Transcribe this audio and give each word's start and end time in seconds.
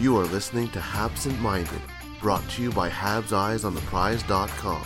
You 0.00 0.16
are 0.16 0.24
listening 0.24 0.70
to 0.70 0.80
Habsent 0.80 1.38
Minded, 1.40 1.82
brought 2.22 2.48
to 2.52 2.62
you 2.62 2.72
by 2.72 2.88
Habs 2.88 3.34
Eyes 3.34 3.66
on 3.66 3.74
the 3.74 3.82
Prize.com. 3.82 4.82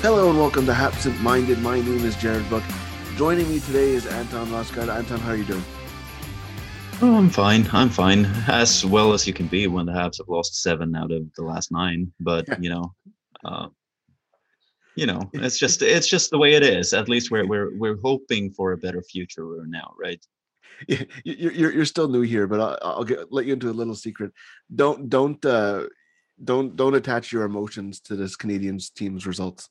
Hello 0.00 0.30
and 0.30 0.38
welcome 0.38 0.64
to 0.64 0.72
Habsent 0.72 1.20
Minded. 1.20 1.58
My 1.58 1.82
name 1.82 2.02
is 2.06 2.16
Jared 2.16 2.48
Book. 2.48 2.62
Joining 3.16 3.46
me 3.50 3.60
today 3.60 3.90
is 3.90 4.06
Anton 4.06 4.46
Rasegård. 4.46 4.88
Anton, 4.88 5.20
how 5.20 5.32
are 5.32 5.36
you 5.36 5.44
doing? 5.44 5.64
Oh, 7.06 7.18
I'm 7.18 7.28
fine. 7.28 7.68
I'm 7.70 7.90
fine. 7.90 8.24
As 8.48 8.82
well 8.82 9.12
as 9.12 9.26
you 9.26 9.34
can 9.34 9.46
be 9.46 9.66
when 9.66 9.84
the 9.84 9.92
Habs 9.92 10.16
have 10.16 10.28
lost 10.30 10.62
seven 10.62 10.96
out 10.96 11.12
of 11.12 11.30
the 11.34 11.42
last 11.42 11.70
nine. 11.70 12.10
But 12.18 12.62
you 12.62 12.70
know, 12.70 12.94
uh, 13.44 13.68
you 14.96 15.04
know, 15.04 15.20
it's 15.34 15.58
just 15.58 15.82
it's 15.82 16.08
just 16.08 16.30
the 16.30 16.38
way 16.38 16.54
it 16.54 16.62
is. 16.62 16.94
At 16.94 17.10
least 17.10 17.30
we're 17.30 17.46
we're 17.46 17.76
we're 17.76 17.98
hoping 18.02 18.50
for 18.52 18.72
a 18.72 18.78
better 18.78 19.02
future 19.02 19.44
now, 19.66 19.92
right? 20.00 20.24
Yeah, 20.88 21.04
you're 21.24 21.72
you're, 21.72 21.84
still 21.84 22.08
new 22.08 22.22
here, 22.22 22.48
but 22.48 22.60
I'll, 22.60 22.78
I'll 22.82 23.04
get, 23.04 23.30
let 23.30 23.46
you 23.46 23.52
into 23.52 23.70
a 23.70 23.78
little 23.80 23.94
secret. 23.94 24.32
Don't 24.74 25.08
don't 25.08 25.44
uh, 25.44 25.84
don't 26.42 26.74
don't 26.74 26.96
attach 26.96 27.30
your 27.32 27.44
emotions 27.44 28.00
to 28.00 28.16
this 28.16 28.34
Canadiens 28.34 28.92
team's 28.92 29.24
results. 29.24 29.68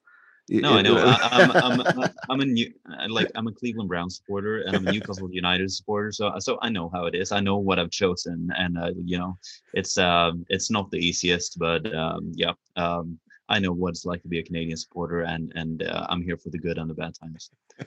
No, 0.49 0.73
I 0.73 0.81
know. 0.81 0.97
I'm, 0.97 1.51
I'm, 1.81 2.09
I'm 2.29 2.39
a 2.41 2.45
new, 2.45 2.71
I 2.99 3.07
like, 3.07 3.31
I'm 3.35 3.47
a 3.47 3.51
Cleveland 3.51 3.87
Brown 3.87 4.09
supporter 4.09 4.61
and 4.61 4.75
I'm 4.75 4.87
a 4.87 4.91
Newcastle 4.91 5.29
United 5.31 5.71
supporter. 5.71 6.11
So, 6.11 6.33
so 6.39 6.57
I 6.61 6.69
know 6.69 6.89
how 6.89 7.05
it 7.05 7.15
is. 7.15 7.31
I 7.31 7.39
know 7.39 7.57
what 7.57 7.79
I've 7.79 7.91
chosen, 7.91 8.49
and 8.57 8.77
uh, 8.77 8.91
you 9.03 9.17
know, 9.17 9.37
it's, 9.73 9.97
um, 9.97 10.45
it's 10.49 10.69
not 10.69 10.91
the 10.91 10.97
easiest, 10.97 11.57
but 11.57 11.93
um, 11.95 12.31
yeah, 12.35 12.51
um, 12.75 13.17
I 13.49 13.59
know 13.59 13.71
what 13.71 13.89
it's 13.89 14.05
like 14.05 14.21
to 14.23 14.27
be 14.27 14.39
a 14.39 14.43
Canadien 14.43 14.77
supporter, 14.77 15.21
and 15.21 15.51
and 15.55 15.83
uh, 15.83 16.07
I'm 16.09 16.21
here 16.21 16.37
for 16.37 16.49
the 16.49 16.57
good 16.57 16.77
and 16.77 16.89
the 16.89 16.93
bad 16.93 17.13
times. 17.15 17.49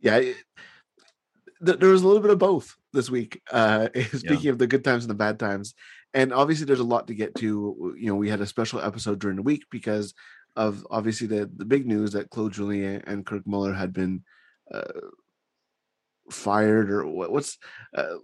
yeah, 0.00 0.16
it- 0.16 0.36
th- 1.64 1.78
there 1.78 1.90
was 1.90 2.02
a 2.02 2.06
little 2.06 2.22
bit 2.22 2.30
of 2.30 2.38
both 2.38 2.76
this 2.92 3.10
week. 3.10 3.40
Uh, 3.50 3.88
speaking 4.14 4.50
of 4.50 4.58
the 4.58 4.66
good 4.66 4.84
times 4.84 5.04
and 5.04 5.10
the 5.10 5.14
bad 5.14 5.38
times, 5.38 5.74
and 6.14 6.32
obviously 6.32 6.66
there's 6.66 6.80
a 6.80 6.84
lot 6.84 7.06
to 7.08 7.14
get 7.14 7.34
to. 7.36 7.94
You 7.98 8.08
know, 8.08 8.14
we 8.16 8.28
had 8.30 8.40
a 8.40 8.46
special 8.46 8.80
episode 8.80 9.18
during 9.18 9.36
the 9.36 9.42
week 9.42 9.64
because 9.70 10.14
of 10.58 10.84
obviously 10.90 11.26
the 11.30 11.42
the 11.60 11.64
big 11.74 11.86
news 11.86 12.10
that 12.12 12.30
Claude 12.30 12.52
Julien 12.52 13.02
and 13.06 13.24
Kirk 13.24 13.46
Muller 13.46 13.72
had 13.72 13.92
been 13.92 14.22
uh, 14.74 15.00
fired 16.30 16.90
or 16.90 17.06
what, 17.06 17.30
what's 17.32 17.58
uh, 17.96 18.16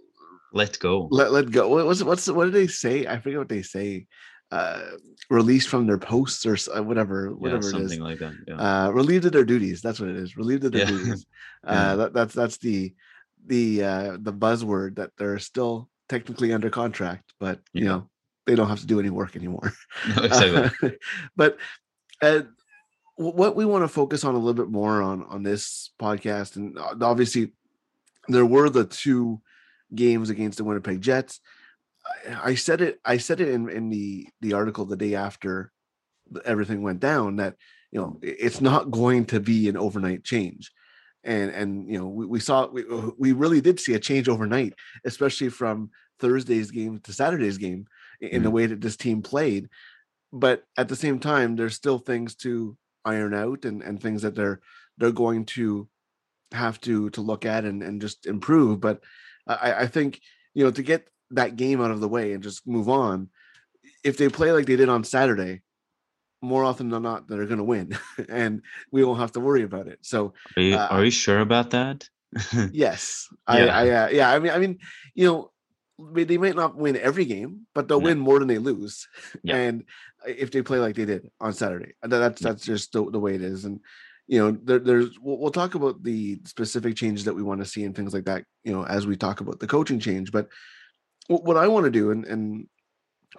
Let 0.53 0.77
go. 0.79 1.07
let 1.11 1.31
let 1.31 1.51
go. 1.51 1.67
What 1.69 1.85
was? 1.85 2.03
What's 2.03 2.27
what 2.29 2.45
did 2.45 2.53
they 2.53 2.67
say? 2.67 3.07
I 3.07 3.19
forget 3.19 3.39
what 3.39 3.49
they 3.49 3.61
say. 3.63 4.07
Uh, 4.51 4.91
released 5.31 5.67
from 5.69 5.87
their 5.87 5.97
posts 5.97 6.45
or 6.45 6.53
s- 6.53 6.69
uh, 6.69 6.81
whatever, 6.83 7.27
yeah, 7.29 7.35
whatever 7.43 7.61
it 7.63 7.65
is 7.65 7.71
something 7.71 7.99
like 7.99 8.19
that. 8.19 8.33
Yeah. 8.47 8.55
uh 8.61 8.89
relieved 8.91 9.25
of 9.25 9.33
their 9.33 9.43
duties 9.43 9.81
that's 9.81 9.99
what 9.99 10.07
it 10.07 10.15
is 10.15 10.37
relieved 10.37 10.63
of 10.63 10.71
their 10.71 10.81
Yeah. 10.85 10.93
duties 10.93 11.25
uh 11.67 11.95
that, 11.99 12.13
that's 12.13 12.33
that's 12.35 12.57
the 12.59 12.93
the 13.47 13.83
uh 13.83 14.17
the 14.21 14.31
buzzword 14.31 14.97
that 14.97 15.09
they're 15.17 15.39
still 15.39 15.89
technically 16.13 16.53
under 16.53 16.69
contract 16.69 17.33
but 17.39 17.57
you 17.73 17.85
know 17.85 18.07
they 18.45 18.53
don't 18.55 18.69
have 18.69 18.79
to 18.85 18.91
do 18.93 18.99
any 18.99 19.09
work 19.09 19.35
anymore 19.35 19.73
No, 20.15 20.23
exactly. 20.23 20.93
but 21.35 21.57
uh 22.21 22.41
what 23.17 23.55
we 23.55 23.63
want 23.65 23.83
to 23.83 23.87
focus 23.87 24.25
on 24.25 24.35
a 24.35 24.37
little 24.37 24.53
bit 24.53 24.69
more 24.69 25.01
on 25.01 25.23
on 25.23 25.43
this 25.43 25.91
podcast 25.99 26.55
and 26.57 26.77
uh, 26.77 26.93
obviously 27.01 27.51
there 28.27 28.45
were 28.45 28.69
the 28.69 28.85
two 28.85 29.41
games 29.93 30.29
against 30.29 30.57
the 30.57 30.63
winnipeg 30.63 31.01
jets. 31.01 31.39
I- 32.27 32.51
i 32.51 32.55
said 32.55 32.81
it 32.81 32.99
i 33.05 33.17
said 33.17 33.39
it 33.41 33.49
in 33.49 33.69
in 33.69 33.89
the 33.89 34.27
the 34.41 34.53
article 34.53 34.85
the 34.85 34.97
day 34.97 35.15
after 35.15 35.71
everything 36.43 36.81
went 36.81 36.99
down 36.99 37.37
that 37.37 37.55
you 37.91 37.99
know 37.99 38.19
it's 38.21 38.61
not 38.61 38.91
going 38.91 39.25
to 39.25 39.39
be 39.39 39.69
an 39.69 39.77
overnight 39.77 40.23
change. 40.23 40.71
And 41.23 41.49
and 41.51 41.89
you 41.91 41.97
know 41.97 42.07
we, 42.07 42.25
we 42.25 42.39
saw 42.39 42.67
we, 42.67 42.83
we 43.17 43.31
really 43.31 43.61
did 43.61 43.79
see 43.79 43.93
a 43.95 43.99
change 43.99 44.29
overnight 44.29 44.73
especially 45.05 45.49
from 45.49 45.89
thursday's 46.19 46.69
game 46.71 46.99
to 46.99 47.13
saturday's 47.13 47.57
game 47.57 47.87
in 48.21 48.43
the 48.43 48.51
way 48.51 48.65
that 48.67 48.79
this 48.81 48.95
team 48.95 49.21
played 49.21 49.67
but 50.35 50.63
at 50.77 50.89
the 50.89 50.95
same 50.97 51.17
time 51.17 51.55
there's 51.55 51.73
still 51.75 51.97
things 51.97 52.35
to 52.35 52.77
iron 53.05 53.33
out 53.33 53.65
and 53.65 53.81
and 53.81 54.01
things 54.01 54.21
that 54.21 54.35
they're 54.35 54.59
they're 54.97 55.11
going 55.11 55.45
to 55.45 55.87
have 56.51 56.79
to 56.81 57.09
to 57.11 57.21
look 57.21 57.45
at 57.45 57.63
and 57.65 57.81
and 57.81 58.01
just 58.01 58.27
improve 58.27 58.79
but 58.79 59.01
i 59.47 59.73
i 59.83 59.87
think 59.87 60.19
you 60.53 60.63
know 60.63 60.71
to 60.71 60.83
get 60.83 61.07
that 61.31 61.55
game 61.55 61.81
out 61.81 61.91
of 61.91 62.01
the 62.01 62.07
way 62.07 62.33
and 62.33 62.43
just 62.43 62.67
move 62.67 62.89
on 62.89 63.29
if 64.03 64.17
they 64.17 64.29
play 64.29 64.51
like 64.51 64.65
they 64.65 64.75
did 64.75 64.89
on 64.89 65.03
saturday 65.03 65.61
more 66.41 66.63
often 66.63 66.89
than 66.89 67.01
not 67.03 67.27
they're 67.27 67.45
going 67.45 67.57
to 67.57 67.63
win 67.63 67.97
and 68.29 68.61
we 68.91 69.03
won't 69.03 69.19
have 69.19 69.31
to 69.31 69.39
worry 69.39 69.63
about 69.63 69.87
it 69.87 69.99
so 70.01 70.33
Are 70.57 70.61
you, 70.61 70.75
uh, 70.75 70.87
are 70.91 71.05
you 71.05 71.11
sure 71.11 71.39
about 71.39 71.71
that? 71.71 72.09
yes 72.73 73.27
i 73.47 73.65
Yeah. 73.65 73.77
i 73.77 73.89
uh, 73.89 74.09
yeah 74.09 74.29
i 74.31 74.39
mean 74.39 74.51
i 74.51 74.59
mean 74.59 74.77
you 75.13 75.25
know 75.25 75.51
they 75.97 76.23
they 76.25 76.37
might 76.37 76.55
not 76.55 76.75
win 76.75 76.97
every 76.97 77.25
game 77.25 77.65
but 77.73 77.87
they'll 77.87 78.01
No. 78.01 78.05
win 78.05 78.19
more 78.19 78.39
than 78.39 78.47
they 78.47 78.57
lose 78.57 79.07
Yeah. 79.43 79.55
and 79.55 79.83
uh, 80.25 80.31
if 80.37 80.51
they 80.51 80.61
play 80.61 80.79
like 80.79 80.95
they 80.95 81.05
did 81.05 81.29
on 81.39 81.53
saturday 81.53 81.93
that's 82.03 82.41
that's 82.41 82.63
just 82.65 82.91
the, 82.91 83.09
the 83.09 83.19
way 83.19 83.35
it 83.35 83.41
is 83.41 83.65
and 83.65 83.79
you 84.27 84.39
know 84.39 84.51
there, 84.63 84.79
there's 84.79 85.17
we'll, 85.19 85.37
we'll 85.39 85.51
talk 85.51 85.75
about 85.75 86.03
the 86.03 86.39
specific 86.45 86.95
changes 86.95 87.25
that 87.25 87.33
we 87.33 87.43
want 87.43 87.61
to 87.61 87.65
see 87.65 87.83
and 87.85 87.95
things 87.95 88.13
like 88.13 88.25
that 88.25 88.43
you 88.63 88.73
know 88.73 88.83
as 88.85 89.07
we 89.07 89.15
talk 89.15 89.39
about 89.41 89.59
the 89.59 89.67
coaching 89.67 89.99
change 89.99 90.31
but 90.31 90.49
what, 91.27 91.43
what 91.43 91.57
i 91.57 91.67
want 91.67 91.85
to 91.85 91.91
do 91.91 92.11
and 92.11 92.25
and 92.25 92.67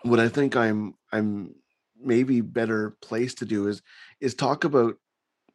what 0.02 0.20
i 0.20 0.28
think 0.28 0.56
i'm 0.56 0.94
i'm 1.12 1.54
maybe 2.00 2.40
better 2.40 2.96
placed 3.02 3.38
to 3.38 3.44
do 3.44 3.68
is 3.68 3.82
is 4.20 4.34
talk 4.34 4.64
about 4.64 4.94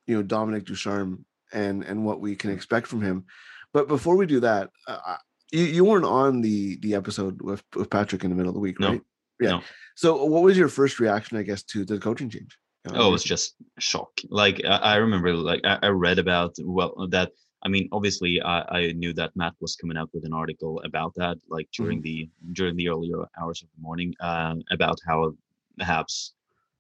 you 0.08 0.16
know 0.16 0.22
dominique 0.24 0.66
ducharme 0.66 1.26
and 1.54 1.84
and 1.84 2.06
what 2.06 2.20
we 2.22 2.36
can 2.36 2.52
expect 2.52 2.86
from 2.88 3.02
him 3.02 3.26
but 3.74 3.88
before 3.88 4.18
we 4.18 4.26
do 4.26 4.40
that 4.40 4.70
uh, 4.88 5.00
I- 5.06 5.18
you, 5.52 5.64
you 5.64 5.86
weren't 5.86 6.06
on 6.06 6.42
the 6.42 6.78
the 6.82 6.96
episode 6.96 7.42
with, 7.42 7.64
with 7.76 7.90
patrick 7.90 8.24
in 8.24 8.30
the 8.30 8.36
middle 8.36 8.50
of 8.50 8.56
the 8.56 8.60
week 8.60 8.80
No. 8.80 8.90
right 8.90 9.02
yeah 9.40 9.50
No. 9.50 9.62
so 9.96 10.26
what 10.26 10.44
was 10.44 10.58
your 10.58 10.70
first 10.70 11.00
reaction 11.00 11.38
i 11.38 11.44
guess 11.44 11.64
to 11.64 11.86
the 11.86 11.98
coaching 12.00 12.30
change 12.30 12.58
oh, 12.90 13.10
it 13.10 13.12
was 13.12 13.24
just 13.24 13.56
shock. 13.78 14.12
Like 14.30 14.62
I, 14.66 14.78
I 14.78 14.96
remember, 14.96 15.34
like 15.36 15.62
I, 15.64 15.78
I 15.84 15.88
read 15.90 16.20
about 16.20 16.56
well 16.64 17.08
that. 17.12 17.32
I 17.64 17.70
mean, 17.70 17.88
obviously, 17.92 18.42
I, 18.42 18.62
I 18.80 18.92
knew 18.94 19.14
that 19.14 19.36
Matt 19.36 19.54
was 19.60 19.76
coming 19.76 19.98
out 19.98 20.10
with 20.16 20.26
an 20.26 20.34
article 20.34 20.82
about 20.84 21.14
that, 21.18 21.38
like 21.48 21.68
during 21.78 22.02
the 22.02 22.28
during 22.54 22.76
the 22.76 22.90
earlier 22.90 23.20
hours 23.40 23.62
of 23.62 23.70
the 23.76 23.82
morning, 23.84 24.16
uh, 24.20 24.56
about 24.72 24.98
how 25.08 25.36
the 25.78 25.84
Habs 25.84 26.32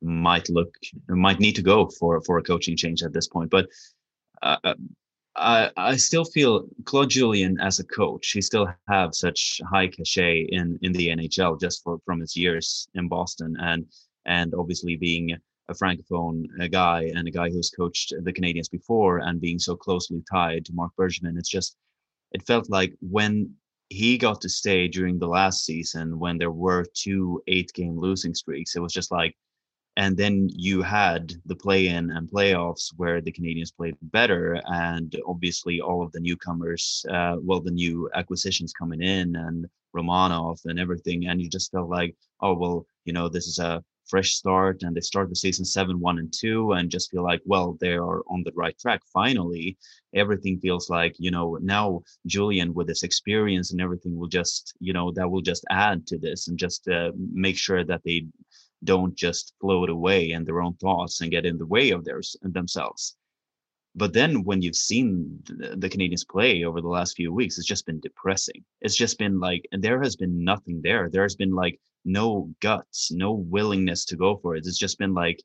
might 0.01 0.49
look 0.49 0.73
might 1.07 1.39
need 1.39 1.55
to 1.57 1.61
go 1.61 1.87
for 1.99 2.19
for 2.21 2.39
a 2.39 2.43
coaching 2.43 2.75
change 2.75 3.03
at 3.03 3.13
this 3.13 3.27
point. 3.27 3.51
But 3.51 3.67
uh, 4.41 4.57
uh, 4.63 4.73
I 5.35 5.71
I 5.77 5.95
still 5.95 6.25
feel 6.25 6.67
Claude 6.85 7.09
Julien 7.09 7.59
as 7.59 7.79
a 7.79 7.85
coach, 7.85 8.31
he 8.31 8.41
still 8.41 8.67
have 8.87 9.15
such 9.15 9.61
high 9.71 9.87
cachet 9.87 10.47
in 10.49 10.77
in 10.81 10.91
the 10.91 11.07
NHL 11.09 11.59
just 11.59 11.83
for 11.83 11.99
from 12.05 12.19
his 12.19 12.35
years 12.35 12.87
in 12.93 13.07
Boston 13.07 13.55
and 13.59 13.85
and 14.25 14.53
obviously 14.53 14.95
being 14.97 15.31
a 15.69 15.73
francophone 15.73 16.45
uh 16.61 16.67
guy 16.67 17.11
and 17.15 17.27
a 17.27 17.31
guy 17.31 17.49
who's 17.49 17.69
coached 17.69 18.13
the 18.23 18.33
Canadiens 18.33 18.69
before 18.69 19.19
and 19.19 19.39
being 19.39 19.59
so 19.59 19.75
closely 19.75 20.21
tied 20.29 20.65
to 20.65 20.73
Mark 20.73 20.91
Bergevin, 20.97 21.37
it's 21.37 21.49
just 21.49 21.77
it 22.33 22.45
felt 22.45 22.69
like 22.69 22.93
when 23.01 23.53
he 23.89 24.17
got 24.17 24.39
to 24.41 24.49
stay 24.49 24.87
during 24.87 25.19
the 25.19 25.27
last 25.27 25.65
season 25.65 26.17
when 26.19 26.37
there 26.37 26.51
were 26.51 26.85
two 26.93 27.41
eight 27.47 27.71
game 27.73 27.97
losing 27.97 28.33
streaks, 28.33 28.75
it 28.75 28.81
was 28.81 28.93
just 28.93 29.11
like 29.11 29.35
and 30.01 30.17
then 30.17 30.49
you 30.67 30.81
had 30.81 31.31
the 31.45 31.55
play-in 31.55 32.09
and 32.09 32.27
playoffs 32.27 32.85
where 32.97 33.21
the 33.21 33.31
Canadiens 33.31 33.75
played 33.75 33.95
better, 34.01 34.59
and 34.65 35.15
obviously 35.27 35.79
all 35.79 36.01
of 36.01 36.11
the 36.11 36.19
newcomers, 36.19 37.05
uh, 37.11 37.35
well, 37.39 37.61
the 37.61 37.77
new 37.83 38.09
acquisitions 38.15 38.73
coming 38.73 39.03
in 39.03 39.35
and 39.35 39.67
Romanov 39.95 40.57
and 40.65 40.79
everything, 40.79 41.27
and 41.27 41.39
you 41.39 41.47
just 41.47 41.71
felt 41.71 41.89
like, 41.89 42.15
oh 42.41 42.55
well, 42.55 42.77
you 43.05 43.13
know 43.13 43.29
this 43.29 43.45
is 43.45 43.59
a 43.59 43.83
fresh 44.11 44.31
start 44.33 44.83
and 44.83 44.95
they 44.95 45.01
start 45.01 45.29
the 45.29 45.35
season 45.35 45.63
seven, 45.63 45.99
one 45.99 46.17
and 46.19 46.33
two, 46.33 46.73
and 46.73 46.89
just 46.89 47.11
feel 47.11 47.23
like, 47.23 47.41
well, 47.45 47.77
they 47.79 47.93
are 47.93 48.21
on 48.27 48.43
the 48.43 48.51
right 48.55 48.77
track. 48.77 49.01
Finally, 49.13 49.77
everything 50.13 50.59
feels 50.59 50.89
like, 50.89 51.15
you 51.17 51.31
know, 51.31 51.57
now 51.61 52.01
Julien 52.25 52.73
with 52.73 52.87
this 52.87 53.03
experience 53.03 53.71
and 53.71 53.79
everything 53.79 54.17
will 54.17 54.27
just, 54.27 54.73
you 54.79 54.93
know, 54.93 55.11
that 55.11 55.29
will 55.29 55.41
just 55.41 55.63
add 55.69 56.05
to 56.07 56.17
this 56.17 56.47
and 56.47 56.57
just 56.57 56.87
uh, 56.89 57.11
make 57.31 57.57
sure 57.57 57.83
that 57.85 58.01
they 58.03 58.25
don't 58.83 59.15
just 59.15 59.53
float 59.61 59.89
away 59.89 60.31
in 60.31 60.43
their 60.43 60.61
own 60.61 60.73
thoughts 60.75 61.21
and 61.21 61.31
get 61.31 61.45
in 61.45 61.57
the 61.57 61.65
way 61.65 61.91
of 61.91 62.03
theirs 62.03 62.35
and 62.41 62.53
themselves. 62.53 63.15
But 63.93 64.13
then 64.13 64.43
when 64.43 64.61
you've 64.61 64.75
seen 64.75 65.43
the 65.45 65.89
Canadiens 65.89 66.27
play 66.27 66.63
over 66.63 66.81
the 66.81 66.87
last 66.87 67.17
few 67.17 67.33
weeks, 67.33 67.57
it's 67.57 67.67
just 67.67 67.85
been 67.85 67.99
depressing. 67.99 68.63
It's 68.79 68.95
just 68.95 69.19
been 69.19 69.39
like, 69.39 69.67
there 69.71 70.01
has 70.01 70.15
been 70.15 70.43
nothing 70.43 70.81
there. 70.81 71.09
There's 71.09 71.35
been 71.35 71.51
like 71.51 71.77
no 72.05 72.49
guts, 72.61 73.11
no 73.11 73.33
willingness 73.33 74.05
to 74.05 74.15
go 74.15 74.37
for 74.37 74.55
it. 74.55 74.65
It's 74.65 74.77
just 74.77 74.97
been 74.97 75.13
like, 75.13 75.41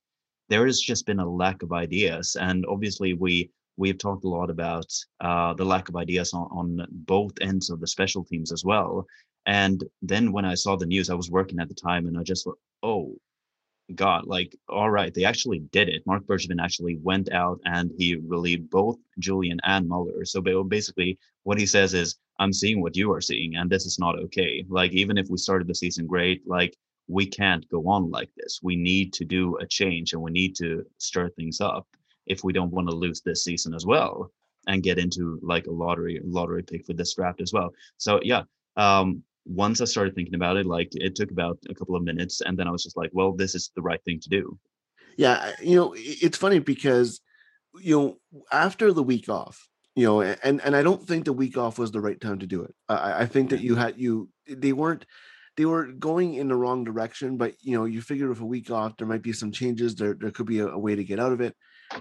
there 0.48 0.64
has 0.66 0.80
just 0.80 1.06
been 1.06 1.18
a 1.18 1.28
lack 1.28 1.62
of 1.62 1.72
ideas. 1.72 2.36
And 2.40 2.64
obviously, 2.66 3.14
we 3.14 3.50
we've 3.76 3.98
talked 3.98 4.24
a 4.24 4.28
lot 4.28 4.48
about 4.48 4.86
uh, 5.20 5.52
the 5.54 5.64
lack 5.64 5.88
of 5.88 5.96
ideas 5.96 6.32
on, 6.32 6.48
on 6.52 6.86
both 6.90 7.32
ends 7.40 7.68
of 7.68 7.80
the 7.80 7.86
special 7.86 8.24
teams 8.24 8.52
as 8.52 8.64
well. 8.64 9.06
And 9.46 9.84
then 10.02 10.32
when 10.32 10.44
I 10.44 10.54
saw 10.54 10.76
the 10.76 10.86
news, 10.86 11.10
I 11.10 11.14
was 11.14 11.30
working 11.30 11.60
at 11.60 11.68
the 11.68 11.74
time, 11.74 12.06
and 12.06 12.18
I 12.18 12.22
just 12.22 12.48
oh 12.86 13.16
God, 13.94 14.26
like, 14.26 14.56
all 14.68 14.90
right, 14.90 15.12
they 15.14 15.24
actually 15.24 15.60
did 15.70 15.88
it. 15.88 16.06
Mark 16.06 16.24
Bergevin 16.24 16.62
actually 16.62 16.96
went 17.02 17.30
out 17.32 17.60
and 17.64 17.92
he 17.96 18.16
relieved 18.16 18.68
both 18.70 18.96
Julien 19.18 19.60
and 19.64 19.88
Muller. 19.88 20.24
So 20.24 20.40
basically, 20.40 21.18
what 21.44 21.58
he 21.58 21.66
says 21.66 21.94
is, 21.94 22.16
I'm 22.38 22.52
seeing 22.52 22.80
what 22.80 22.96
you 22.96 23.12
are 23.12 23.20
seeing, 23.20 23.56
and 23.56 23.70
this 23.70 23.86
is 23.86 23.98
not 23.98 24.18
okay. 24.18 24.64
Like, 24.68 24.92
even 24.92 25.16
if 25.18 25.28
we 25.30 25.38
started 25.38 25.68
the 25.68 25.74
season 25.74 26.06
great, 26.06 26.42
like, 26.46 26.76
we 27.08 27.26
can't 27.26 27.68
go 27.68 27.86
on 27.88 28.10
like 28.10 28.30
this. 28.36 28.60
We 28.62 28.76
need 28.76 29.12
to 29.14 29.24
do 29.24 29.56
a 29.58 29.66
change 29.66 30.12
and 30.12 30.22
we 30.22 30.32
need 30.32 30.56
to 30.56 30.84
stir 30.98 31.28
things 31.30 31.60
up 31.60 31.86
if 32.26 32.42
we 32.42 32.52
don't 32.52 32.72
want 32.72 32.88
to 32.88 32.94
lose 32.94 33.20
this 33.20 33.44
season 33.44 33.72
as 33.74 33.86
well 33.86 34.32
and 34.66 34.82
get 34.82 34.98
into 34.98 35.38
like 35.42 35.66
a 35.68 35.70
lottery 35.70 36.20
lottery 36.24 36.64
pick 36.64 36.84
for 36.84 36.94
this 36.94 37.14
draft 37.14 37.40
as 37.40 37.52
well. 37.52 37.72
So 37.98 38.18
yeah, 38.22 38.42
um, 38.76 39.22
once 39.46 39.80
I 39.80 39.84
started 39.84 40.14
thinking 40.14 40.34
about 40.34 40.56
it, 40.56 40.66
like 40.66 40.88
it 40.92 41.14
took 41.14 41.30
about 41.30 41.58
a 41.70 41.74
couple 41.74 41.96
of 41.96 42.02
minutes, 42.02 42.40
and 42.40 42.58
then 42.58 42.66
I 42.66 42.70
was 42.70 42.82
just 42.82 42.96
like, 42.96 43.10
well, 43.12 43.32
this 43.32 43.54
is 43.54 43.70
the 43.74 43.82
right 43.82 44.02
thing 44.04 44.20
to 44.20 44.28
do. 44.28 44.58
Yeah, 45.16 45.52
you 45.62 45.76
know, 45.76 45.94
it's 45.96 46.36
funny 46.36 46.58
because 46.58 47.20
you 47.80 47.96
know 47.96 48.42
after 48.52 48.92
the 48.92 49.02
week 49.02 49.28
off, 49.28 49.68
you 49.94 50.04
know, 50.04 50.20
and 50.20 50.60
and 50.60 50.76
I 50.76 50.82
don't 50.82 51.02
think 51.02 51.24
the 51.24 51.32
week 51.32 51.56
off 51.56 51.78
was 51.78 51.92
the 51.92 52.00
right 52.00 52.20
time 52.20 52.40
to 52.40 52.46
do 52.46 52.62
it. 52.62 52.74
I, 52.88 53.22
I 53.22 53.26
think 53.26 53.50
that 53.50 53.60
you 53.60 53.76
had 53.76 53.98
you 53.98 54.28
they 54.48 54.72
weren't 54.72 55.06
they 55.56 55.64
were 55.64 55.86
going 55.86 56.34
in 56.34 56.48
the 56.48 56.56
wrong 56.56 56.84
direction, 56.84 57.36
but 57.36 57.54
you 57.62 57.78
know, 57.78 57.84
you 57.84 58.02
figure 58.02 58.28
with 58.28 58.40
a 58.40 58.46
week 58.46 58.70
off, 58.70 58.96
there 58.96 59.06
might 59.06 59.22
be 59.22 59.32
some 59.32 59.52
changes. 59.52 59.94
There 59.94 60.14
there 60.14 60.32
could 60.32 60.46
be 60.46 60.58
a, 60.58 60.68
a 60.68 60.78
way 60.78 60.96
to 60.96 61.04
get 61.04 61.20
out 61.20 61.32
of 61.32 61.40
it. 61.40 61.54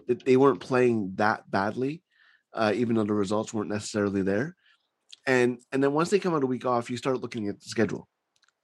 That 0.07 0.25
they 0.25 0.35
weren't 0.35 0.59
playing 0.59 1.13
that 1.15 1.49
badly, 1.49 2.01
uh, 2.53 2.73
even 2.75 2.95
though 2.95 3.03
the 3.03 3.13
results 3.13 3.53
weren't 3.53 3.69
necessarily 3.69 4.23
there 4.23 4.55
and 5.25 5.59
and 5.71 5.83
then 5.83 5.93
once 5.93 6.09
they 6.09 6.19
come 6.19 6.33
out 6.33 6.43
a 6.43 6.47
week 6.47 6.65
off 6.65 6.89
you 6.89 6.97
start 6.97 7.21
looking 7.21 7.47
at 7.47 7.59
the 7.59 7.65
schedule 7.65 8.07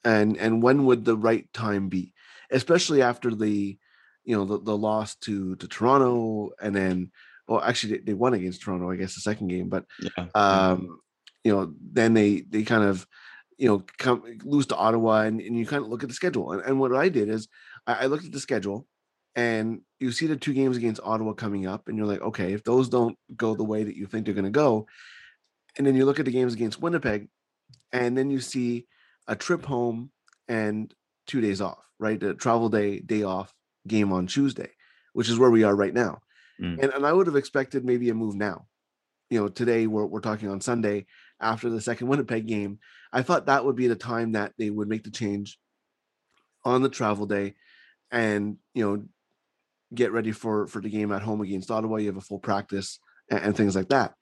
and 0.04 0.38
and 0.38 0.62
when 0.62 0.86
would 0.86 1.06
the 1.06 1.18
right 1.18 1.52
time 1.54 1.90
be 1.90 2.13
especially 2.52 3.02
after 3.02 3.34
the 3.34 3.78
you 4.24 4.36
know 4.36 4.46
the, 4.46 4.60
the 4.60 4.78
loss 4.78 5.16
to 5.16 5.56
to 5.56 5.68
toronto 5.68 6.52
and 6.62 6.75
then 6.75 7.12
well 7.48 7.62
actually 7.62 7.98
they, 7.98 8.04
they 8.06 8.13
won 8.13 8.34
against 8.34 8.62
toronto 8.62 8.92
i 8.92 8.96
guess 8.96 9.16
the 9.16 9.22
second 9.22 9.48
game 9.48 9.69
but 9.69 9.86
yeah. 10.00 10.25
um 10.36 11.00
you 11.44 11.52
know 11.52 11.74
then 11.92 12.13
they 12.13 12.42
they 12.42 12.64
kind 12.64 12.84
of 12.84 13.06
you 13.57 13.68
know 13.68 13.84
come 13.98 14.24
lose 14.44 14.68
to 14.68 14.75
ottawa 14.75 15.22
and, 15.22 15.42
and 15.42 15.57
you 15.57 15.66
kind 15.66 15.84
of 15.84 15.90
look 15.90 16.04
at 16.04 16.10
the 16.10 16.16
schedule 16.16 16.52
and, 16.52 16.62
and 16.64 16.80
what 16.80 16.96
i 16.96 17.10
did 17.10 17.30
is 17.30 17.48
I, 17.88 17.94
I 17.94 18.06
looked 18.06 18.25
at 18.25 18.31
the 18.31 18.40
schedule 18.40 18.88
and 19.36 19.81
you 20.00 20.12
see 20.12 20.28
the 20.28 20.36
two 20.36 20.54
games 20.54 20.78
against 20.78 21.02
ottawa 21.04 21.34
coming 21.34 21.66
up 21.66 21.88
and 21.88 21.98
you're 21.98 22.07
like 22.07 22.22
okay 22.22 22.54
if 22.54 22.64
those 22.64 22.90
don't 22.90 23.18
go 23.36 23.56
the 23.56 23.64
way 23.64 23.84
that 23.84 23.96
you 23.96 24.06
think 24.06 24.25
they're 24.25 24.36
going 24.36 24.46
to 24.46 24.52
go 24.52 24.88
and 25.77 25.88
then 25.88 25.95
you 25.95 26.06
look 26.06 26.19
at 26.19 26.25
the 26.25 26.31
games 26.31 26.53
against 26.53 26.81
Winnipeg, 26.81 27.29
and 27.91 28.18
then 28.18 28.29
you 28.29 28.39
see 28.39 28.88
a 29.27 29.35
trip 29.35 29.65
home 29.65 30.12
and 30.47 30.94
two 31.27 31.41
days 31.41 31.62
off, 31.62 31.79
right? 32.00 32.21
A 32.21 32.33
travel 32.33 32.69
day, 32.69 33.00
day 33.00 33.23
off, 33.23 33.53
game 33.88 34.12
on 34.12 34.27
Tuesday, 34.27 34.69
which 35.13 35.29
is 35.29 35.39
where 35.39 35.50
we 35.50 35.63
are 35.63 35.75
right 35.75 35.94
now. 35.94 36.21
Mm. 36.62 36.83
And, 36.83 36.94
and 36.94 37.06
I 37.06 37.13
would 37.13 37.27
have 37.27 37.35
expected 37.35 37.85
maybe 37.85 38.09
a 38.09 38.13
move 38.13 38.35
now. 38.35 38.65
You 39.29 39.39
know, 39.39 39.47
today 39.47 39.88
we're, 39.88 40.06
we're 40.06 40.19
talking 40.19 40.50
on 40.50 40.59
Sunday 40.59 41.06
after 41.39 41.69
the 41.69 41.81
second 41.81 42.07
Winnipeg 42.09 42.47
game. 42.47 42.79
I 43.13 43.21
thought 43.21 43.45
that 43.45 43.65
would 43.65 43.75
be 43.75 43.88
the 43.88 43.95
time 43.95 44.33
that 44.33 44.53
they 44.57 44.69
would 44.69 44.89
make 44.89 45.03
the 45.03 45.12
change 45.12 45.57
on 46.63 46.81
the 46.81 46.89
travel 46.89 47.25
day 47.25 47.56
and, 48.12 48.57
you 48.73 48.83
know, 48.85 49.03
get 49.94 50.13
ready 50.13 50.31
for 50.31 50.68
for 50.68 50.81
the 50.81 50.89
game 50.89 51.12
at 51.12 51.21
home 51.21 51.41
against 51.41 51.69
Ottawa. 51.69 51.97
You 51.97 52.07
have 52.07 52.18
a 52.18 52.21
full 52.21 52.39
practice 52.39 53.00
and, 53.29 53.39
and 53.41 53.57
things 53.57 53.75
like 53.75 53.89
that 53.89 54.13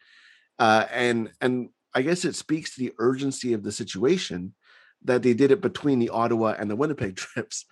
uh, 0.60 0.86
and 0.92 1.32
and 1.42 1.70
I 1.94 2.02
guess 2.04 2.26
it 2.26 2.36
speaks 2.36 2.76
to 2.76 2.82
the 2.82 2.94
urgency 3.00 3.54
of 3.54 3.64
the 3.64 3.72
situation 3.72 4.54
that 5.06 5.24
they 5.24 5.34
did 5.34 5.52
it 5.52 5.62
between 5.62 6.00
the 6.00 6.10
Ottawa 6.10 6.56
and 6.60 6.70
the 6.70 6.76
Winnipeg 6.76 7.16
trips. 7.16 7.66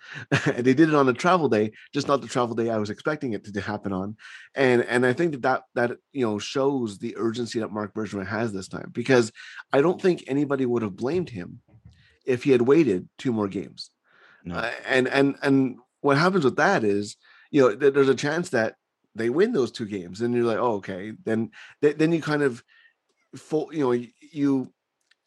and 0.46 0.64
they 0.64 0.74
did 0.74 0.88
it 0.88 0.94
on 0.94 1.08
a 1.08 1.12
travel 1.12 1.48
day, 1.48 1.72
just 1.92 2.08
not 2.08 2.22
the 2.22 2.26
travel 2.26 2.54
day 2.54 2.70
I 2.70 2.78
was 2.78 2.90
expecting 2.90 3.34
it 3.34 3.44
to, 3.44 3.60
happen 3.60 3.92
on. 3.92 4.16
And 4.54 4.82
and 4.84 5.04
I 5.04 5.12
think 5.12 5.32
that, 5.32 5.42
that 5.42 5.62
that 5.74 5.98
you 6.12 6.24
know 6.26 6.38
shows 6.38 6.98
the 6.98 7.16
urgency 7.16 7.60
that 7.60 7.72
Mark 7.72 7.94
Bergevin 7.94 8.26
has 8.26 8.52
this 8.52 8.68
time 8.68 8.90
because 8.92 9.30
I 9.72 9.80
don't 9.80 10.00
think 10.00 10.24
anybody 10.26 10.64
would 10.64 10.82
have 10.82 10.96
blamed 10.96 11.30
him 11.30 11.60
if 12.24 12.44
he 12.44 12.50
had 12.50 12.62
waited 12.62 13.08
two 13.18 13.32
more 13.32 13.48
games. 13.48 13.90
No. 14.44 14.56
Uh, 14.56 14.70
and 14.86 15.08
and 15.08 15.36
and 15.42 15.76
what 16.00 16.16
happens 16.16 16.44
with 16.44 16.56
that 16.56 16.84
is, 16.84 17.16
you 17.50 17.60
know, 17.60 17.74
th- 17.74 17.92
there's 17.92 18.08
a 18.08 18.14
chance 18.14 18.50
that 18.50 18.76
they 19.14 19.28
win 19.28 19.52
those 19.52 19.72
two 19.72 19.86
games, 19.86 20.20
and 20.20 20.34
you're 20.34 20.44
like, 20.44 20.58
oh, 20.58 20.74
okay, 20.74 21.12
then 21.24 21.50
th- 21.82 21.96
then 21.98 22.12
you 22.12 22.22
kind 22.22 22.42
of 22.42 22.62
full 23.36 23.68
you 23.72 23.80
know 23.80 24.06
you 24.32 24.72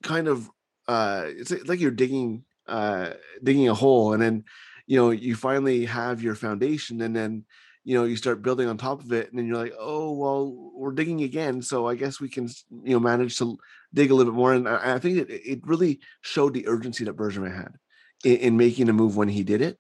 kind 0.04 0.28
of 0.28 0.50
uh 0.88 1.26
it's 1.28 1.52
like 1.68 1.80
you're 1.80 1.92
digging 1.92 2.44
uh 2.68 3.12
digging 3.44 3.70
a 3.70 3.74
hole 3.74 4.14
and 4.14 4.22
then 4.22 4.44
you 4.88 4.98
know 4.98 5.12
you 5.12 5.36
finally 5.36 5.86
have 5.86 6.22
your 6.22 6.36
foundation 6.36 7.02
and 7.02 7.16
then 7.16 7.46
you 7.84 7.98
know 7.98 8.04
you 8.04 8.16
start 8.16 8.42
building 8.42 8.68
on 8.68 8.78
top 8.78 9.04
of 9.04 9.12
it 9.12 9.30
and 9.30 9.40
then 9.40 9.48
you're 9.48 9.58
like 9.58 9.74
oh 9.80 10.12
well 10.12 10.72
we're 10.76 10.92
digging 10.92 11.22
again 11.24 11.62
so 11.62 11.88
i 11.88 11.96
guess 11.96 12.20
we 12.20 12.30
can 12.30 12.48
you 12.84 12.94
know 12.94 13.00
manage 13.00 13.38
to 13.38 13.58
dig 13.94 14.12
a 14.12 14.16
little 14.16 14.32
bit 14.32 14.38
more 14.38 14.54
and 14.54 14.68
i, 14.68 14.96
I 14.96 15.00
think 15.00 15.18
it, 15.18 15.30
it 15.30 15.60
really 15.64 16.00
showed 16.22 16.54
the 16.54 16.68
urgency 16.68 17.04
that 17.06 17.16
bergevin 17.16 17.56
had 17.56 17.76
in, 18.24 18.38
in 18.38 18.58
making 18.58 18.90
a 18.90 18.94
move 18.94 19.18
when 19.18 19.30
he 19.30 19.44
did 19.44 19.62
it 19.62 19.78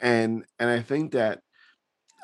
and 0.00 0.44
and 0.58 0.70
i 0.70 0.80
think 0.80 1.12
that 1.12 1.40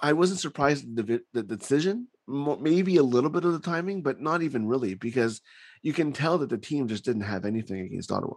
i 0.02 0.12
wasn't 0.12 0.40
surprised 0.40 0.98
at 0.98 1.06
the, 1.06 1.22
the 1.32 1.42
decision 1.42 2.08
maybe 2.26 2.96
a 2.96 3.02
little 3.02 3.30
bit 3.30 3.44
of 3.44 3.52
the 3.52 3.58
timing, 3.58 4.02
but 4.02 4.20
not 4.20 4.42
even 4.42 4.66
really, 4.66 4.94
because 4.94 5.40
you 5.82 5.92
can 5.92 6.12
tell 6.12 6.38
that 6.38 6.50
the 6.50 6.58
team 6.58 6.88
just 6.88 7.04
didn't 7.04 7.22
have 7.22 7.44
anything 7.44 7.80
against 7.80 8.12
Ottawa. 8.12 8.34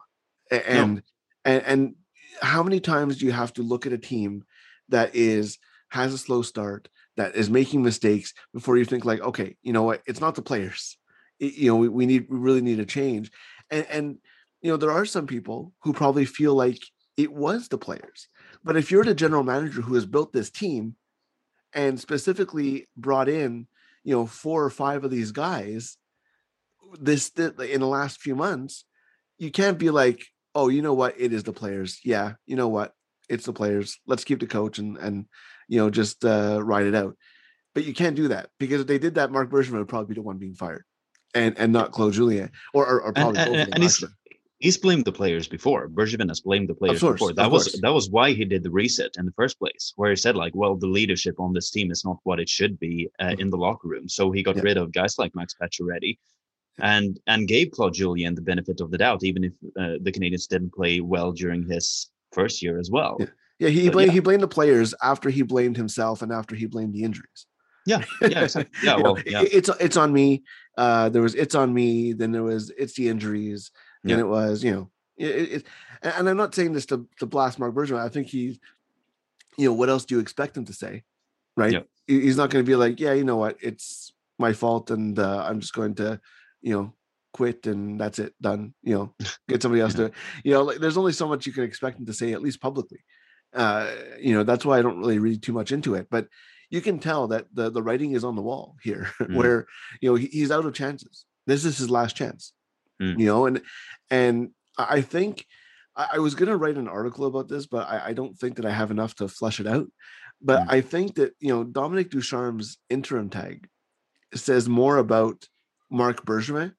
And 0.52 0.96
no. 0.96 1.02
and 1.46 1.64
and 1.64 1.96
how 2.42 2.64
many 2.64 2.80
times 2.80 3.18
do 3.18 3.26
you 3.26 3.32
have 3.32 3.54
to 3.54 3.64
look 3.64 3.86
at 3.86 3.94
a 3.94 3.98
team 3.98 4.44
that 4.90 5.16
is 5.16 5.58
has 5.90 6.14
a 6.14 6.18
slow 6.18 6.42
start, 6.42 6.90
that 7.18 7.36
is 7.36 7.50
making 7.50 7.84
mistakes 7.84 8.34
before 8.54 8.78
you 8.78 8.86
think 8.86 9.06
like, 9.06 9.22
okay, 9.22 9.56
you 9.62 9.74
know 9.74 9.84
what, 9.84 10.02
it's 10.06 10.22
not 10.22 10.36
the 10.36 10.42
players. 10.42 10.98
It, 11.40 11.54
you 11.54 11.68
know, 11.68 11.76
we, 11.76 11.88
we 11.88 12.06
need 12.06 12.28
we 12.30 12.38
really 12.38 12.62
need 12.62 12.80
a 12.80 12.86
change. 12.86 13.32
And 13.70 13.86
and 13.90 14.18
you 14.62 14.72
know, 14.72 14.78
there 14.78 14.92
are 14.92 15.06
some 15.06 15.28
people 15.28 15.74
who 15.84 15.94
probably 15.94 16.26
feel 16.26 16.56
like 16.56 16.80
it 17.18 17.32
was 17.32 17.68
the 17.68 17.78
players. 17.78 18.28
But 18.64 18.78
if 18.78 18.92
you're 18.92 19.04
the 19.04 19.14
general 19.14 19.44
manager 19.44 19.82
who 19.82 19.94
has 19.94 20.06
built 20.06 20.34
this 20.34 20.50
team 20.50 20.96
and 21.74 22.00
specifically 22.00 22.88
brought 22.98 23.30
in 23.30 23.68
you 24.06 24.16
know 24.16 24.26
four 24.26 24.64
or 24.64 24.70
five 24.70 25.04
of 25.04 25.12
these 25.12 25.34
guys 25.34 25.98
this 27.02 27.30
in 27.30 27.82
the 27.82 27.88
last 27.88 28.22
few 28.22 28.36
months 28.36 28.86
you 29.38 29.52
can't 29.52 29.78
be 29.78 29.90
like 29.90 30.24
oh 30.54 30.70
you 30.70 30.82
know 30.82 30.94
what? 30.94 31.20
It 31.20 31.34
is 31.34 31.44
the 31.44 31.52
players. 31.52 32.00
Yeah 32.06 32.34
you 32.46 32.56
know 32.56 32.70
what? 32.70 32.94
It's 33.28 33.46
the 33.46 33.52
players. 33.52 34.00
Let's 34.08 34.24
keep 34.24 34.40
the 34.40 34.48
coach 34.48 34.80
and 34.80 34.98
and 34.98 35.26
you 35.68 35.80
know 35.80 35.90
just 35.90 36.24
uh 36.24 36.62
ride 36.64 36.86
it 36.86 36.96
out. 36.96 37.18
But 37.74 37.84
you 37.84 37.94
can't 37.94 38.16
do 38.16 38.30
that 38.30 38.50
because 38.58 38.82
if 38.82 38.88
they 38.88 39.00
did 39.00 39.16
that 39.16 39.32
mark 39.32 39.50
bergevin 39.50 39.80
would 39.80 39.90
probably 39.90 40.14
be 40.14 40.20
the 40.20 40.22
one 40.22 40.38
being 40.38 40.56
fired 40.56 40.86
and 41.34 41.58
and 41.58 41.74
not 41.74 41.92
claude 41.92 42.14
julien 42.14 42.52
or, 42.74 42.88
or, 42.88 43.02
or 43.02 43.14
probably 43.14 43.42
and, 43.42 43.56
and, 43.56 43.74
and 43.74 43.84
he's, 43.84 44.04
he's 44.66 44.78
blamed 44.78 45.06
the 45.06 45.12
players 45.12 45.48
before. 45.48 45.88
Bergevin 45.88 46.28
has 46.30 46.42
blamed 46.42 46.68
the 46.68 46.74
players 46.74 47.00
course, 47.00 47.20
before. 47.20 47.34
That 47.34 47.52
was 47.52 47.72
that 47.84 47.94
was 47.94 48.10
why 48.10 48.32
he 48.32 48.46
did 48.46 48.64
the 48.64 48.72
reset 48.72 49.12
in 49.18 49.26
the 49.26 49.32
first 49.34 49.60
place, 49.60 49.94
where 49.96 50.10
he 50.10 50.16
said 50.16 50.36
like, 50.36 50.56
well, 50.56 50.76
the 50.76 50.88
leadership 50.88 51.40
on 51.40 51.54
this 51.54 51.70
team 51.70 51.92
is 51.92 52.04
not 52.04 52.18
what 52.24 52.40
it 52.40 52.50
should 52.50 52.80
be 52.80 53.08
uh, 53.20 53.26
mm-hmm. 53.26 53.42
in 53.42 53.50
the 53.52 53.58
locker 53.58 53.88
room. 53.88 54.10
So 54.10 54.32
he 54.32 54.42
got 54.42 54.56
yeah. 54.56 54.64
rid 54.64 54.78
of 54.78 54.92
guys 54.92 55.20
like 55.20 55.36
Max 55.36 55.54
Pacioretty, 55.62 56.18
and 56.80 57.20
and 57.28 57.48
gave 57.48 57.72
Claude 57.72 57.94
Julien 57.94 58.34
the 58.34 58.42
benefit 58.42 58.82
of 58.82 58.90
the 58.90 58.98
doubt, 58.98 59.24
even 59.24 59.44
if 59.44 59.54
uh, 59.80 59.98
the 60.02 60.12
Canadiens 60.12 60.48
didn't 60.48 60.74
play 60.74 61.00
well 61.00 61.32
during 61.32 61.62
his 61.64 62.10
first 62.34 62.64
year 62.64 62.80
as 62.80 62.90
well. 62.90 63.18
Yeah, 63.20 63.28
yeah 63.60 63.70
he 63.70 63.90
blamed 63.90 64.10
yeah. 64.10 64.14
he 64.14 64.20
blamed 64.20 64.44
the 64.44 64.56
players 64.58 64.96
after 65.04 65.30
he 65.30 65.44
blamed 65.44 65.78
himself 65.78 66.24
and 66.24 66.32
after 66.32 66.56
he 66.56 66.66
blamed 66.66 66.94
the 66.94 67.04
injuries. 67.04 67.46
Yeah, 67.86 68.04
yeah, 68.22 68.42
exactly. 68.42 68.72
yeah. 68.84 68.98
well, 68.98 69.20
yeah. 69.28 69.44
it's 69.60 69.70
it's 69.80 69.96
on 69.96 70.12
me. 70.12 70.44
Uh, 70.76 71.10
there 71.10 71.22
was 71.22 71.36
it's 71.36 71.54
on 71.54 71.72
me. 71.72 72.14
Then 72.14 72.32
there 72.32 72.44
was 72.44 72.72
it's 72.80 72.96
the 72.96 73.10
injuries. 73.10 73.70
Then 74.10 74.20
it 74.20 74.28
was 74.28 74.64
you 74.64 74.72
know 74.72 74.90
It, 75.18 75.52
it, 75.52 75.64
and 76.02 76.30
I'm 76.30 76.38
not 76.38 76.54
saying 76.56 76.74
this 76.74 76.86
to, 76.88 77.08
to 77.20 77.26
blast 77.26 77.58
Mark 77.60 77.74
Bergevin. 77.74 78.00
I 78.00 78.10
think 78.10 78.28
he's, 78.28 78.60
you 79.58 79.68
know, 79.68 79.74
what 79.74 79.90
else 79.90 80.06
do 80.06 80.16
you 80.16 80.22
expect 80.22 80.58
him 80.58 80.66
to 80.66 80.74
say, 80.74 81.04
right? 81.58 81.72
Yep. 81.74 81.88
He's 82.08 82.38
not 82.38 82.50
going 82.50 82.64
to 82.64 82.70
be 82.70 82.76
like, 82.76 83.00
yeah, 83.00 83.14
you 83.14 83.24
know 83.24 83.38
what, 83.38 83.58
it's 83.62 84.14
my 84.38 84.54
fault, 84.54 84.92
and 84.92 85.18
uh, 85.18 85.44
I'm 85.48 85.60
just 85.62 85.74
going 85.74 85.96
to, 85.96 86.20
you 86.62 86.74
know, 86.74 86.94
quit 87.34 87.66
and 87.66 88.00
that's 88.00 88.20
it, 88.20 88.34
done. 88.42 88.74
You 88.84 88.96
know, 88.96 89.16
get 89.48 89.62
somebody 89.62 89.82
else 89.82 89.94
to, 90.02 90.12
you 90.44 90.52
know, 90.54 90.64
like, 90.64 90.78
there's 90.78 90.98
only 90.98 91.14
so 91.14 91.28
much 91.28 91.48
you 91.48 91.54
can 91.54 91.64
expect 91.64 91.98
him 92.00 92.06
to 92.06 92.14
say, 92.14 92.34
at 92.34 92.42
least 92.42 92.62
publicly. 92.62 93.00
Uh, 93.54 93.90
you 94.20 94.34
know, 94.36 94.44
that's 94.44 94.66
why 94.66 94.78
I 94.78 94.82
don't 94.82 95.00
really 95.00 95.20
read 95.20 95.42
too 95.42 95.54
much 95.54 95.72
into 95.72 95.96
it, 95.96 96.08
but 96.12 96.28
you 96.70 96.82
can 96.82 97.00
tell 97.00 97.28
that 97.30 97.46
the 97.54 97.72
the 97.72 97.82
writing 97.82 98.12
is 98.12 98.24
on 98.26 98.36
the 98.36 98.42
wall 98.42 98.76
here, 98.84 99.08
Mm. 99.22 99.36
where 99.36 99.66
you 100.02 100.10
know 100.10 100.16
he, 100.16 100.28
he's 100.28 100.52
out 100.52 100.66
of 100.66 100.74
chances. 100.74 101.26
This 101.48 101.64
is 101.64 101.78
his 101.78 101.90
last 101.90 102.16
chance, 102.18 102.52
Mm. 103.02 103.20
you 103.20 103.26
know, 103.26 103.46
and 103.46 103.62
and 104.10 104.50
I 104.78 105.02
think 105.02 105.46
I, 105.96 106.20
was 106.20 106.36
going 106.36 106.50
to 106.50 106.58
write 106.58 106.78
an 106.78 106.88
article 106.88 107.26
about 107.26 107.48
this, 107.48 107.66
but 107.66 107.88
I, 107.88 108.08
I 108.08 108.14
don't 108.14 108.38
think 108.38 108.58
that 108.58 108.66
I 108.66 108.72
have 108.72 108.92
enough 108.92 109.16
to 109.16 109.28
flesh 109.28 109.60
it 109.60 109.68
out. 109.68 109.88
But 110.42 110.62
Mm. 110.62 110.74
I 110.74 110.82
think 110.82 111.16
that 111.16 111.34
you 111.40 111.50
know 111.50 111.64
Dominique 111.64 112.10
Ducharme's 112.10 112.78
interim 112.90 113.30
tag 113.30 113.68
says 114.34 114.68
more 114.68 114.98
about 114.98 115.48
mark 115.90 116.26
Bergevin 116.26 116.74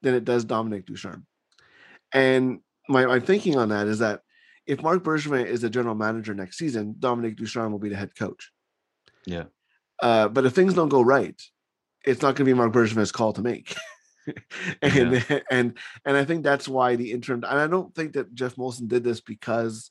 than 0.00 0.14
it 0.14 0.24
does 0.24 0.44
Dominique 0.44 0.86
Ducharme. 0.86 1.26
And 2.12 2.60
my, 2.88 3.06
my 3.06 3.20
thinking 3.20 3.56
on 3.56 3.68
that 3.68 3.86
is 3.86 3.98
that 4.00 4.20
if 4.66 4.82
mark 4.82 5.02
Bergevin 5.02 5.46
is 5.46 5.60
the 5.60 5.70
general 5.70 5.94
manager 5.94 6.34
next 6.34 6.58
season, 6.58 6.96
Dominique 6.98 7.36
Ducharme 7.36 7.72
will 7.72 7.78
be 7.78 7.88
the 7.88 7.96
head 7.96 8.16
coach. 8.16 8.50
Yeah. 9.26 9.44
Uh, 10.00 10.28
but 10.28 10.46
if 10.46 10.54
things 10.54 10.74
don't 10.74 10.88
go 10.88 11.02
right, 11.02 11.40
it's 12.04 12.22
not 12.22 12.34
going 12.34 12.44
to 12.46 12.52
be 12.52 12.54
mark 12.54 12.72
Bergevin's 12.72 13.12
call 13.12 13.32
to 13.34 13.42
make. 13.42 13.76
and 14.82 15.42
and 15.50 15.78
and 16.04 16.16
I 16.16 16.24
think 16.24 16.42
that's 16.42 16.68
why 16.68 16.96
the 16.96 17.12
interim. 17.12 17.44
And 17.48 17.58
I 17.58 17.66
don't 17.66 17.94
think 17.94 18.14
that 18.14 18.34
Geoff 18.34 18.56
Molson 18.56 18.88
did 18.88 19.04
this 19.04 19.20
because 19.20 19.90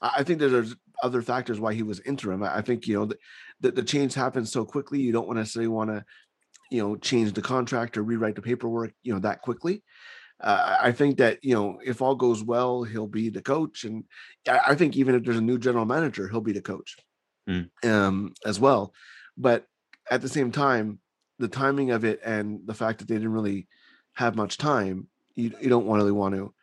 I 0.00 0.10
I 0.18 0.22
think 0.22 0.38
there's 0.38 0.74
other 1.02 1.22
factors 1.22 1.60
why 1.60 1.74
he 1.74 1.82
was 1.82 2.00
interim. 2.00 2.42
I 2.42 2.58
I 2.58 2.62
think 2.62 2.86
you 2.86 2.98
know 2.98 3.06
that 3.06 3.18
the, 3.60 3.72
the 3.72 3.82
change 3.82 4.14
happens 4.14 4.52
so 4.52 4.64
quickly. 4.64 5.00
You 5.00 5.12
don't 5.12 5.34
necessarily 5.34 5.68
want 5.68 5.90
to 5.90 6.04
you 6.70 6.82
know 6.82 6.96
change 6.96 7.32
the 7.32 7.42
contract 7.42 7.96
or 7.96 8.02
rewrite 8.02 8.36
the 8.36 8.42
paperwork 8.42 8.92
you 9.02 9.12
know 9.12 9.20
that 9.20 9.42
quickly. 9.42 9.82
Uh, 10.40 10.76
I 10.80 10.92
think 10.92 11.18
that 11.18 11.38
you 11.42 11.54
know 11.54 11.78
if 11.84 12.02
all 12.02 12.14
goes 12.16 12.42
well, 12.42 12.82
he'll 12.82 13.06
be 13.06 13.28
the 13.30 13.42
coach, 13.42 13.84
and 13.84 14.04
I, 14.48 14.60
I 14.68 14.74
think 14.74 14.96
even 14.96 15.14
if 15.14 15.24
there's 15.24 15.38
a 15.38 15.42
new 15.42 15.58
general 15.58 15.84
manager, 15.84 16.28
he'll 16.28 16.40
be 16.40 16.52
the 16.52 16.62
coach 16.62 16.96
Mm. 17.48 17.68
um, 17.84 18.32
as 18.46 18.58
well. 18.58 18.94
But 19.36 19.66
at 20.10 20.22
the 20.22 20.28
same 20.28 20.50
time, 20.50 20.98
the 21.38 21.48
timing 21.48 21.90
of 21.90 22.04
it 22.04 22.20
and 22.24 22.60
the 22.66 22.74
fact 22.74 22.98
that 22.98 23.08
they 23.08 23.14
didn't 23.14 23.32
really 23.32 23.68
have 24.14 24.36
much 24.36 24.58
time, 24.58 25.08
you, 25.34 25.52
you 25.60 25.68
don't 25.68 25.88
really 25.88 26.12
want 26.12 26.34
to 26.34 26.54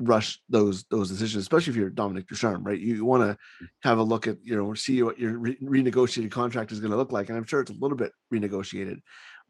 rush 0.00 0.40
those 0.48 0.84
those 0.84 1.08
decisions, 1.08 1.42
especially 1.42 1.72
if 1.72 1.76
you're 1.76 1.90
Dominique 1.90 2.28
Ducharme, 2.28 2.62
right? 2.64 2.78
You, 2.78 3.04
want 3.04 3.22
to 3.22 3.36
have 3.80 3.98
a 3.98 4.02
look 4.02 4.26
at 4.26 4.38
you 4.42 4.56
know 4.56 4.74
see 4.74 5.02
what 5.02 5.18
your 5.18 5.38
re- 5.38 5.58
renegotiated 5.62 6.30
contract 6.30 6.72
is 6.72 6.80
going 6.80 6.92
to 6.92 6.96
look 6.96 7.12
like, 7.12 7.28
and 7.28 7.36
I'm 7.36 7.44
sure 7.44 7.60
it's 7.60 7.70
a 7.70 7.74
little 7.74 7.96
bit 7.96 8.12
renegotiated, 8.32 9.00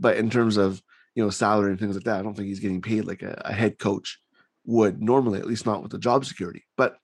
but 0.00 0.17
in 0.17 0.31
terms 0.31 0.57
of 0.57 0.83
you 1.14 1.23
know 1.23 1.31
salary 1.31 1.71
and 1.71 1.78
things 1.78 1.95
like 1.95 2.05
that, 2.05 2.19
I 2.19 2.23
don't 2.23 2.35
think 2.35 2.49
he's 2.49 2.61
getting 2.61 2.83
paid 2.83 3.05
like 3.05 3.23
a, 3.23 3.40
a 3.45 3.52
head 3.52 3.78
coach 3.78 4.19
would 4.64 5.02
normally, 5.02 5.38
at 5.38 5.47
least 5.47 5.67
not 5.67 5.83
with 5.83 5.93
the 5.93 5.99
job 5.99 6.25
security. 6.25 6.64
But 6.76 6.97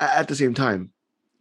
a- 0.00 0.18
at 0.18 0.28
the 0.28 0.36
same 0.36 0.54
time, 0.54 0.92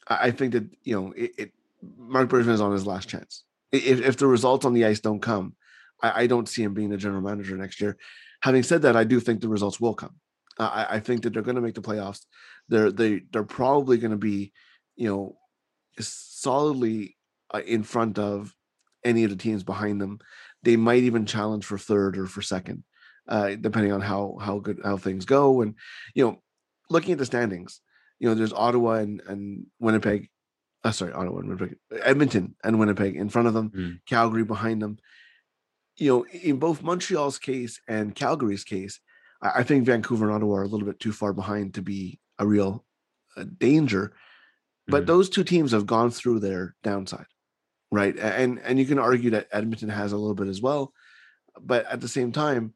I 0.08 0.28
I 0.28 0.32
think 0.32 0.54
that 0.54 0.66
you 0.84 1.00
know 1.00 1.14
it. 1.14 1.32
it 1.38 1.52
Mark 1.98 2.30
Bergevin 2.30 2.48
is 2.54 2.62
on 2.62 2.72
his 2.72 2.88
last 2.88 3.10
chance. 3.10 3.44
If 3.74 4.02
if 4.02 4.18
the 4.18 4.28
results 4.28 4.66
on 4.66 4.74
the 4.74 4.86
ice 4.86 5.00
don't 5.00 5.22
come, 5.22 5.56
I, 6.02 6.24
I 6.24 6.28
don't 6.28 6.48
see 6.48 6.64
him 6.64 6.74
being 6.74 6.90
the 6.90 6.98
general 6.98 7.22
manager 7.22 7.58
next 7.58 7.82
year. 7.82 7.98
Having 8.42 8.64
said 8.64 8.82
that, 8.84 8.96
I 8.96 9.04
do 9.04 9.20
think 9.20 9.42
the 9.42 9.50
results 9.50 9.80
will 9.80 9.96
come. 9.96 10.16
I, 10.60 10.86
I 10.92 11.00
think 11.00 11.24
that 11.24 11.34
they're 11.34 11.42
going 11.42 11.56
to 11.56 11.62
make 11.62 11.76
the 11.76 11.82
playoffs. 11.82 12.22
They're 12.70 12.92
they 12.92 13.22
they're 13.32 13.44
probably 13.44 13.98
going 13.98 14.12
to 14.12 14.18
be, 14.18 14.54
you 14.96 15.10
know, 15.10 15.38
solidly 16.00 17.18
uh, 17.54 17.62
in 17.66 17.84
front 17.84 18.20
of 18.20 18.54
any 19.04 19.24
of 19.24 19.32
the 19.32 19.36
teams 19.36 19.64
behind 19.64 20.00
them. 20.00 20.20
They 20.62 20.76
might 20.76 21.04
even 21.04 21.26
challenge 21.26 21.66
for 21.66 21.78
third 21.78 22.18
or 22.18 22.28
for 22.28 22.42
second, 22.42 22.84
uh, 23.28 23.56
depending 23.60 23.92
on 23.92 24.02
how 24.02 24.38
how 24.40 24.60
good 24.60 24.80
how 24.84 24.98
things 24.98 25.26
go. 25.26 25.62
And 25.62 25.76
you 26.14 26.26
know, 26.26 26.42
looking 26.90 27.14
at 27.14 27.18
the 27.18 27.26
standings, 27.26 27.82
you 28.20 28.30
know, 28.30 28.36
there's 28.36 28.54
Ottawa 28.54 28.96
and, 28.96 29.22
and 29.28 29.66
Winnipeg. 29.80 30.30
Uh, 30.84 30.92
sorry, 30.92 31.14
Ottawa 31.14 31.40
and 31.40 31.48
Winnipeg, 31.50 31.78
Edmonton 32.02 32.56
and 32.64 32.78
Winnipeg 32.80 33.16
in 33.16 33.30
front 33.30 33.48
of 33.48 33.54
them, 33.54 33.70
Mm. 33.70 34.00
Calgary 34.06 34.44
behind 34.44 34.82
them. 34.82 34.98
You 35.98 36.10
know, 36.10 36.26
in 36.26 36.58
both 36.58 36.82
Montreal's 36.84 37.40
case 37.40 37.80
and 37.88 38.14
Calgary's 38.16 38.64
case, 38.64 39.00
I, 39.42 39.60
I 39.60 39.64
think 39.64 39.86
Vancouver 39.86 40.26
and 40.26 40.34
Ottawa 40.36 40.56
are 40.58 40.64
a 40.64 40.68
little 40.68 40.88
bit 40.88 41.00
too 41.00 41.14
far 41.14 41.32
behind 41.34 41.76
to 41.76 41.82
be 41.82 42.20
a 42.40 42.46
real 42.46 42.84
uh, 43.38 43.46
danger. 43.58 44.14
But 44.88 45.04
Mhm. 45.04 45.08
those 45.08 45.30
two 45.30 45.44
teams 45.46 45.72
have 45.72 45.86
gone 45.86 46.12
through 46.12 46.40
their 46.42 46.76
downside, 46.84 47.28
right? 47.92 48.18
And 48.20 48.60
and 48.60 48.78
you 48.78 48.86
can 48.86 49.00
argue 49.00 49.30
that 49.32 49.48
Edmonton 49.52 49.90
has 49.90 50.12
a 50.12 50.18
little 50.18 50.36
bit 50.36 50.48
as 50.50 50.62
well, 50.62 50.94
but 51.62 51.86
at 51.86 52.02
the 52.02 52.10
same 52.10 52.32
time, 52.34 52.74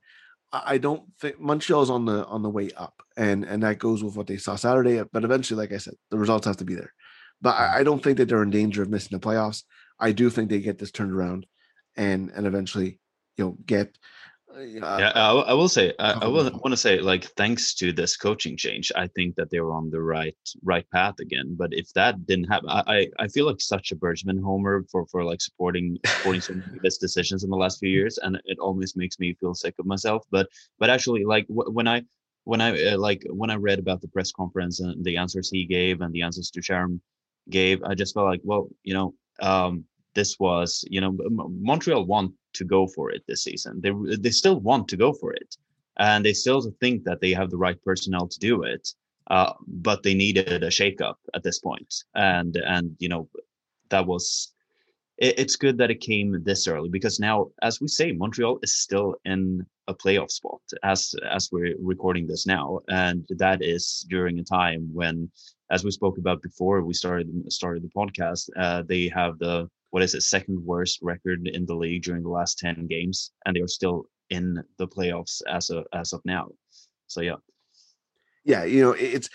I 0.54 0.76
I 0.76 0.78
don't 0.78 1.04
think 1.20 1.40
Montreal's 1.42 1.90
on 1.90 2.06
the 2.06 2.26
on 2.28 2.42
the 2.44 2.50
way 2.50 2.70
up, 2.78 3.04
and 3.18 3.44
and 3.44 3.62
that 3.64 3.80
goes 3.80 4.02
with 4.04 4.16
what 4.16 4.28
they 4.28 4.38
saw 4.38 4.56
Saturday. 4.56 5.04
But 5.12 5.26
eventually, 5.26 5.58
like 5.60 5.74
I 5.74 5.78
said, 5.80 5.96
the 6.10 6.18
results 6.18 6.46
have 6.48 6.58
to 6.58 6.66
be 6.66 6.76
there. 6.76 6.94
But 7.42 7.56
I, 7.56 7.80
I 7.80 7.84
don't 7.84 8.04
think 8.04 8.18
that 8.18 8.28
they're 8.30 8.44
in 8.44 8.50
danger 8.50 8.82
of 8.82 8.90
missing 8.90 9.18
the 9.18 9.26
playoffs. 9.26 9.64
I 10.00 10.12
do 10.12 10.30
think 10.30 10.50
they 10.50 10.60
get 10.60 10.78
this 10.78 10.92
turned 10.92 11.12
around, 11.12 11.46
and 11.96 12.32
and 12.32 12.46
eventually, 12.46 13.00
you 13.36 13.46
know, 13.46 13.58
get. 13.66 13.98
Uh, 14.56 14.62
yeah, 14.62 15.12
I, 15.14 15.34
will- 15.34 15.46
I 15.46 15.54
will 15.54 15.70
say, 15.70 15.94
I, 16.00 16.14
I 16.14 16.28
will 16.28 16.44
want 16.46 16.72
to 16.72 16.78
say, 16.78 17.00
like, 17.00 17.26
thanks 17.36 17.76
to 17.76 17.92
this 17.92 18.18
coaching 18.18 18.58
change, 18.58 18.92
I 18.96 19.06
think 19.08 19.36
that 19.36 19.52
they 19.52 19.60
were 19.60 19.74
on 19.74 19.92
the 19.92 20.02
right 20.02 20.36
right 20.64 20.90
path 20.90 21.16
again. 21.20 21.56
But 21.56 21.74
if 21.74 21.92
that 21.94 22.26
didn't 22.26 22.46
happen, 22.46 22.70
I 22.70 23.08
I, 23.20 23.28
feel 23.28 23.46
like 23.46 23.62
such 23.62 23.92
a 23.92 23.96
Bergevin 23.96 24.42
homer 24.42 24.84
for 24.92 25.06
for 25.08 25.24
like 25.24 25.42
supporting 25.42 25.98
supporting 26.06 26.42
some 26.42 26.58
of 26.60 26.82
his 26.84 26.98
decisions 26.98 27.44
in 27.44 27.52
the 27.52 27.58
last 27.58 27.80
few 27.80 27.90
years, 27.90 28.18
and 28.18 28.42
it 28.46 28.58
almost 28.58 28.98
makes 28.98 29.20
me 29.20 29.36
feel 29.40 29.54
sick 29.54 29.76
of 29.78 29.86
myself. 29.86 30.24
But 30.32 30.48
but 30.80 30.90
actually, 30.90 31.24
like 31.26 31.46
when 31.50 31.88
I 31.88 32.04
when 32.46 32.62
I 32.62 32.94
uh, 32.94 32.98
like 32.98 33.24
when 33.30 33.50
I 33.52 33.56
read 33.56 33.78
about 33.78 34.02
the 34.02 34.08
press 34.08 34.32
conference 34.32 34.80
and 34.80 35.04
the 35.04 35.18
answers 35.18 35.50
he 35.52 35.66
gave 35.66 36.02
and 36.02 36.14
the 36.14 36.22
answers 36.22 36.50
Ducharme 36.50 37.02
gave, 37.50 37.84
I 37.84 37.94
just 37.96 38.14
felt 38.14 38.28
like, 38.28 38.42
well, 38.44 38.70
you 38.84 38.94
know, 38.94 39.14
um, 39.40 39.86
this 40.16 40.40
was, 40.40 40.84
you 40.90 41.00
know, 41.00 41.16
Montreal 41.30 42.06
want 42.06 42.34
to 42.54 42.66
go 42.66 42.88
for 42.88 43.12
it 43.12 43.24
this 43.28 43.44
season. 43.44 43.80
They 43.82 43.92
they 44.18 44.32
still 44.32 44.60
want 44.60 44.88
to 44.90 44.98
go 44.98 45.14
for 45.14 45.32
it, 45.32 45.56
and 45.98 46.26
they 46.26 46.34
still 46.34 46.62
think 46.80 47.04
that 47.04 47.22
they 47.22 47.34
have 47.34 47.50
the 47.52 47.58
right 47.58 47.82
personnel 47.84 48.28
to 48.28 48.40
do 48.40 48.64
it. 48.64 48.90
Uh, 49.30 49.54
but 49.68 50.04
they 50.04 50.14
needed 50.14 50.64
a 50.64 50.70
shakeup 50.70 51.16
at 51.36 51.44
this 51.44 51.60
point, 51.60 51.94
and 52.16 52.56
and 52.58 52.96
you 53.00 53.10
know, 53.10 53.30
that 53.90 54.06
was. 54.06 54.54
It, 55.18 55.40
it's 55.40 55.56
good 55.56 55.80
that 55.80 55.90
it 55.90 56.00
came 56.00 56.44
this 56.44 56.68
early 56.68 56.90
because 56.90 57.20
now, 57.20 57.48
as 57.64 57.82
we 57.82 57.88
say, 57.88 58.12
Montreal 58.12 58.60
is 58.62 58.76
still 58.76 59.16
in 59.26 59.66
a 59.88 59.94
playoff 59.94 60.32
spot 60.32 60.62
as 60.84 61.16
as 61.30 61.50
we're 61.52 61.76
recording 61.80 62.28
this 62.28 62.46
now, 62.46 62.80
and 62.88 63.26
that 63.30 63.64
is 63.64 64.06
during 64.10 64.40
a 64.40 64.44
time 64.44 64.90
when 64.94 65.32
as 65.70 65.84
we 65.84 65.92
spoke 65.92 66.18
about 66.18 66.42
before 66.42 66.82
we 66.82 66.94
started 66.94 67.30
started 67.52 67.84
the 67.84 67.90
podcast, 67.90 68.50
uh, 68.58 68.84
they 68.88 69.10
have 69.10 69.38
the 69.40 69.70
what 69.90 70.04
is 70.04 70.14
it 70.14 70.22
second 70.22 70.64
worst 70.64 71.00
record 71.02 71.48
in 71.48 71.66
the 71.66 71.76
league 71.76 72.04
during 72.04 72.24
the 72.24 72.30
last 72.30 72.60
ten 72.60 72.88
games, 72.88 73.32
and 73.46 73.56
they 73.56 73.62
are 73.62 73.68
still 73.68 74.06
in 74.30 74.64
the 74.78 74.88
playoffs 74.88 75.42
as 75.48 75.70
of 75.70 75.86
as 75.94 76.14
of 76.14 76.22
now. 76.26 76.50
So 77.08 77.22
yeah, 77.22 77.36
yeah, 78.48 78.64
you 78.64 78.82
know, 78.82 78.96
it's 78.98 79.30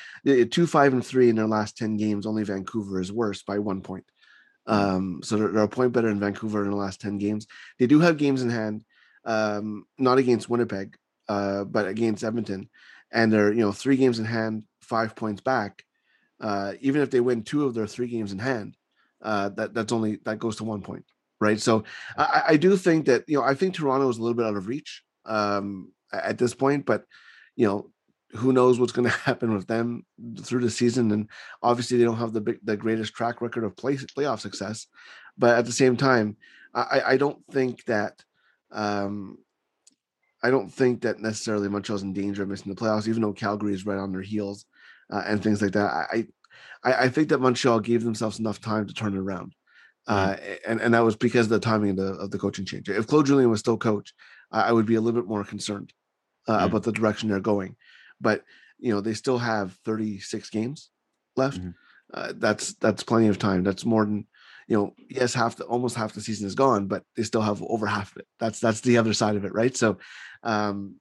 two, 0.51 0.67
five, 0.67 0.95
and 0.95 1.05
three 1.05 1.29
in 1.29 1.37
their 1.37 1.47
last 1.47 1.77
ten 1.77 1.99
games. 1.99 2.25
Only 2.25 2.45
Vancouver 2.45 2.99
is 2.99 3.13
worse 3.13 3.43
by 3.43 3.59
one 3.59 3.83
point. 3.83 4.05
Um, 4.67 5.21
so 5.23 5.37
they're, 5.37 5.49
they're 5.49 5.65
a 5.65 5.69
point 5.69 5.93
better 5.93 6.09
in 6.09 6.19
Vancouver 6.19 6.65
in 6.65 6.71
the 6.71 6.77
last 6.77 7.01
ten 7.01 7.19
games. 7.19 7.47
They 7.79 7.87
do 7.87 8.01
have 8.01 8.17
games 8.17 8.43
in 8.43 8.49
hand, 8.49 8.85
um, 9.27 9.85
not 9.99 10.17
against 10.17 10.49
Winnipeg, 10.49 10.97
uh, 11.29 11.65
but 11.65 11.87
against 11.87 12.25
Edmonton, 12.25 12.71
and 13.13 13.31
they're 13.31 13.53
you 13.53 13.61
know 13.61 13.73
three 13.73 13.97
games 13.97 14.19
in 14.19 14.25
hand, 14.25 14.65
five 14.81 15.15
points 15.15 15.43
back. 15.43 15.85
Uh, 16.43 16.75
even 16.81 17.01
if 17.01 17.11
they 17.11 17.21
win 17.21 17.43
two 17.43 17.65
of 17.65 17.73
their 17.73 17.87
three 17.87 18.09
games 18.09 18.33
in 18.33 18.39
hand, 18.39 18.77
uh, 19.23 19.49
that 19.51 19.73
that's 19.73 19.93
only 19.93 20.19
that 20.25 20.39
goes 20.39 20.57
to 20.57 20.65
one 20.65 20.83
point, 20.83 21.05
right? 21.41 21.61
So 21.61 21.85
I, 22.19 22.43
I 22.49 22.57
do 22.57 22.77
think 22.77 23.07
that 23.07 23.25
you 23.29 23.39
know 23.39 23.45
I 23.45 23.55
think 23.55 23.75
Toronto 23.75 24.09
is 24.09 24.19
a 24.19 24.21
little 24.21 24.37
bit 24.37 24.47
out 24.47 24.57
of 24.57 24.67
reach 24.67 25.03
um, 25.25 25.93
at 26.13 26.37
this 26.37 26.53
point, 26.53 26.85
but 26.85 27.05
you 27.57 27.67
know 27.67 27.91
who 28.35 28.53
knows 28.53 28.81
what's 28.81 28.93
going 28.93 29.09
to 29.11 29.17
happen 29.17 29.55
with 29.55 29.67
them 29.67 30.05
through 30.43 30.61
the 30.61 30.71
season 30.71 31.11
and 31.13 31.29
obviously 31.63 31.99
they 31.99 32.05
don't 32.05 32.17
have 32.17 32.33
the 32.33 32.41
big 32.41 32.59
the 32.63 32.77
greatest 32.77 33.15
track 33.15 33.41
record 33.41 33.65
of 33.65 33.77
play, 33.77 33.97
playoff 33.97 34.41
success 34.41 34.87
but 35.37 35.57
at 35.59 35.65
the 35.65 35.73
same 35.73 35.97
time 35.97 36.37
i 36.75 37.03
i 37.07 37.17
don't 37.17 37.45
think 37.51 37.85
that 37.85 38.25
um 38.71 39.39
i 40.43 40.51
don't 40.51 40.73
think 40.73 41.03
that 41.03 41.21
necessarily 41.21 41.69
montreal's 41.69 42.03
in 42.03 42.13
danger 42.13 42.43
of 42.43 42.49
missing 42.49 42.73
the 42.73 42.81
playoffs 42.81 43.09
even 43.09 43.23
though 43.23 43.33
calgary 43.33 43.75
is 43.75 43.87
right 43.87 43.99
on 43.99 44.13
their 44.13 44.23
heels 44.23 44.65
uh, 45.11 45.23
and 45.27 45.43
things 45.43 45.63
like 45.63 45.73
that 45.73 45.87
I, 46.13 46.27
I 46.85 46.93
i 47.05 47.09
think 47.09 47.29
that 47.29 47.39
montreal 47.41 47.81
gave 47.81 48.05
themselves 48.05 48.39
enough 48.39 48.61
time 48.61 48.87
to 48.87 48.95
turn 48.95 49.15
it 49.15 49.19
around 49.19 49.55
uh, 50.07 50.37
and 50.67 50.81
and 50.81 50.95
that 50.95 51.05
was 51.05 51.17
because 51.17 51.47
of 51.47 51.51
the 51.51 51.61
timing 51.61 51.91
of 51.91 51.97
the 51.97 52.13
of 52.15 52.31
the 52.33 52.39
coaching 52.39 52.65
change. 52.65 52.89
If 52.89 53.07
Claude 53.07 53.27
Julien 53.27 53.51
was 53.51 53.61
still 53.61 53.77
coach, 53.77 54.13
I 54.51 54.63
I 54.63 54.73
would 54.73 54.85
be 54.87 54.97
a 54.97 55.01
little 55.01 55.21
bit 55.21 55.29
more 55.29 55.45
concerned 55.45 55.93
uh, 56.49 56.59
Mm. 56.59 56.67
about 56.67 56.83
the 56.83 56.91
direction 56.93 57.29
they're 57.29 57.39
going. 57.41 57.77
But 58.21 58.43
you 58.81 58.93
know 58.93 59.01
they 59.01 59.15
still 59.15 59.39
have 59.39 59.79
36 59.85 60.51
games 60.51 60.91
left. 61.37 61.61
Uh, 62.13 62.33
that's 62.37 62.75
that's 62.75 63.05
plenty 63.05 63.29
of 63.29 63.39
time. 63.39 63.63
That's 63.63 63.85
more 63.85 64.05
than 64.05 64.27
you 64.67 64.77
know. 64.77 64.95
Yes, 65.09 65.35
half 65.35 65.55
the 65.55 65.65
almost 65.65 65.95
half 65.95 66.15
the 66.15 66.21
season 66.21 66.49
is 66.49 66.57
gone, 66.57 66.89
but 66.89 67.05
they 67.15 67.23
still 67.23 67.43
have 67.43 67.63
over 67.63 67.87
half 67.87 68.11
of 68.11 68.19
it. 68.19 68.27
That's 68.41 68.59
that's 68.59 68.81
the 68.81 68.99
other 68.99 69.13
side 69.15 69.37
of 69.37 69.45
it, 69.45 69.55
right? 69.55 69.77
So, 69.77 69.99
um, 70.43 70.97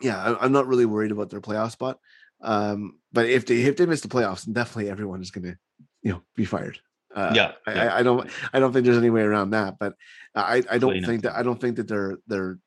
yeah, 0.00 0.16
I, 0.18 0.42
I'm 0.44 0.52
not 0.52 0.66
really 0.66 0.86
worried 0.86 1.12
about 1.12 1.28
their 1.28 1.42
playoff 1.42 1.72
spot. 1.72 1.98
Um, 2.40 2.97
but 3.12 3.26
if 3.26 3.46
they 3.46 3.62
if 3.62 3.76
they 3.76 3.86
miss 3.86 4.00
the 4.02 4.08
playoffs, 4.08 4.50
definitely 4.50 4.90
everyone 4.90 5.20
is 5.22 5.30
going 5.30 5.44
to 5.44 5.56
you 6.02 6.12
know 6.12 6.22
be 6.36 6.44
fired. 6.44 6.78
Uh, 7.14 7.32
Yeah, 7.34 7.52
I, 7.66 7.72
yeah. 7.74 7.84
I, 7.94 7.98
I 7.98 8.02
don't 8.02 8.30
I 8.52 8.60
don't 8.60 8.72
think 8.72 8.84
there's 8.84 8.98
any 8.98 9.10
way 9.10 9.22
around 9.22 9.50
that. 9.50 9.78
But 9.78 9.94
I 10.34 10.62
I 10.70 10.78
don't 10.78 10.92
Clean 10.92 11.04
up. 11.04 11.08
think 11.08 11.22
that 11.22 11.36
I 11.36 11.42
don't 11.42 11.60
think 11.60 11.76
that 11.76 11.88
their 11.88 12.18
their 12.26 12.58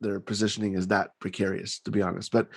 their 0.00 0.20
positioning 0.20 0.74
is 0.74 0.88
that 0.88 1.10
precarious 1.20 1.80
to 1.80 1.90
be 1.90 2.02
honest. 2.02 2.32
But 2.32 2.48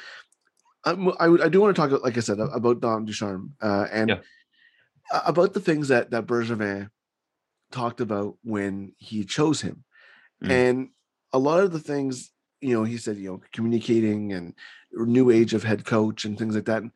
um, 0.85 1.13
I 1.19 1.27
I 1.27 1.49
do 1.49 1.61
want 1.61 1.75
to 1.75 1.79
talk 1.81 2.03
like 2.03 2.17
I 2.17 2.21
said 2.21 2.39
about 2.39 2.81
Don 2.81 3.05
Ducharme 3.05 3.53
uh, 3.61 3.87
and 3.91 4.09
Yeah. 4.09 4.19
about 5.11 5.53
the 5.53 5.59
things 5.61 5.87
that 5.89 6.11
that 6.11 6.25
Bergevin 6.25 6.89
talked 7.71 8.01
about 8.01 8.37
when 8.43 8.93
he 8.97 9.23
chose 9.23 9.61
him, 9.61 9.83
Mm. 10.43 10.51
and 10.51 10.89
a 11.31 11.39
lot 11.39 11.63
of 11.63 11.71
the 11.71 11.79
things 11.79 12.32
you 12.63 12.73
know 12.73 12.83
he 12.83 12.97
said 12.97 13.17
you 13.17 13.29
know 13.29 13.41
communicating 13.51 14.33
and 14.33 14.53
new 14.93 15.29
age 15.29 15.53
of 15.53 15.63
head 15.63 15.85
coach 15.85 16.25
and 16.25 16.37
things 16.37 16.55
like 16.55 16.65
that. 16.65 16.81
And 16.81 16.91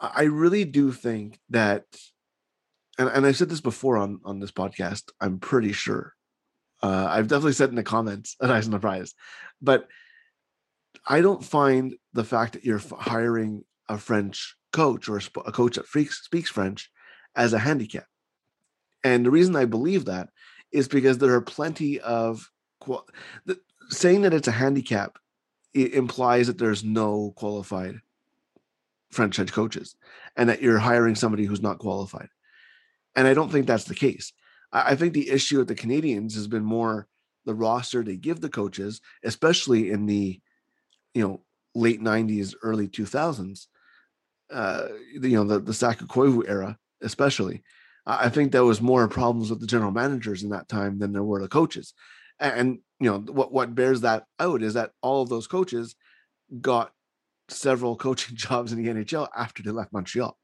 I 0.00 0.24
really 0.24 0.64
do 0.64 0.92
think 0.92 1.38
that, 1.50 1.84
and, 2.98 3.08
and 3.08 3.26
I've 3.26 3.36
said 3.36 3.48
this 3.48 3.60
before 3.60 3.96
on 3.96 4.20
on 4.24 4.40
this 4.40 4.52
podcast. 4.52 5.10
I'm 5.20 5.38
pretty 5.38 5.72
sure. 5.72 6.14
Uh, 6.82 7.06
I've 7.08 7.28
definitely 7.28 7.52
said 7.52 7.70
in 7.70 7.76
the 7.76 7.84
comments 7.84 8.36
at 8.42 8.50
Eisen 8.50 8.78
Prize, 8.80 9.14
but 9.60 9.88
I 11.06 11.20
don't 11.20 11.44
find 11.44 11.94
the 12.12 12.24
fact 12.24 12.54
that 12.54 12.64
you're 12.64 12.82
hiring 12.98 13.64
a 13.88 13.98
French 13.98 14.56
coach 14.72 15.08
or 15.08 15.18
a, 15.18 15.22
a 15.46 15.52
coach 15.52 15.76
that 15.76 15.86
speaks 15.86 16.50
French 16.50 16.90
as 17.36 17.52
a 17.52 17.58
handicap. 17.58 18.06
And 19.04 19.24
the 19.24 19.30
reason 19.30 19.54
I 19.54 19.64
believe 19.64 20.06
that 20.06 20.28
is 20.72 20.88
because 20.88 21.18
there 21.18 21.34
are 21.34 21.40
plenty 21.40 22.00
of 22.00 22.48
saying 23.88 24.22
that 24.22 24.34
it's 24.34 24.48
a 24.48 24.52
handicap 24.52 25.18
it 25.74 25.94
implies 25.94 26.46
that 26.46 26.58
there's 26.58 26.84
no 26.84 27.32
qualified 27.36 28.00
French 29.10 29.36
head 29.36 29.52
coaches 29.52 29.94
and 30.36 30.48
that 30.48 30.62
you're 30.62 30.78
hiring 30.78 31.14
somebody 31.14 31.44
who's 31.44 31.62
not 31.62 31.78
qualified. 31.78 32.28
And 33.14 33.26
I 33.26 33.34
don't 33.34 33.50
think 33.50 33.66
that's 33.66 33.84
the 33.84 33.94
case. 33.94 34.32
I, 34.72 34.96
think 34.96 35.12
the 35.12 35.30
issue 35.30 35.58
with 35.58 35.68
the 35.68 35.74
Canadiens 35.74 36.34
has 36.34 36.46
been 36.46 36.64
more 36.64 37.06
the 37.44 37.54
roster 37.54 38.02
they 38.02 38.16
give 38.16 38.40
the 38.40 38.48
coaches, 38.48 39.00
especially 39.22 39.90
in 39.90 40.06
the 40.06 40.40
you 41.14 41.22
know 41.22 41.42
late 41.74 42.00
90s 42.00 42.54
early 42.62 42.88
2000s 42.88 43.66
uh 44.50 44.88
you 45.12 45.36
know 45.36 45.44
the 45.44 45.58
the 45.58 45.74
Saku 45.74 46.06
Koivu 46.06 46.48
era 46.48 46.78
especially 47.00 47.62
i 48.06 48.28
think 48.28 48.52
there 48.52 48.64
was 48.64 48.80
more 48.80 49.08
problems 49.08 49.50
with 49.50 49.60
the 49.60 49.66
general 49.66 49.90
managers 49.90 50.42
in 50.42 50.50
that 50.50 50.68
time 50.68 50.98
than 50.98 51.12
there 51.12 51.24
were 51.24 51.40
the 51.40 51.48
coaches 51.48 51.94
and 52.40 52.78
you 53.02 53.10
know 53.10 53.18
what 53.18 53.52
what 53.52 53.74
bears 53.74 54.02
that 54.02 54.24
out 54.38 54.62
is 54.62 54.74
that 54.74 54.92
all 55.02 55.22
of 55.22 55.28
those 55.28 55.46
coaches 55.46 55.94
got 56.60 56.92
several 57.48 57.96
coaching 58.06 58.36
jobs 58.36 58.72
in 58.72 58.82
the 58.82 58.90
NHL 58.90 59.28
after 59.36 59.62
they 59.62 59.70
left 59.70 59.92
Montreal 59.92 60.36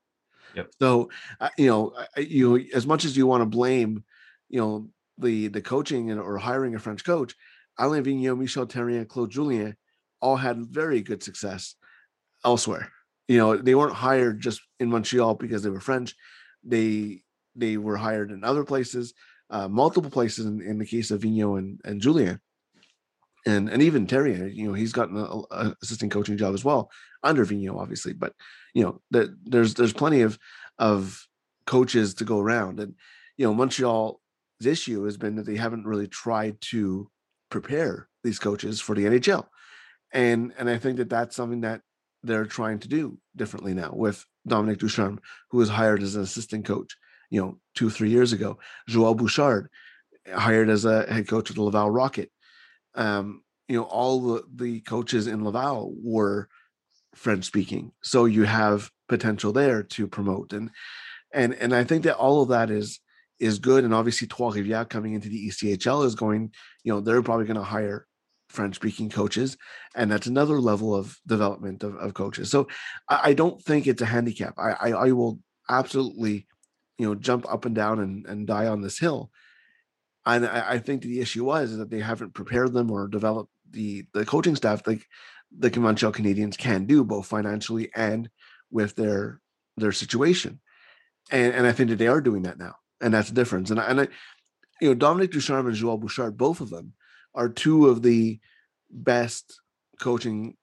Yep. 0.54 0.70
so 0.80 1.10
uh, 1.40 1.50
you 1.58 1.66
know 1.66 1.94
you 2.16 2.68
as 2.74 2.86
much 2.86 3.04
as 3.04 3.16
you 3.16 3.26
want 3.26 3.42
to 3.42 3.46
blame 3.46 4.02
you 4.48 4.58
know 4.58 4.88
the 5.18 5.48
the 5.48 5.60
coaching 5.60 6.10
and 6.10 6.18
or 6.18 6.38
hiring 6.38 6.74
a 6.74 6.78
French 6.78 7.04
coach 7.04 7.34
Alain 7.78 8.04
Vigneault, 8.04 8.38
Michel 8.38 8.66
Therrien, 8.66 9.06
Claude 9.06 9.30
Julien 9.30 9.76
all 10.20 10.36
had 10.36 10.66
very 10.66 11.00
good 11.00 11.22
success 11.22 11.76
elsewhere. 12.44 12.90
You 13.28 13.38
know, 13.38 13.56
they 13.56 13.74
weren't 13.74 13.94
hired 13.94 14.40
just 14.40 14.60
in 14.80 14.90
Montreal 14.90 15.34
because 15.34 15.62
they 15.62 15.70
were 15.70 15.80
French. 15.80 16.14
They 16.64 17.22
they 17.54 17.76
were 17.76 17.96
hired 17.96 18.30
in 18.30 18.42
other 18.42 18.64
places, 18.64 19.14
uh, 19.50 19.68
multiple 19.68 20.10
places. 20.10 20.46
In, 20.46 20.60
in 20.60 20.78
the 20.78 20.86
case 20.86 21.10
of 21.10 21.20
Vigneault 21.20 21.58
and 21.58 21.80
and 21.84 22.00
Julien, 22.00 22.40
and 23.46 23.68
and 23.68 23.82
even 23.82 24.06
Therrien, 24.06 24.42
uh, 24.42 24.46
you 24.46 24.66
know, 24.66 24.74
he's 24.74 24.92
gotten 24.92 25.16
a, 25.16 25.42
a 25.54 25.76
assistant 25.82 26.12
coaching 26.12 26.36
job 26.36 26.54
as 26.54 26.64
well 26.64 26.90
under 27.22 27.44
Vigneault, 27.44 27.78
obviously. 27.78 28.12
But 28.12 28.34
you 28.74 28.82
know, 28.82 29.00
that 29.10 29.30
there's 29.44 29.74
there's 29.74 29.92
plenty 29.92 30.22
of 30.22 30.38
of 30.78 31.26
coaches 31.66 32.14
to 32.14 32.24
go 32.24 32.38
around, 32.40 32.80
and 32.80 32.94
you 33.36 33.46
know, 33.46 33.54
Montreal's 33.54 34.18
issue 34.64 35.04
has 35.04 35.16
been 35.16 35.36
that 35.36 35.46
they 35.46 35.56
haven't 35.56 35.86
really 35.86 36.08
tried 36.08 36.60
to 36.60 37.10
prepare 37.50 38.08
these 38.24 38.38
coaches 38.38 38.80
for 38.80 38.94
the 38.94 39.04
NHL 39.04 39.46
and 40.12 40.52
and 40.58 40.68
I 40.70 40.78
think 40.78 40.98
that 40.98 41.10
that's 41.10 41.36
something 41.36 41.62
that 41.62 41.82
they're 42.22 42.46
trying 42.46 42.78
to 42.80 42.88
do 42.88 43.18
differently 43.36 43.74
now 43.74 43.92
with 43.94 44.24
Dominique 44.46 44.78
Ducharme, 44.78 45.20
who 45.50 45.58
was 45.58 45.68
hired 45.68 46.02
as 46.02 46.14
an 46.14 46.22
assistant 46.22 46.64
coach, 46.64 46.96
you 47.30 47.40
know, 47.40 47.58
two 47.74 47.90
three 47.90 48.10
years 48.10 48.32
ago. 48.32 48.58
Joel 48.88 49.14
Bouchard, 49.14 49.68
hired 50.32 50.70
as 50.70 50.84
a 50.84 51.10
head 51.12 51.28
coach 51.28 51.50
of 51.50 51.56
the 51.56 51.62
Laval 51.62 51.90
Rocket. 51.90 52.30
Um, 52.94 53.42
you 53.68 53.76
know, 53.76 53.84
all 53.84 54.20
the 54.20 54.44
the 54.54 54.80
coaches 54.80 55.26
in 55.26 55.44
Laval 55.44 55.94
were 56.02 56.48
French 57.14 57.44
speaking, 57.44 57.92
so 58.02 58.24
you 58.24 58.44
have 58.44 58.90
potential 59.08 59.52
there 59.52 59.82
to 59.82 60.06
promote 60.06 60.52
and 60.52 60.70
and 61.32 61.54
and 61.54 61.74
I 61.74 61.84
think 61.84 62.04
that 62.04 62.16
all 62.16 62.42
of 62.42 62.48
that 62.48 62.70
is 62.70 63.00
is 63.38 63.58
good. 63.58 63.84
And 63.84 63.94
obviously, 63.94 64.26
Trois 64.26 64.52
Rivières 64.52 64.88
coming 64.88 65.14
into 65.14 65.28
the 65.28 65.48
ECHL 65.48 66.04
is 66.04 66.14
going, 66.14 66.52
you 66.82 66.92
know, 66.92 67.00
they're 67.00 67.22
probably 67.22 67.46
going 67.46 67.58
to 67.58 67.62
hire 67.62 68.06
French 68.48 68.76
speaking 68.76 69.10
coaches. 69.10 69.56
And 69.94 70.10
that's 70.10 70.26
another 70.26 70.60
level 70.60 70.94
of 70.94 71.18
development 71.26 71.82
of, 71.82 71.96
of 71.96 72.14
coaches. 72.14 72.50
So 72.50 72.68
I, 73.08 73.30
I 73.30 73.32
don't 73.34 73.62
think 73.62 73.86
it's 73.86 74.02
a 74.02 74.06
handicap. 74.06 74.54
I, 74.58 74.70
I, 74.70 74.88
I 74.90 75.12
will 75.12 75.38
absolutely, 75.68 76.46
you 76.98 77.06
know, 77.06 77.14
jump 77.14 77.50
up 77.50 77.64
and 77.64 77.74
down 77.74 78.00
and, 78.00 78.26
and 78.26 78.46
die 78.46 78.66
on 78.66 78.82
this 78.82 78.98
hill. 78.98 79.30
And 80.28 80.46
I, 80.46 80.72
I 80.72 80.78
think 80.78 81.02
the 81.02 81.20
issue 81.20 81.44
was 81.44 81.76
that 81.78 81.90
they 81.90 82.00
haven't 82.00 82.34
prepared 82.34 82.74
them 82.74 82.90
or 82.90 83.08
developed 83.08 83.50
the 83.70 84.04
the 84.12 84.26
coaching 84.26 84.56
staff 84.56 84.86
like 84.86 85.06
the 85.56 85.70
Montreal 85.70 86.12
Canadiens 86.12 86.58
can 86.58 86.84
do, 86.84 87.02
both 87.02 87.26
financially 87.26 87.90
and 87.96 88.28
with 88.70 88.94
their 88.94 89.40
their 89.76 89.92
situation. 89.92 90.60
And 91.30 91.54
and 91.54 91.66
I 91.66 91.72
think 91.72 91.90
that 91.90 91.96
they 91.96 92.08
are 92.08 92.20
doing 92.20 92.42
that 92.42 92.58
now. 92.58 92.74
And 93.00 93.14
that's 93.14 93.28
the 93.28 93.34
difference. 93.34 93.70
And 93.70 93.80
I, 93.80 93.84
and 93.86 94.00
I 94.02 94.08
you 94.80 94.88
know, 94.88 94.94
Dominique 94.94 95.32
Ducharme 95.32 95.66
and 95.66 95.74
Joel 95.74 95.98
Bouchard, 95.98 96.36
both 96.36 96.60
of 96.60 96.70
them 96.70 96.92
are 97.34 97.48
two 97.48 97.88
of 97.88 98.02
the 98.02 98.38
best 98.90 99.60
coaching 100.00 100.56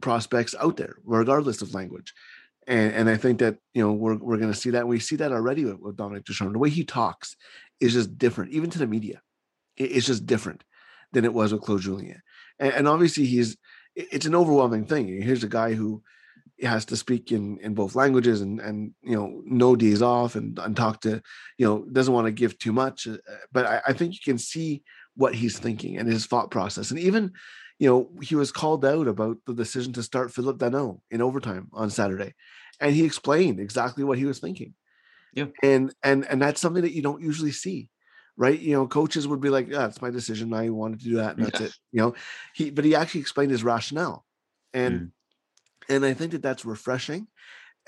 prospects 0.00 0.54
out 0.60 0.76
there, 0.76 0.96
regardless 1.04 1.60
of 1.60 1.74
language. 1.74 2.14
And 2.66 2.94
and 2.94 3.10
I 3.10 3.16
think 3.18 3.40
that 3.40 3.58
you 3.74 3.82
know 3.82 3.92
we're 3.92 4.16
we're 4.16 4.38
going 4.38 4.52
to 4.52 4.58
see 4.58 4.70
that. 4.70 4.88
We 4.88 5.00
see 5.00 5.16
that 5.16 5.32
already 5.32 5.66
with, 5.66 5.80
with 5.80 5.96
Dominique 5.96 6.24
Ducharme. 6.24 6.54
The 6.54 6.58
way 6.58 6.70
he 6.70 6.84
talks 6.84 7.36
is 7.80 7.94
just 7.94 8.18
different, 8.18 8.52
even 8.52 8.70
to 8.70 8.78
the 8.78 8.86
media. 8.86 9.22
It's 9.76 10.06
just 10.06 10.26
different 10.26 10.64
than 11.12 11.24
it 11.24 11.32
was 11.32 11.52
with 11.52 11.62
Claude 11.62 11.80
Julien. 11.80 12.22
And, 12.58 12.72
and 12.72 12.88
obviously, 12.88 13.26
he's 13.26 13.56
it's 13.94 14.26
an 14.26 14.34
overwhelming 14.34 14.86
thing. 14.86 15.08
Here's 15.22 15.44
a 15.44 15.48
guy 15.48 15.74
who 15.74 16.02
has 16.62 16.84
to 16.86 16.96
speak 16.96 17.30
in 17.30 17.58
in 17.60 17.74
both 17.74 17.94
languages 17.94 18.40
and 18.40 18.60
and 18.60 18.92
you 19.02 19.14
know 19.14 19.42
no 19.44 19.76
days 19.76 20.02
off 20.02 20.34
and 20.34 20.58
and 20.58 20.76
talk 20.76 21.00
to 21.00 21.22
you 21.56 21.66
know 21.66 21.84
doesn't 21.92 22.14
want 22.14 22.26
to 22.26 22.32
give 22.32 22.58
too 22.58 22.72
much. 22.72 23.06
uh, 23.06 23.16
But 23.52 23.66
I, 23.66 23.82
I 23.88 23.92
think 23.92 24.14
you 24.14 24.20
can 24.24 24.38
see 24.38 24.82
what 25.14 25.34
he's 25.34 25.58
thinking 25.58 25.98
and 25.98 26.08
his 26.08 26.26
thought 26.26 26.50
process. 26.50 26.90
And 26.90 26.98
even 27.00 27.32
you 27.78 27.88
know 27.88 28.10
he 28.22 28.34
was 28.34 28.52
called 28.52 28.84
out 28.84 29.06
about 29.06 29.38
the 29.46 29.54
decision 29.54 29.92
to 29.94 30.02
start 30.02 30.32
Phillip 30.32 30.58
Danault 30.58 31.00
in 31.10 31.22
overtime 31.22 31.68
on 31.72 31.90
Saturday, 31.90 32.34
and 32.80 32.94
he 32.94 33.04
explained 33.04 33.60
exactly 33.60 34.04
what 34.04 34.18
he 34.18 34.24
was 34.24 34.40
thinking. 34.40 34.74
Yeah. 35.32 35.46
and 35.62 35.94
and 36.02 36.24
and 36.26 36.40
that's 36.42 36.60
something 36.60 36.82
that 36.82 36.94
you 36.94 37.02
don't 37.02 37.22
usually 37.22 37.52
see 37.52 37.90
right? 38.40 38.60
You 38.60 38.72
know 38.74 38.86
coaches 38.86 39.26
would 39.26 39.40
be 39.40 39.50
like 39.50 39.68
yeah 39.68 39.86
it's 39.86 40.00
my 40.02 40.10
decision. 40.10 40.54
I 40.54 40.70
wanted 40.70 41.00
to 41.00 41.04
do 41.06 41.16
that 41.16 41.36
and 41.36 41.44
that's 41.44 41.60
Yeah. 41.60 41.66
it 41.68 41.72
you 41.92 42.00
know? 42.00 42.14
He 42.54 42.70
but 42.70 42.84
he 42.84 42.94
actually 42.94 43.20
explained 43.22 43.50
his 43.50 43.64
rationale. 43.64 44.24
And 44.74 45.04
and 45.88 46.04
i 46.04 46.14
think 46.14 46.32
that 46.32 46.42
that's 46.42 46.64
refreshing. 46.64 47.28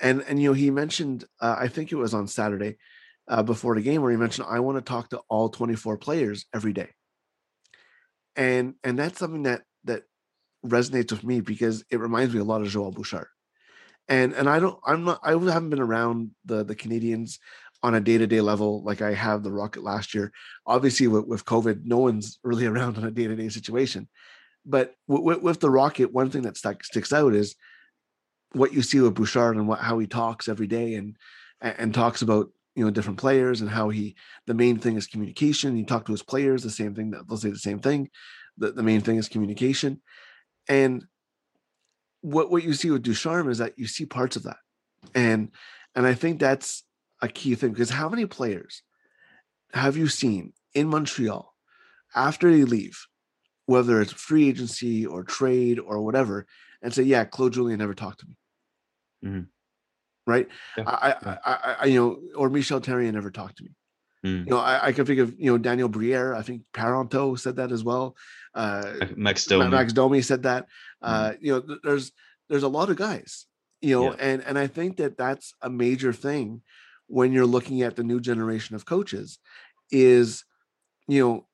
And 0.01 0.23
and 0.23 0.41
you 0.41 0.49
know 0.49 0.53
he 0.53 0.71
mentioned 0.71 1.25
uh, 1.41 1.55
i 1.59 1.67
think 1.69 1.91
it 1.91 1.95
was 1.95 2.13
on 2.13 2.27
saturday 2.27 2.77
uh, 3.29 3.43
before 3.43 3.75
the 3.75 3.81
game 3.81 4.01
where 4.01 4.11
he 4.11 4.17
mentioned 4.17 4.47
i 4.49 4.59
want 4.59 4.77
to 4.77 4.81
talk 4.81 5.09
to 5.11 5.21
all 5.29 5.49
24 5.49 5.97
players 5.97 6.45
every 6.53 6.73
day. 6.73 6.91
And 8.35 8.75
and 8.83 8.97
that's 8.97 9.19
something 9.19 9.43
that 9.43 9.63
that 9.83 10.03
resonates 10.65 11.11
with 11.11 11.23
me 11.23 11.41
because 11.41 11.83
it 11.91 11.99
reminds 11.99 12.33
me 12.33 12.39
a 12.39 12.43
lot 12.45 12.61
of 12.61 12.67
joel 12.69 12.91
bouchard 12.91 13.27
and 14.07 14.33
and 14.33 14.49
i 14.49 14.59
don't 14.59 14.79
i'm 14.85 15.03
not 15.03 15.19
i 15.23 15.31
haven't 15.31 15.69
been 15.69 15.79
around 15.79 16.31
the 16.45 16.63
the 16.63 16.75
canadiens 16.75 17.37
on 17.83 17.95
a 17.95 17.99
day-to-day 17.99 18.41
level 18.41 18.83
like 18.83 19.01
i 19.01 19.13
have 19.13 19.43
the 19.43 19.51
rocket 19.51 19.83
last 19.83 20.13
year. 20.13 20.31
Obviously 20.65 21.07
with, 21.07 21.25
with 21.25 21.45
covid 21.45 21.81
no 21.83 21.97
one's 21.97 22.39
really 22.43 22.65
around 22.71 22.97
on 22.97 23.05
a 23.05 23.11
day-to-day 23.11 23.49
situation. 23.49 24.07
But 24.63 24.93
with, 25.07 25.41
with 25.41 25.59
the 25.59 25.71
rocket 25.71 26.13
one 26.13 26.29
thing 26.29 26.43
that 26.43 26.57
sticks 26.57 27.11
out 27.11 27.33
is 27.33 27.55
what 28.53 28.73
you 28.73 28.81
see 28.81 28.99
with 28.99 29.15
bouchard 29.15 29.55
and 29.55 29.67
what 29.67 29.79
how 29.79 29.97
he 29.99 30.07
talks 30.07 30.47
every 30.47 30.67
day 30.67 30.95
and 30.95 31.17
and, 31.61 31.93
talks 31.93 32.21
about 32.21 32.49
you 32.75 32.83
know 32.83 32.89
different 32.89 33.19
players 33.19 33.61
and 33.61 33.69
how 33.69 33.89
he 33.89 34.15
the 34.47 34.53
main 34.53 34.77
thing 34.77 34.97
is 34.97 35.07
communication. 35.07 35.75
He 35.75 35.83
talked 35.83 36.07
to 36.07 36.11
his 36.11 36.23
players 36.23 36.63
the 36.63 36.69
same 36.69 36.95
thing 36.95 37.11
that 37.11 37.27
they'll 37.27 37.37
say 37.37 37.49
the 37.49 37.57
same 37.57 37.79
thing. 37.79 38.09
The, 38.57 38.71
the 38.71 38.83
main 38.83 39.01
thing 39.01 39.17
is 39.17 39.29
communication. 39.29 40.01
And 40.67 41.05
what 42.21 42.51
what 42.51 42.63
you 42.63 42.73
see 42.73 42.89
with 42.91 43.03
Ducharme 43.03 43.49
is 43.49 43.57
that 43.57 43.73
you 43.77 43.87
see 43.87 44.05
parts 44.05 44.35
of 44.35 44.43
that, 44.43 44.57
and 45.13 45.51
and 45.95 46.05
I 46.05 46.13
think 46.13 46.39
that's 46.39 46.83
a 47.21 47.27
key 47.27 47.55
thing 47.55 47.71
because 47.71 47.89
how 47.89 48.09
many 48.09 48.25
players 48.25 48.83
have 49.73 49.97
you 49.97 50.07
seen 50.07 50.53
in 50.73 50.87
Montreal 50.87 51.53
after 52.15 52.51
they 52.51 52.63
leave, 52.63 53.05
whether 53.65 54.01
it's 54.01 54.13
free 54.13 54.49
agency 54.49 55.05
or 55.05 55.23
trade 55.23 55.79
or 55.79 56.01
whatever, 56.01 56.45
and 56.81 56.93
say, 56.93 57.03
"Yeah, 57.03 57.25
Claude 57.25 57.53
Julien 57.53 57.79
never 57.79 57.93
talked 57.93 58.19
to 58.21 58.27
me," 58.27 58.35
Mhm. 59.29 59.47
right? 60.27 60.47
Yeah, 60.77 60.83
I. 60.87 61.11
I, 61.11 61.37
I, 61.45 61.75
I, 61.81 61.85
you 61.85 61.99
know, 61.99 62.21
or 62.35 62.49
Michel 62.49 62.81
Therrien 62.81 63.13
never 63.13 63.31
talked 63.31 63.57
to 63.57 63.63
me. 63.63 63.71
Mm. 64.25 64.45
You 64.45 64.51
know, 64.51 64.59
I, 64.59 64.87
I 64.87 64.91
can 64.91 65.05
think 65.05 65.19
of 65.19 65.33
you 65.39 65.51
know 65.51 65.57
Daniel 65.57 65.89
Briere. 65.89 66.35
I 66.35 66.41
think 66.43 66.61
Parenteau 66.73 67.39
said 67.39 67.55
that 67.55 67.71
as 67.71 67.83
well. 67.83 68.15
Uh, 68.53 68.93
Max 69.15 69.45
Domi. 69.45 69.69
Max 69.69 69.93
Domi 69.93 70.21
said 70.21 70.43
that. 70.43 70.67
Uh, 71.01 71.33
you 71.39 71.53
know, 71.53 71.61
th- 71.61 71.79
there's 71.83 72.11
there's 72.49 72.63
a 72.63 72.67
lot 72.67 72.89
of 72.89 72.97
guys. 72.97 73.45
You 73.81 73.95
know, 73.95 74.03
Yeah. 74.11 74.17
and 74.19 74.43
and 74.43 74.59
I 74.59 74.67
think 74.67 74.97
that 74.97 75.17
that's 75.17 75.53
a 75.61 75.69
major 75.69 76.13
thing 76.13 76.61
when 77.07 77.33
you're 77.33 77.47
looking 77.47 77.81
at 77.81 77.95
the 77.95 78.03
new 78.03 78.19
generation 78.19 78.75
of 78.75 78.85
coaches, 78.85 79.39
is 79.91 80.43
you 81.07 81.23
know 81.25 81.47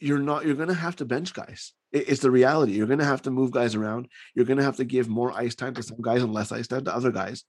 you're 0.00 0.18
not 0.18 0.46
you're 0.46 0.54
going 0.54 0.68
to 0.68 0.74
have 0.74 0.96
to 0.96 1.04
bench 1.04 1.34
guys. 1.34 1.72
It- 1.92 2.08
it's 2.08 2.22
the 2.22 2.30
reality. 2.30 2.72
You're 2.72 2.86
going 2.86 3.00
to 3.00 3.04
have 3.04 3.22
to 3.22 3.30
move 3.30 3.50
guys 3.50 3.74
around. 3.74 4.08
You're 4.34 4.46
going 4.46 4.58
to 4.58 4.64
have 4.64 4.76
to 4.76 4.84
give 4.84 5.08
more 5.08 5.32
ice 5.32 5.54
time 5.54 5.74
to 5.74 5.82
some 5.82 5.98
guys 6.00 6.22
and 6.22 6.32
less 6.32 6.52
ice 6.52 6.68
time 6.68 6.84
to 6.84 6.94
other 6.96 7.12
guys. 7.12 7.44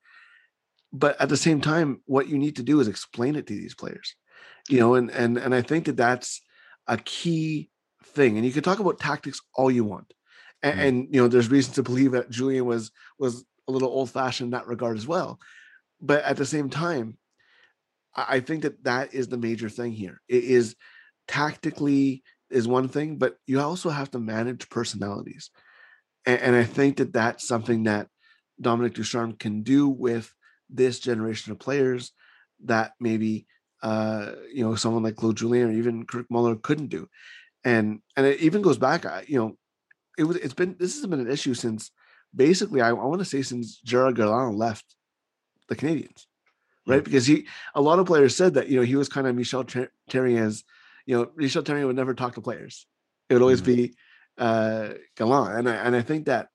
But 0.92 1.20
at 1.22 1.30
the 1.30 1.38
same 1.38 1.62
time, 1.62 2.02
what 2.06 2.28
you 2.28 2.38
need 2.38 2.56
to 2.58 2.64
do 2.64 2.80
is 2.82 2.88
explain 2.88 3.36
it 3.36 3.48
to 3.48 3.54
these 3.54 3.76
players. 3.76 4.16
You 4.70 4.80
know, 4.80 4.96
and 4.96 5.12
and 5.12 5.38
and 5.38 5.56
I 5.56 5.64
think 5.64 5.86
that 5.88 5.98
that's 5.98 6.42
a 6.88 6.98
key 6.98 7.70
thing. 8.06 8.38
And 8.38 8.46
you 8.46 8.54
can 8.54 8.64
talk 8.64 8.80
about 8.80 9.00
tactics 9.00 9.42
all 9.56 9.72
you 9.72 9.84
want, 9.84 10.14
and, 10.64 10.76
Mhm. 10.80 10.88
and 10.88 11.16
you 11.16 11.22
know, 11.22 11.28
there's 11.28 11.52
reason 11.52 11.74
to 11.76 11.84
believe 11.84 12.14
that 12.14 12.32
Julien 12.32 12.66
was 12.66 12.92
was 13.20 13.46
a 13.68 13.72
little 13.72 13.90
old 13.90 14.12
fashioned 14.12 14.48
in 14.48 14.52
that 14.52 14.68
regard 14.68 14.98
as 14.98 15.08
well. 15.08 15.40
But 16.02 16.24
at 16.26 16.38
the 16.38 16.46
same 16.46 16.70
time, 16.70 17.18
I 18.16 18.38
I 18.38 18.40
think 18.42 18.64
that 18.64 18.84
that 18.84 19.14
is 19.14 19.28
the 19.30 19.38
major 19.38 19.70
thing 19.70 19.94
here. 19.94 20.22
It 20.28 20.44
is 20.44 20.76
tactically 21.28 22.24
is 22.50 22.68
one 22.68 22.90
thing, 22.90 23.18
but 23.18 23.38
you 23.48 23.60
also 23.62 23.90
have 23.90 24.12
to 24.12 24.20
manage 24.20 24.70
personalities, 24.70 25.52
and, 26.26 26.42
and 26.42 26.56
I 26.58 26.66
think 26.66 26.98
that 26.98 27.14
that's 27.14 27.48
something 27.48 27.84
that 27.84 28.10
Dominique 28.62 28.96
Ducharme 28.96 29.34
can 29.34 29.64
do 29.64 29.90
with 29.90 30.34
this 30.70 31.00
generation 31.00 31.52
of 31.54 31.60
players 31.60 32.14
that 32.66 32.94
maybe 33.00 33.48
uh, 33.82 34.34
you 34.54 34.64
know 34.64 34.76
someone 34.76 35.04
like 35.04 35.16
Claude 35.16 35.38
Julien 35.38 35.70
or 35.70 35.74
even 35.74 36.06
Kirk 36.06 36.26
Muller 36.30 36.56
couldn't 36.56 36.88
do, 36.88 37.08
and 37.64 38.02
and 38.16 38.26
it 38.26 38.40
even 38.42 38.62
goes 38.62 38.78
back. 38.78 39.06
You 39.28 39.40
know, 39.40 39.58
it 40.18 40.24
was 40.24 40.38
it's 40.38 40.54
been 40.54 40.76
this 40.80 40.96
has 40.96 41.06
been 41.08 41.20
an 41.20 41.32
issue 41.32 41.54
since 41.54 41.92
basically 42.36 42.82
I, 42.82 42.90
I 42.90 42.94
want 42.94 43.20
to 43.20 43.26
say 43.26 43.42
since 43.42 43.80
Gerard 43.80 44.16
Gallant 44.16 44.58
left 44.58 44.86
the 45.68 45.76
Canadiens, 45.76 46.26
right? 46.88 46.98
Yeah. 46.98 47.02
Because 47.02 47.26
he 47.26 47.48
a 47.76 47.82
lot 47.82 48.00
of 48.00 48.06
players 48.08 48.36
said 48.36 48.56
that 48.56 48.70
you 48.70 48.78
know 48.78 48.86
he 48.86 48.96
was 48.96 49.10
kind 49.10 49.28
of 49.28 49.36
Michel 49.36 49.64
Ter- 49.64 49.92
Therrien's. 50.10 50.64
You 51.06 51.16
know, 51.18 51.32
Michel 51.36 51.64
Therrien 51.64 51.88
would 51.88 51.96
never 51.96 52.14
talk 52.14 52.36
to 52.36 52.42
players. 52.42 52.86
It 53.30 53.34
would 53.34 53.42
always 53.42 53.62
Mhm. 53.64 53.66
be 53.66 53.94
uh, 54.38 54.90
Gallant, 55.18 55.58
and 55.58 55.70
I 55.70 55.76
and 55.76 55.96
I 55.96 56.02
think 56.02 56.26
that 56.26 56.50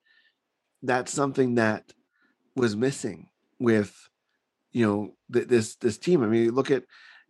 that's 0.82 1.12
something 1.12 1.56
that 1.56 1.92
was 2.54 2.76
missing 2.76 3.30
with 3.58 3.92
you 4.72 4.86
know 4.86 5.16
th- 5.32 5.48
this 5.48 5.76
this 5.76 5.98
team. 5.98 6.22
I 6.22 6.26
mean, 6.26 6.50
look 6.52 6.70
at 6.70 6.84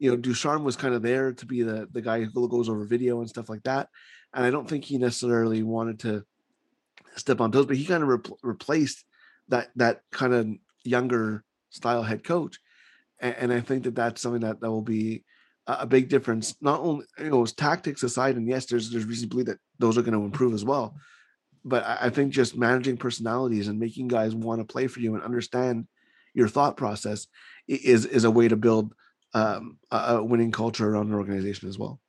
you 0.05 0.11
know 0.11 0.19
Ducharme 0.19 0.65
was 0.65 0.77
kind 0.77 0.93
of 0.93 1.01
there 1.01 1.33
to 1.33 1.47
be 1.47 1.63
the 1.63 1.89
the 1.91 2.03
guy 2.03 2.25
who 2.25 2.49
goes 2.49 2.69
over 2.69 2.85
video 2.85 3.21
and 3.21 3.29
stuff 3.29 3.49
like 3.49 3.63
that, 3.63 3.89
and 4.35 4.45
I 4.45 4.51
don't 4.51 4.69
think 4.69 4.85
he 4.85 4.99
necessarily 4.99 5.63
wanted 5.63 6.01
to 6.01 6.27
step 7.17 7.41
on 7.41 7.51
toes, 7.51 7.65
but 7.65 7.79
he 7.79 7.87
kind 7.87 8.03
of 8.03 8.11
repl 8.11 8.37
replaced 8.43 9.03
that 9.49 9.71
that 9.77 10.03
kind 10.13 10.35
of 10.35 10.47
younger 10.85 11.43
style 11.71 12.03
head 12.03 12.23
coach, 12.23 12.59
and, 13.19 13.35
and 13.37 13.53
I 13.55 13.61
think 13.61 13.85
that 13.85 13.95
that's 13.95 14.21
something 14.21 14.43
that 14.43 14.61
that 14.61 14.71
will 14.71 14.83
be 14.83 15.25
a, 15.67 15.79
a 15.81 15.87
big 15.87 16.11
difference. 16.11 16.55
Not 16.61 16.81
only 16.81 17.07
you 17.19 17.31
know 17.31 17.47
tactics 17.47 18.03
aside, 18.03 18.37
and 18.37 18.47
yes, 18.47 18.67
there's 18.67 18.91
there's 18.91 19.07
reason 19.07 19.31
to 19.31 19.31
believe 19.31 19.47
that 19.47 19.61
those 19.79 19.97
are 19.97 20.03
going 20.03 20.19
to 20.19 20.27
improve 20.27 20.53
as 20.53 20.67
well, 20.67 20.97
but 21.65 21.83
I, 21.83 21.99
I 22.03 22.11
think 22.11 22.31
just 22.31 22.59
managing 22.59 22.99
personalities 22.99 23.69
and 23.69 23.81
making 23.81 24.09
guys 24.09 24.35
want 24.35 24.61
to 24.61 24.71
play 24.71 24.87
for 24.87 25.01
you 25.01 25.15
and 25.15 25.25
understand 25.25 25.87
your 26.35 26.49
thought 26.49 26.77
process 26.77 27.27
is 27.67 28.05
is 28.05 28.25
a 28.25 28.31
way 28.31 28.49
to 28.49 28.57
build 28.57 28.93
um, 29.35 29.79
a, 29.91 30.23
winning 30.23 30.53
culture 30.53 30.89
around 30.89 31.09
an 31.09 31.15
organization 31.15 31.69
as 31.69 31.79
well. 31.79 32.01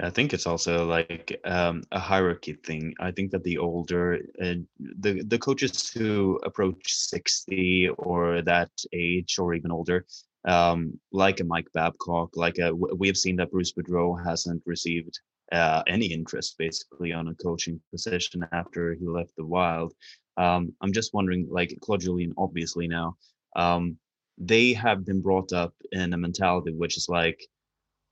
I 0.00 0.10
think 0.10 0.32
it's 0.34 0.46
also 0.46 0.86
like 0.86 1.40
um, 1.44 1.84
a 1.92 2.00
hierarchy 2.00 2.54
thing. 2.54 2.94
I 2.98 3.12
think 3.12 3.30
that 3.30 3.44
the 3.44 3.58
older 3.58 4.18
uh, 4.42 4.54
the 4.78 5.22
the 5.22 5.38
coaches 5.38 5.88
who 5.88 6.40
approach 6.42 6.92
sixty 6.92 7.88
or 7.88 8.42
that 8.42 8.70
age 8.92 9.38
or 9.38 9.54
even 9.54 9.70
older, 9.70 10.04
um, 10.46 10.98
like 11.12 11.38
a 11.38 11.44
Mike 11.44 11.68
Babcock, 11.72 12.36
like 12.36 12.58
a 12.58 12.74
we 12.74 13.06
have 13.06 13.16
seen 13.16 13.36
that 13.36 13.52
Bruce 13.52 13.72
Boudreau 13.72 14.22
hasn't 14.24 14.62
received 14.66 15.20
uh, 15.52 15.82
any 15.86 16.06
interest 16.06 16.56
basically 16.58 17.12
on 17.12 17.28
a 17.28 17.34
coaching 17.36 17.80
position 17.92 18.44
after 18.52 18.94
he 18.94 19.06
left 19.06 19.36
the 19.36 19.46
Wild. 19.46 19.94
Um, 20.36 20.74
I'm 20.80 20.92
just 20.92 21.14
wondering, 21.14 21.46
like 21.48 21.78
Claude 21.80 22.00
Julien, 22.00 22.34
obviously 22.36 22.88
now, 22.88 23.16
um, 23.54 23.96
they 24.38 24.72
have 24.72 25.04
been 25.04 25.20
brought 25.20 25.52
up 25.52 25.74
in 25.92 26.12
a 26.12 26.16
mentality 26.18 26.72
which 26.72 26.96
is 26.96 27.08
like. 27.08 27.46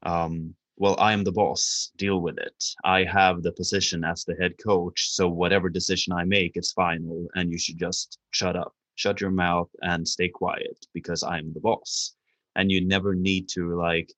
Um, 0.05 0.55
well, 0.77 0.97
I 0.99 1.13
am 1.13 1.23
the 1.23 1.33
boss, 1.33 1.93
deal 1.97 2.21
with 2.21 2.39
it. 2.39 2.65
I 2.85 3.05
have 3.05 3.43
the 3.43 3.53
position 3.53 4.05
as 4.05 4.25
the 4.25 4.35
head 4.35 4.55
coach. 4.59 5.11
So 5.11 5.29
whatever 5.29 5.69
decision 5.69 6.13
I 6.13 6.25
make, 6.25 6.53
it's 6.57 6.73
final. 6.73 7.29
And 7.35 7.53
you 7.53 7.59
should 7.59 7.79
just 7.79 8.19
shut 8.31 8.57
up, 8.57 8.75
shut 8.97 9.21
your 9.21 9.31
mouth 9.31 9.69
and 9.83 10.09
stay 10.09 10.29
quiet 10.29 10.85
because 10.93 11.23
I'm 11.23 11.53
the 11.53 11.61
boss. 11.61 12.15
And 12.57 12.71
you 12.71 12.85
never 12.85 13.15
need 13.15 13.49
to 13.51 13.79
like, 13.79 14.13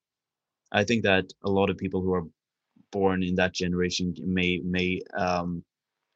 I 0.72 0.84
think 0.84 1.02
that 1.02 1.26
a 1.42 1.50
lot 1.50 1.70
of 1.70 1.76
people 1.76 2.00
who 2.00 2.14
are 2.14 2.24
born 2.92 3.22
in 3.22 3.34
that 3.34 3.52
generation 3.52 4.14
may, 4.24 4.60
may, 4.64 5.02
um, 5.18 5.62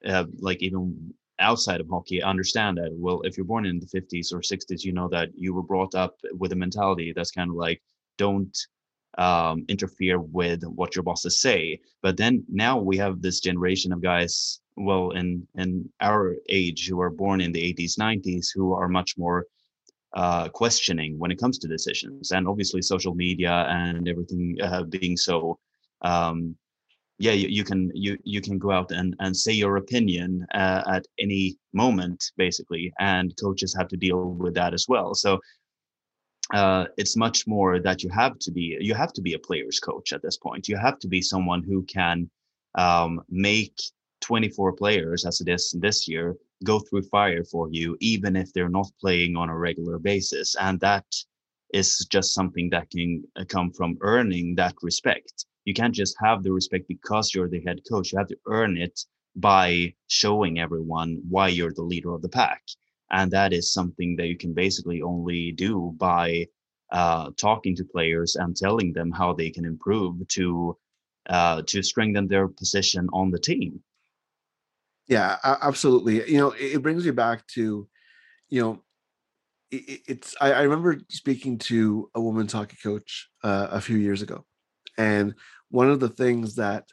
uh, 0.07 0.25
like 0.41 0.63
even 0.63 1.13
outside 1.41 1.81
of 1.81 1.89
hockey 1.89 2.23
understand 2.23 2.77
that 2.77 2.91
well 2.93 3.21
if 3.23 3.37
you're 3.37 3.47
born 3.47 3.67
in 3.67 3.79
the 3.79 3.87
50s 3.87 4.33
or 4.33 4.41
60s 4.41 4.85
you 4.85 4.93
know 4.93 5.09
that 5.09 5.29
you 5.35 5.55
were 5.55 5.63
brought 5.63 5.95
up 5.95 6.17
with 6.33 6.53
a 6.53 6.57
mentality 6.57 7.13
that's 7.15 7.31
kind 7.31 7.51
of 7.51 7.57
like 7.57 7.81
don't 8.17 8.57
um, 9.19 9.65
interfere 9.69 10.21
with 10.21 10.63
what 10.65 10.95
your 10.95 11.03
bosses 11.03 11.41
say. 11.41 11.81
But 12.03 12.17
then 12.17 12.45
now 12.49 12.79
we 12.79 12.97
have 12.99 13.21
this 13.21 13.41
generation 13.41 13.93
of 13.93 14.01
guys, 14.01 14.61
well, 14.77 15.11
in 15.11 15.47
in 15.57 15.91
our 16.01 16.37
age 16.49 16.89
who 16.89 17.01
are 17.01 17.11
born 17.11 17.41
in 17.41 17.53
the 17.53 17.75
80s, 17.75 17.99
90s, 17.99 18.47
who 18.55 18.73
are 18.73 18.89
much 18.89 19.19
more 19.19 19.47
uh, 20.15 20.49
questioning 20.49 21.19
when 21.19 21.31
it 21.31 21.41
comes 21.41 21.59
to 21.59 21.69
decisions, 21.69 22.31
and 22.31 22.47
obviously 22.47 22.81
social 22.81 23.15
media 23.15 23.67
and 23.69 24.09
everything 24.09 24.57
uh, 24.63 24.85
being 24.85 25.17
so. 25.17 25.59
Um, 26.03 26.57
yeah, 27.19 27.33
you, 27.33 27.49
you 27.49 27.65
can 27.65 27.91
you 27.95 28.17
you 28.23 28.41
can 28.41 28.59
go 28.59 28.71
out 28.71 28.93
and 28.93 29.17
and 29.19 29.37
say 29.37 29.53
your 29.53 29.77
opinion 29.77 30.47
uh, 30.55 30.83
at 30.87 31.07
any 31.19 31.59
moment, 31.73 32.31
basically, 32.37 32.93
and 33.01 33.35
coaches 33.41 33.75
have 33.77 33.89
to 33.89 33.97
deal 33.97 34.31
with 34.31 34.55
that 34.55 34.73
as 34.73 34.87
well. 34.89 35.15
So 35.15 35.41
uh, 36.55 36.87
it's 36.97 37.17
much 37.17 37.47
more 37.47 37.81
that 37.81 38.03
you 38.03 38.11
have 38.11 38.39
to 38.39 38.51
be 38.53 38.77
you 38.81 38.95
have 38.95 39.13
to 39.15 39.23
be 39.23 39.35
a 39.35 39.39
player's 39.39 39.81
coach 39.81 40.13
at 40.13 40.23
this 40.23 40.37
point. 40.37 40.69
You 40.69 40.77
have 40.77 40.99
to 41.01 41.09
be 41.09 41.21
someone 41.21 41.63
who 41.63 41.83
can 41.85 42.31
um, 42.77 43.21
make 43.29 43.77
24 44.21 44.73
players, 44.75 45.25
as 45.25 45.41
it 45.41 45.49
is 45.49 45.75
this 45.79 46.09
year, 46.09 46.37
go 46.65 46.79
through 46.79 47.03
fire 47.03 47.45
for 47.45 47.69
you, 47.71 47.97
even 48.01 48.37
if 48.37 48.53
they're 48.53 48.69
not 48.69 48.91
playing 49.01 49.37
on 49.37 49.49
a 49.49 49.57
regular 49.57 49.99
basis. 49.99 50.57
And 50.61 50.79
that 50.81 51.07
is 51.75 52.07
just 52.11 52.35
something 52.35 52.71
that 52.71 52.91
can 52.91 53.25
uh, 53.37 53.45
come 53.49 53.71
from 53.73 53.99
earning 54.01 54.55
that 54.57 54.75
respect. 54.83 55.47
You 55.65 55.75
can't 55.75 55.95
just 55.95 56.17
have 56.21 56.43
the 56.43 56.53
respect 56.53 56.89
because 56.89 57.35
you're 57.35 57.49
the 57.49 57.63
head 57.63 57.81
coach. 57.91 58.13
You 58.13 58.19
have 58.19 58.29
to 58.29 58.39
earn 58.47 58.77
it 58.77 58.99
by 59.37 59.95
showing 60.09 60.59
everyone 60.59 61.21
why 61.29 61.49
you're 61.49 61.73
the 61.73 61.83
leader 61.83 62.13
of 62.13 62.23
the 62.23 62.29
pack 62.29 62.63
and 63.11 63.31
that 63.31 63.53
is 63.53 63.73
something 63.73 64.17
that 64.17 64.27
you 64.27 64.37
can 64.37 64.53
basically 64.53 65.03
only 65.03 65.53
do 65.53 65.95
by 65.97 66.47
uh, 66.93 67.31
talking 67.37 67.77
to 67.77 67.85
players 67.85 68.37
and 68.37 68.57
telling 68.57 68.93
them 68.93 69.11
how 69.11 69.33
they 69.33 69.51
can 69.51 69.65
improve 69.65 70.27
to 70.29 70.77
uh, 71.29 71.63
to 71.67 71.83
strengthen 71.83 72.27
their 72.27 72.49
position 72.49 73.07
on 73.13 73.31
the 73.31 73.39
team. 73.39 73.83
Yeah, 75.09 75.37
absolutely. 75.45 76.31
You 76.31 76.39
know, 76.39 76.55
it, 76.59 76.83
brings 76.83 77.05
me 77.05 77.11
back 77.11 77.47
to, 77.49 77.87
you 78.49 78.61
know, 78.63 78.83
it, 79.71 79.89
it- 79.89 80.01
it's. 80.07 80.37
I, 80.41 80.53
I 80.53 80.63
remember 80.63 80.99
speaking 81.11 81.59
to 81.59 82.11
a 82.15 82.21
women's 82.21 82.53
hockey 82.53 82.77
coach 82.83 83.29
uh, 83.43 83.69
a 83.71 83.81
few 83.81 83.97
years 83.97 84.23
ago, 84.23 84.45
and 84.99 85.35
one 85.71 85.91
of 85.91 86.01
the 86.01 86.09
things 86.11 86.57
that 86.57 86.91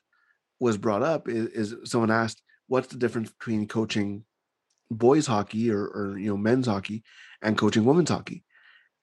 was 0.60 0.78
brought 0.78 1.04
up 1.04 1.28
is, 1.28 1.48
is 1.74 1.89
someone 1.91 2.12
asked, 2.12 2.41
"What's 2.68 2.88
the 2.88 2.98
difference 2.98 3.32
between 3.32 3.68
coaching 3.68 4.24
boys 4.89 5.28
hockey 5.28 5.72
or, 5.72 5.84
or 5.88 6.18
you 6.18 6.30
know 6.30 6.38
men's 6.38 6.68
hockey 6.68 7.04
and 7.41 7.58
coaching 7.58 7.84
women's 7.86 8.10
hockey?" 8.12 8.44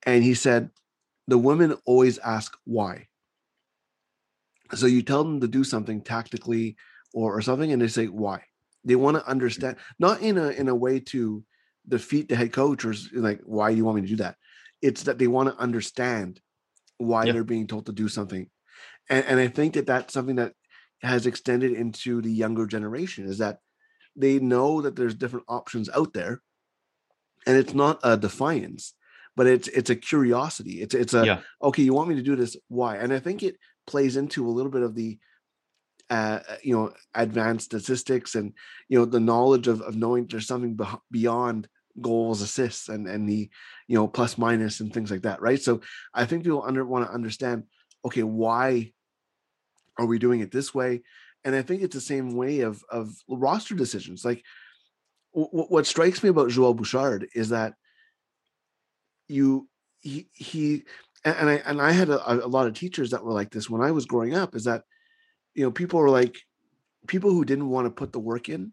And 0.06 0.24
he 0.24 0.34
said, 0.34 0.70
"The 1.28 1.38
women 1.38 1.76
always 1.84 2.18
ask 2.18 2.56
why." 2.64 3.08
So 4.74 4.86
you 4.86 5.02
tell 5.02 5.24
them 5.24 5.40
to 5.40 5.48
do 5.48 5.64
something 5.64 6.00
tactically 6.00 6.76
or, 7.12 7.36
or 7.36 7.42
something, 7.42 7.70
and 7.72 7.82
they 7.82 7.88
say 7.88 8.06
why 8.06 8.44
They 8.84 8.96
want 8.96 9.16
to 9.16 9.20
mm-hmm. 9.22 9.30
understand, 9.30 9.76
not 9.98 10.20
in 10.22 10.38
a 10.38 10.48
in 10.50 10.68
a 10.68 10.74
way 10.74 11.00
to 11.12 11.44
defeat 11.88 12.28
the 12.28 12.36
head 12.36 12.52
coach 12.52 12.84
or 12.84 12.94
like 13.12 13.40
why 13.44 13.70
do 13.70 13.76
you 13.76 13.84
want 13.84 13.96
me 13.96 14.02
to 14.02 14.08
do 14.08 14.16
that? 14.16 14.36
It's 14.80 15.02
that 15.04 15.18
they 15.18 15.26
want 15.28 15.48
to 15.50 15.60
understand 15.62 16.40
why 16.98 17.24
Yeah. 17.24 17.32
they're 17.32 17.44
being 17.44 17.66
told 17.66 17.86
to 17.86 17.92
do 17.92 18.08
something, 18.08 18.48
and 19.08 19.24
and 19.26 19.40
I 19.40 19.48
think 19.48 19.74
that 19.74 19.86
that's 19.86 20.14
something 20.14 20.36
that 20.36 20.52
has 21.02 21.26
extended 21.26 21.72
into 21.72 22.22
the 22.22 22.30
younger 22.30 22.66
generation 22.66 23.26
is 23.26 23.38
that 23.38 23.58
they 24.14 24.38
know 24.38 24.82
that 24.82 24.94
there's 24.96 25.14
different 25.14 25.46
options 25.48 25.88
out 25.90 26.12
there, 26.12 26.42
and 27.46 27.56
it's 27.56 27.74
not 27.74 27.98
a 28.02 28.16
defiance, 28.16 28.94
but 29.36 29.46
it's 29.46 29.68
it's 29.68 29.90
a 29.90 29.96
curiosity. 29.96 30.82
It's 30.82 30.94
it's 30.94 31.14
a 31.14 31.26
Yeah. 31.26 31.40
okay, 31.62 31.82
you 31.82 31.94
want 31.94 32.08
me 32.08 32.16
to 32.16 32.22
do 32.22 32.36
this? 32.36 32.56
Why? 32.68 32.96
And 32.96 33.12
I 33.12 33.18
think 33.18 33.42
it 33.42 33.56
plays 33.86 34.16
into 34.16 34.46
a 34.46 34.50
little 34.50 34.70
bit 34.70 34.82
of 34.82 34.94
the 34.94 35.18
uh, 36.10 36.40
uh, 36.48 36.56
you 36.62 36.74
know 36.74 36.92
advanced 37.14 37.66
statistics 37.66 38.34
and 38.34 38.52
you 38.88 38.98
know 38.98 39.04
the 39.04 39.20
knowledge 39.20 39.66
of, 39.66 39.80
of 39.80 39.96
knowing 39.96 40.26
there's 40.26 40.46
something 40.46 40.76
beh- 40.76 41.00
beyond 41.10 41.68
goals 42.00 42.42
assists 42.42 42.88
and 42.88 43.06
and 43.06 43.28
the 43.28 43.48
you 43.88 43.96
know 43.96 44.06
plus 44.06 44.36
minus 44.36 44.80
and 44.80 44.92
things 44.92 45.10
like 45.10 45.22
that 45.22 45.40
right 45.40 45.62
so 45.62 45.80
i 46.12 46.24
think 46.26 46.42
people 46.44 46.62
under 46.62 46.84
want 46.84 47.06
to 47.06 47.12
understand 47.12 47.64
okay 48.04 48.22
why 48.22 48.92
are 49.98 50.06
we 50.06 50.18
doing 50.18 50.40
it 50.40 50.50
this 50.50 50.74
way? 50.74 51.02
And 51.44 51.54
i 51.56 51.62
think 51.62 51.82
it's 51.82 51.94
the 51.94 52.00
same 52.00 52.36
way 52.36 52.60
of 52.60 52.84
of 52.88 53.12
roster 53.28 53.74
decisions 53.74 54.24
like 54.24 54.44
w- 55.34 55.66
what 55.68 55.86
strikes 55.86 56.22
me 56.22 56.28
about 56.28 56.50
joel 56.50 56.72
bouchard 56.72 57.26
is 57.34 57.48
that 57.48 57.74
you 59.26 59.68
he 59.98 60.28
he 60.32 60.84
and 61.24 61.36
and 61.36 61.50
i 61.50 61.54
and 61.66 61.82
i 61.82 61.90
had 61.90 62.10
a, 62.10 62.32
a 62.32 62.46
lot 62.46 62.68
of 62.68 62.74
teachers 62.74 63.10
that 63.10 63.24
were 63.24 63.32
like 63.32 63.50
this 63.50 63.68
when 63.68 63.82
i 63.82 63.90
was 63.90 64.06
growing 64.06 64.36
up 64.36 64.54
is 64.54 64.62
that 64.64 64.84
you 65.54 65.64
know 65.64 65.72
people 65.72 65.98
were 65.98 66.10
like 66.10 66.38
people 67.08 67.30
who 67.30 67.44
didn't 67.44 67.68
want 67.68 67.86
to 67.86 67.90
put 67.90 68.12
the 68.12 68.20
work 68.20 68.48
in 68.48 68.72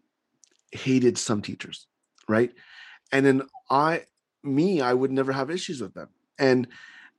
hated 0.70 1.18
some 1.18 1.42
teachers 1.42 1.88
right? 2.30 2.52
And 3.12 3.26
then 3.26 3.42
i 3.68 4.04
me 4.42 4.80
i 4.80 4.94
would 4.94 5.10
never 5.10 5.32
have 5.32 5.50
issues 5.50 5.82
with 5.82 5.92
them. 5.92 6.08
And 6.38 6.68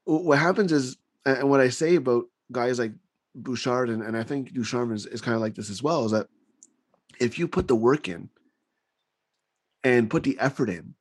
what 0.06 0.40
happens 0.40 0.72
is 0.72 0.98
and 1.26 1.50
what 1.50 1.60
i 1.60 1.70
say 1.70 1.96
about 1.96 2.26
guys 2.52 2.80
like 2.80 2.94
bouchard 3.36 3.90
and, 3.90 4.04
and 4.04 4.18
i 4.18 4.24
think 4.24 4.54
ducharme 4.54 4.94
is, 4.94 5.06
is 5.06 5.22
kind 5.22 5.36
of 5.36 5.42
like 5.42 5.56
this 5.56 5.70
as 5.70 5.82
well 5.82 6.06
is 6.06 6.12
that 6.12 6.28
if 7.20 7.40
you 7.40 7.48
put 7.48 7.68
the 7.68 7.76
work 7.76 8.08
in 8.08 8.30
and 9.84 10.10
put 10.10 10.24
the 10.24 10.38
effort 10.40 10.70
in 10.70 10.96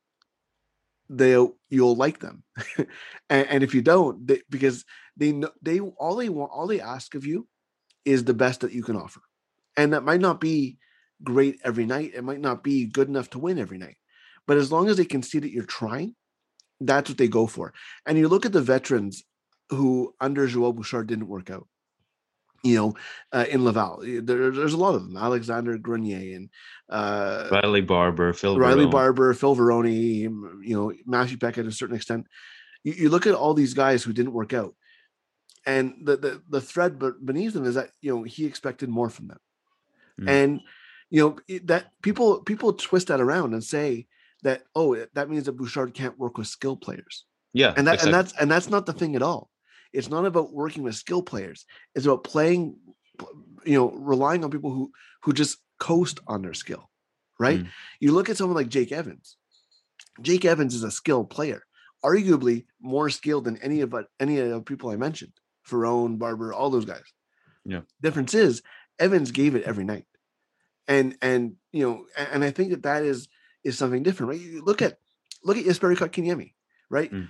they'll 1.11 1.55
you'll 1.69 1.95
like 1.95 2.19
them. 2.19 2.43
And, 3.29 3.47
and 3.47 3.63
if 3.63 3.73
you 3.73 3.81
don't 3.81 4.27
they, 4.27 4.41
because 4.49 4.83
they 5.15 5.31
know 5.31 5.51
they 5.61 5.79
all 5.79 6.15
they 6.15 6.27
want 6.27 6.51
all 6.51 6.67
they 6.67 6.81
ask 6.81 7.15
of 7.15 7.25
you 7.25 7.47
is 8.03 8.23
the 8.23 8.33
best 8.33 8.61
that 8.61 8.73
you 8.73 8.83
can 8.83 8.97
offer. 8.97 9.21
And 9.77 9.93
that 9.93 10.03
might 10.03 10.19
not 10.19 10.41
be 10.41 10.77
great 11.23 11.59
every 11.63 11.85
night 11.85 12.11
it 12.13 12.23
might 12.23 12.41
not 12.41 12.63
be 12.63 12.85
good 12.85 13.07
enough 13.07 13.29
to 13.29 13.39
win 13.39 13.59
every 13.59 13.77
night 13.77 13.95
but 14.47 14.57
as 14.57 14.71
long 14.71 14.89
as 14.89 14.97
they 14.97 15.05
can 15.05 15.21
see 15.21 15.37
that 15.37 15.51
you're 15.51 15.63
trying 15.63 16.15
that's 16.79 17.09
what 17.09 17.17
they 17.19 17.27
go 17.27 17.45
for. 17.45 17.73
And 18.07 18.17
you 18.17 18.27
look 18.27 18.45
at 18.45 18.53
the 18.53 18.61
veterans 18.61 19.23
who 19.71 20.13
under 20.21 20.45
joel 20.47 20.73
bouchard 20.73 21.07
didn't 21.07 21.27
work 21.27 21.49
out 21.49 21.67
you 22.63 22.75
know 22.75 22.93
uh, 23.31 23.45
in 23.49 23.65
laval 23.65 24.01
there, 24.03 24.51
there's 24.51 24.73
a 24.73 24.77
lot 24.77 24.93
of 24.93 25.03
them 25.03 25.17
alexandre 25.17 25.77
grenier 25.79 26.35
and 26.35 26.49
uh 26.89 27.47
Riley 27.51 27.81
Barber, 27.81 28.33
Phil 28.33 28.57
Riley 28.59 28.85
Barone. 28.85 28.91
Barber, 28.91 29.33
Phil 29.33 29.55
Varone, 29.55 29.91
you 30.63 30.75
know, 30.75 30.93
Matthew 31.05 31.37
Peckett 31.37 31.63
to 31.63 31.67
a 31.67 31.71
certain 31.71 31.95
extent. 31.95 32.27
You, 32.83 32.93
you 32.93 33.09
look 33.09 33.25
at 33.25 33.33
all 33.33 33.53
these 33.53 33.73
guys 33.73 34.03
who 34.03 34.11
didn't 34.11 34.33
work 34.33 34.53
out, 34.53 34.75
and 35.65 35.93
the 36.03 36.17
the, 36.17 36.41
the 36.49 36.59
thread 36.61 36.99
beneath 37.23 37.53
them 37.53 37.63
is 37.65 37.75
that 37.75 37.91
you 38.01 38.13
know 38.13 38.23
he 38.23 38.45
expected 38.45 38.89
more 38.89 39.09
from 39.09 39.27
them, 39.29 39.39
Mm. 40.19 40.29
and 40.29 40.59
you 41.09 41.21
know 41.23 41.59
that 41.63 41.85
people 42.01 42.41
people 42.41 42.73
twist 42.73 43.07
that 43.07 43.21
around 43.21 43.53
and 43.53 43.63
say 43.63 44.07
that 44.43 44.63
oh 44.75 44.95
that 45.13 45.29
means 45.29 45.45
that 45.45 45.53
Bouchard 45.53 45.93
can't 45.93 46.19
work 46.19 46.37
with 46.37 46.47
skill 46.47 46.75
players, 46.75 47.25
Yeah, 47.53 47.73
and 47.77 47.87
that 47.87 47.93
exactly. 47.95 48.07
and 48.07 48.13
that's 48.13 48.33
and 48.41 48.51
that's 48.51 48.69
not 48.69 48.85
the 48.85 48.93
thing 48.93 49.15
at 49.15 49.21
all. 49.21 49.49
It's 49.93 50.09
not 50.09 50.25
about 50.25 50.53
working 50.53 50.83
with 50.83 50.95
skill 50.95 51.21
players. 51.21 51.65
It's 51.95 52.05
about 52.05 52.23
playing, 52.23 52.77
you 53.65 53.75
know, 53.75 53.91
relying 53.91 54.43
on 54.43 54.51
people 54.51 54.71
who 54.71 54.91
who 55.23 55.33
just 55.33 55.57
coast 55.79 56.19
on 56.27 56.41
their 56.41 56.53
skill, 56.53 56.89
right? 57.39 57.59
Mm. 57.59 57.67
You 57.99 58.13
look 58.13 58.29
at 58.29 58.37
someone 58.37 58.55
like 58.55 58.69
Jake 58.69 58.91
Evans. 58.91 59.37
Jake 60.21 60.45
Evans 60.45 60.73
is 60.73 60.83
a 60.83 60.91
skilled 60.91 61.29
player, 61.29 61.63
arguably 62.03 62.65
more 62.81 63.09
skilled 63.09 63.45
than 63.45 63.57
any 63.57 63.81
of 63.81 63.93
any 64.19 64.39
of 64.39 64.49
the 64.49 64.61
people 64.61 64.89
I 64.89 64.95
mentioned. 64.95 65.33
Varone, 65.69 66.17
Barber, 66.17 66.53
all 66.53 66.69
those 66.69 66.85
guys. 66.85 67.03
Yeah. 67.65 67.81
Difference 68.01 68.33
is 68.33 68.61
Evans 68.99 69.31
gave 69.31 69.55
it 69.55 69.63
every 69.63 69.83
night, 69.83 70.05
and 70.87 71.15
and 71.21 71.55
you 71.71 71.87
know, 71.87 72.05
and 72.17 72.43
I 72.43 72.51
think 72.51 72.71
that 72.71 72.83
that 72.83 73.03
is 73.03 73.27
is 73.63 73.77
something 73.77 74.03
different, 74.03 74.31
right? 74.31 74.41
You 74.41 74.63
look 74.63 74.81
at 74.81 74.97
look 75.43 75.57
at 75.57 75.65
Jesperi 75.65 75.95
Kotkaniemi, 75.95 76.53
right? 76.89 77.11
Mm. 77.11 77.27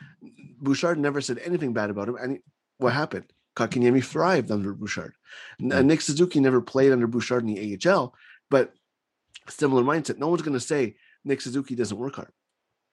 Bouchard 0.62 1.00
never 1.00 1.22
said 1.22 1.40
anything 1.40 1.74
bad 1.74 1.90
about 1.90 2.08
him, 2.08 2.16
and 2.16 2.40
what 2.78 2.94
happened? 2.94 3.26
Kotkaniemi 3.56 4.04
thrived 4.04 4.50
under 4.52 4.74
Bouchard. 4.74 5.14
N- 5.62 5.72
uh, 5.72 5.80
Mm. 5.80 5.86
Nick 5.86 6.02
Suzuki 6.02 6.40
never 6.40 6.62
played 6.62 6.92
under 6.92 7.08
Bouchard 7.08 7.44
in 7.44 7.54
the 7.54 7.78
AHL, 7.90 8.14
but 8.50 8.74
similar 9.50 9.84
mindset. 9.84 10.18
No 10.18 10.28
one's 10.30 10.42
going 10.42 10.54
to 10.54 10.60
say 10.60 10.96
Nick 11.26 11.42
Suzuki 11.42 11.76
doesn't 11.76 11.98
work 11.98 12.16
hard, 12.16 12.32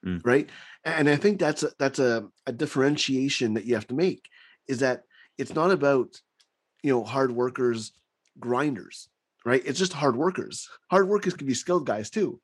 Mm. 0.04 0.20
right? 0.24 0.48
And 0.84 1.08
I 1.08 1.16
think 1.16 1.38
that's 1.38 1.62
a, 1.62 1.70
that's 1.78 1.98
a, 2.00 2.26
a 2.46 2.52
differentiation 2.52 3.54
that 3.54 3.64
you 3.66 3.74
have 3.74 3.86
to 3.88 3.94
make. 3.94 4.28
Is 4.66 4.80
that 4.80 5.04
it's 5.38 5.54
not 5.54 5.70
about 5.70 6.20
you 6.82 6.92
know 6.92 7.04
hard 7.04 7.30
workers, 7.32 7.92
grinders, 8.38 9.08
right? 9.44 9.62
It's 9.64 9.78
just 9.78 9.92
hard 9.92 10.16
workers. 10.16 10.68
Hard 10.90 11.08
workers 11.08 11.34
can 11.34 11.46
be 11.46 11.54
skilled 11.54 11.86
guys 11.86 12.10
too. 12.10 12.40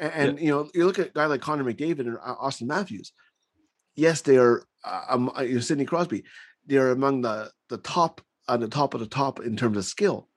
And, 0.00 0.12
and 0.30 0.40
you 0.40 0.48
know, 0.50 0.68
you 0.74 0.86
look 0.86 0.98
at 0.98 1.08
a 1.08 1.12
guy 1.12 1.26
like 1.26 1.40
Connor 1.42 1.64
McDavid 1.64 2.00
and 2.00 2.16
uh, 2.24 2.34
Auston 2.36 2.66
Matthews. 2.66 3.12
Yes, 3.94 4.22
they 4.22 4.36
are. 4.36 4.64
Uh, 4.84 5.02
um, 5.08 5.30
uh, 5.36 5.42
you 5.42 5.54
know, 5.54 5.60
Sidney 5.60 5.84
Crosby. 5.84 6.24
They 6.66 6.76
are 6.76 6.90
among 6.90 7.22
the 7.22 7.50
the 7.68 7.78
top 7.78 8.20
on 8.48 8.60
the 8.60 8.68
top 8.68 8.94
of 8.94 9.00
the 9.00 9.06
top 9.06 9.40
in 9.40 9.56
terms 9.56 9.76
of 9.76 9.84
skill. 9.84 10.28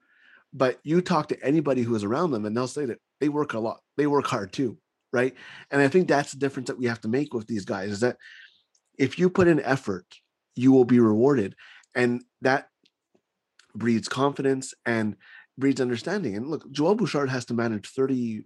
But 0.53 0.79
you 0.83 1.01
talk 1.01 1.27
to 1.29 1.43
anybody 1.43 1.81
who 1.81 1.95
is 1.95 2.03
around 2.03 2.31
them, 2.31 2.45
and 2.45 2.55
they'll 2.55 2.67
say 2.67 2.85
that 2.85 2.99
they 3.19 3.29
work 3.29 3.53
a 3.53 3.59
lot. 3.59 3.81
They 3.97 4.07
work 4.07 4.27
hard 4.27 4.53
too, 4.53 4.77
right? 5.11 5.33
And 5.71 5.81
I 5.81 5.87
think 5.87 6.07
that's 6.07 6.31
the 6.31 6.39
difference 6.39 6.67
that 6.67 6.77
we 6.77 6.85
have 6.85 7.01
to 7.01 7.07
make 7.07 7.33
with 7.33 7.47
these 7.47 7.65
guys 7.65 7.91
is 7.91 7.99
that 8.01 8.17
if 8.97 9.19
you 9.19 9.29
put 9.29 9.47
in 9.47 9.59
effort, 9.61 10.05
you 10.55 10.71
will 10.71 10.85
be 10.85 10.99
rewarded, 10.99 11.55
and 11.93 12.23
that 12.41 12.69
breeds 13.75 14.07
confidence 14.07 14.73
and 14.85 15.15
breeds 15.57 15.81
understanding. 15.81 16.35
And 16.35 16.47
look, 16.47 16.69
Joel 16.71 16.95
Bouchard 16.95 17.29
has 17.29 17.45
to 17.45 17.53
manage 17.53 17.89
30, 17.89 18.15
you 18.15 18.45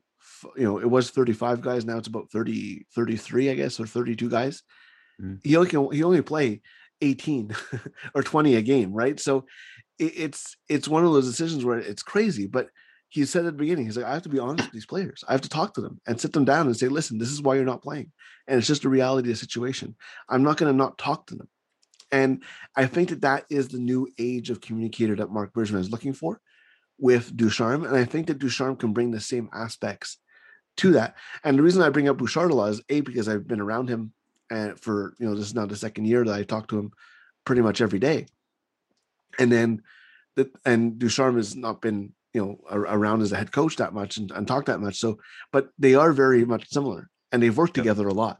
know, 0.58 0.80
it 0.80 0.90
was 0.90 1.10
35 1.12 1.62
guys. 1.62 1.86
Now 1.86 1.98
it's 1.98 2.08
about 2.08 2.32
30, 2.32 2.86
33, 2.96 3.50
I 3.52 3.54
guess, 3.56 3.80
or 3.80 3.88
32 3.88 4.30
guys. 4.30 4.64
Mm. 5.22 5.40
He 5.44 5.56
only 5.56 5.70
can, 5.70 5.92
he 5.92 6.04
only 6.04 6.22
play 6.22 6.62
18 7.02 7.56
or 8.14 8.24
20 8.24 8.56
a 8.56 8.62
game, 8.62 8.94
right? 8.94 9.20
So 9.20 9.46
it, 9.98 10.14
it's 10.16 10.58
it's 10.68 10.88
one 10.88 11.06
of 11.06 11.12
those 11.12 11.28
decisions 11.28 11.66
where 11.66 11.78
it's 11.78 12.04
crazy, 12.04 12.48
but 12.48 12.68
he 13.10 13.26
said 13.26 13.46
at 13.46 13.54
the 13.54 13.64
beginning, 13.64 13.86
he's 13.86 13.98
like, 13.98 14.06
I 14.06 14.14
have 14.14 14.24
to 14.24 14.30
be 14.30 14.40
honest 14.40 14.66
with 14.66 14.74
these 14.74 14.86
players. 14.86 15.24
I 15.28 15.32
have 15.32 15.42
to 15.42 15.50
talk 15.50 15.74
to 15.74 15.82
them 15.82 16.00
and 16.08 16.22
sit 16.22 16.32
them 16.32 16.46
down 16.46 16.68
and 16.68 16.78
say, 16.78 16.88
listen, 16.88 17.18
this 17.18 17.32
is 17.32 17.42
why 17.42 17.56
you're 17.56 17.66
not 17.66 17.82
playing. 17.82 18.12
And 18.48 18.60
it's 18.60 18.68
just 18.68 18.86
a 18.86 18.90
reality 18.90 19.30
of 19.30 19.36
the 19.36 19.40
situation. 19.40 19.96
I'm 20.30 20.44
not 20.44 20.58
going 20.58 20.72
to 20.72 20.78
not 20.78 21.00
talk 21.00 21.26
to 21.28 21.36
them. 21.36 21.50
And 22.12 22.44
I 22.76 22.86
think 22.86 23.10
that 23.10 23.22
that 23.22 23.46
is 23.50 23.68
the 23.68 23.80
new 23.80 24.08
age 24.20 24.52
of 24.52 24.62
communicator 24.62 25.16
that 25.16 25.32
Mark 25.32 25.54
Bergevin 25.54 25.80
is 25.80 25.92
looking 25.92 26.14
for 26.14 26.40
with 27.00 27.36
Ducharme. 27.36 27.84
And 27.84 27.96
I 27.96 28.06
think 28.06 28.28
that 28.28 28.40
Ducharme 28.40 28.76
can 28.76 28.94
bring 28.94 29.10
the 29.10 29.20
same 29.20 29.50
aspects 29.54 30.18
to 30.78 30.92
that. 30.94 31.16
And 31.44 31.58
the 31.58 31.64
reason 31.64 31.82
I 31.82 31.90
bring 31.90 32.10
up 32.10 32.18
Bouchard 32.18 32.52
a 32.52 32.54
lot 32.54 32.72
is 32.72 32.82
A, 32.90 33.02
because 33.02 33.28
I've 33.28 33.48
been 33.48 33.62
around 33.62 33.90
him 33.90 34.14
and 34.50 34.80
for, 34.80 35.14
you 35.20 35.26
know, 35.28 35.36
this 35.36 35.46
is 35.48 35.56
now 35.56 35.66
the 35.66 35.76
second 35.76 36.06
year 36.06 36.24
that 36.24 36.34
I 36.34 36.44
talk 36.44 36.68
to 36.70 36.80
him 36.80 36.92
pretty 37.46 37.62
much 37.62 37.82
every 37.82 38.00
day. 38.00 38.26
And 39.38 39.52
then 39.52 39.82
that, 40.36 40.50
and 40.66 40.98
Ducharme 41.00 41.38
has 41.38 41.56
not 41.56 41.82
been, 41.82 42.14
you 42.34 42.42
know, 42.42 42.60
ar- 42.70 42.96
around 42.98 43.22
as 43.22 43.32
a 43.32 43.38
head 43.38 43.52
coach 43.52 43.78
that 43.78 43.94
much 43.94 44.18
and, 44.18 44.32
and 44.32 44.48
talk 44.48 44.66
that 44.66 44.80
much. 44.80 44.98
So, 44.98 45.20
but 45.52 45.70
they 45.78 45.96
are 45.96 46.12
very 46.12 46.46
much 46.46 46.70
similar 46.70 47.10
and 47.32 47.42
they've 47.42 47.56
worked 47.56 47.78
Yep. 47.78 47.84
together 47.84 48.08
a 48.08 48.14
lot, 48.14 48.40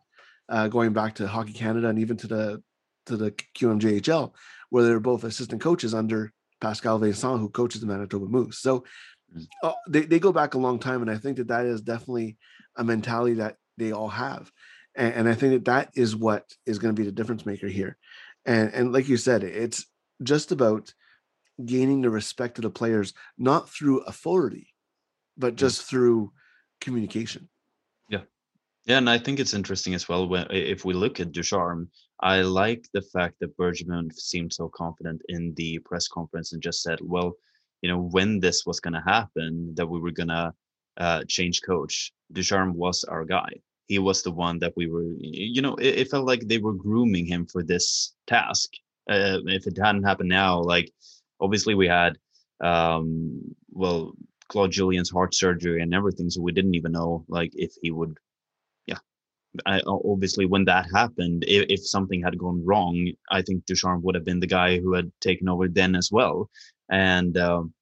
uh, 0.50 0.68
going 0.68 0.94
back 0.94 1.16
to 1.16 1.28
Hockey 1.28 1.54
Canada 1.54 1.88
and 1.90 2.00
even 2.00 2.18
to 2.18 2.28
the 2.28 2.64
to 3.06 3.18
the 3.18 3.32
QMJHL, 3.58 4.34
where 4.70 4.84
they're 4.84 5.00
both 5.00 5.24
assistant 5.24 5.62
coaches 5.62 5.96
under 5.96 6.32
Pascal 6.62 7.00
Vincent, 7.00 7.40
who 7.40 7.50
coaches 7.50 7.82
the 7.82 7.88
Manitoba 7.88 8.26
Moose. 8.26 8.60
So 8.60 8.84
Mm. 9.36 9.46
uh, 9.62 9.74
they, 9.88 10.02
they 10.02 10.18
go 10.18 10.32
back 10.34 10.56
a 10.56 10.58
long 10.58 10.80
time. 10.80 11.04
And 11.04 11.12
I 11.12 11.16
think 11.18 11.38
that 11.38 11.50
that 11.50 11.68
is 11.68 11.82
definitely 11.82 12.36
a 12.78 12.84
mentality 12.84 13.36
that 13.36 13.58
they 13.78 13.92
all 13.92 14.08
have. 14.10 14.52
And, 14.96 15.14
and 15.14 15.30
I 15.30 15.34
think 15.34 15.54
that 15.54 15.66
that 15.66 15.92
is 15.96 16.16
what 16.16 16.46
is 16.66 16.80
going 16.80 16.96
to 16.96 17.00
be 17.00 17.06
the 17.06 17.12
difference 17.12 17.46
maker 17.46 17.68
here. 17.68 17.98
And, 18.46 18.74
and 18.74 18.94
like 18.94 19.08
you 19.08 19.18
said, 19.18 19.44
it's 19.44 19.86
just 20.24 20.52
about 20.52 20.94
gaining 21.66 22.02
the 22.02 22.10
respect 22.10 22.58
of 22.58 22.64
the 22.64 22.70
players, 22.70 23.14
not 23.38 23.70
through 23.70 24.02
authority, 24.02 24.74
but 25.38 25.56
just 25.56 25.84
through 25.84 26.32
communication. 26.82 27.50
Yeah, 28.10 28.22
Yeah. 28.86 28.98
and 28.98 29.10
I 29.10 29.18
think 29.18 29.40
it's 29.40 29.54
interesting 29.54 29.94
as 29.94 30.08
well 30.08 30.28
when 30.28 30.48
if 30.52 30.86
we 30.86 30.94
look 30.94 31.20
at 31.20 31.32
Ducharme, 31.32 31.90
I 32.22 32.42
like 32.42 32.88
the 32.94 33.02
fact 33.02 33.36
that 33.40 33.58
Bergevin 33.58 34.14
seemed 34.14 34.54
so 34.54 34.70
confident 34.70 35.22
in 35.30 35.54
the 35.56 35.80
press 35.80 36.08
conference 36.08 36.54
and 36.54 36.62
just 36.62 36.82
said, 36.82 37.00
well, 37.02 37.34
you 37.82 37.90
know, 37.90 38.00
when 38.00 38.40
this 38.40 38.66
was 38.66 38.80
going 38.80 38.94
to 38.94 39.04
happen, 39.06 39.74
that 39.76 39.88
we 39.88 40.00
were 40.00 40.12
going 40.12 40.28
to 40.30 40.54
uh, 40.98 41.24
change 41.28 41.62
coach, 41.62 42.12
Ducharme 42.32 42.74
was 42.74 43.04
our 43.06 43.24
guy. 43.24 43.50
He 43.90 44.00
was 44.00 44.24
the 44.24 44.32
one 44.32 44.60
that 44.60 44.74
we 44.78 44.88
were, 44.88 45.12
you 45.20 45.62
know, 45.62 45.76
it, 45.76 46.00
it 46.00 46.12
felt 46.12 46.26
like 46.26 46.48
they 46.48 46.60
were 46.60 46.74
grooming 46.74 47.26
him 47.26 47.46
for 47.46 47.64
this 47.64 48.14
task. 48.28 48.70
Uh, 49.10 49.40
if 49.48 49.68
it 49.68 49.78
hadn't 49.78 50.04
happened 50.04 50.30
now, 50.30 50.62
like 50.62 50.92
obviously 51.42 51.76
we 51.76 51.88
had, 51.88 52.18
um, 52.62 53.42
well, 53.72 54.14
Claude 54.48 54.72
Julien's 54.72 55.10
heart 55.10 55.34
surgery 55.36 55.82
and 55.82 55.94
everything, 55.94 56.30
so 56.30 56.42
we 56.42 56.52
didn't 56.52 56.76
even 56.76 56.92
know 56.92 57.26
like 57.28 57.52
if 57.56 57.74
he 57.82 57.92
would 57.92 58.18
yeah 58.88 58.98
I, 59.66 59.82
obviously 59.86 60.46
when 60.46 60.66
that 60.66 60.88
happened, 60.94 61.46
if, 61.48 61.66
if, 61.70 61.88
something 61.88 62.22
had 62.22 62.38
gone 62.38 62.64
wrong, 62.66 63.12
I 63.32 63.42
think 63.42 63.66
Ducharme 63.66 64.02
would 64.04 64.16
have 64.16 64.26
been 64.26 64.40
the 64.40 64.48
guy 64.48 64.80
who 64.80 64.94
had 64.94 65.12
taken 65.22 65.50
over 65.50 65.68
then 65.68 65.96
as 65.96 66.12
well. 66.12 66.50
And 66.90 67.38
um, 67.38 67.74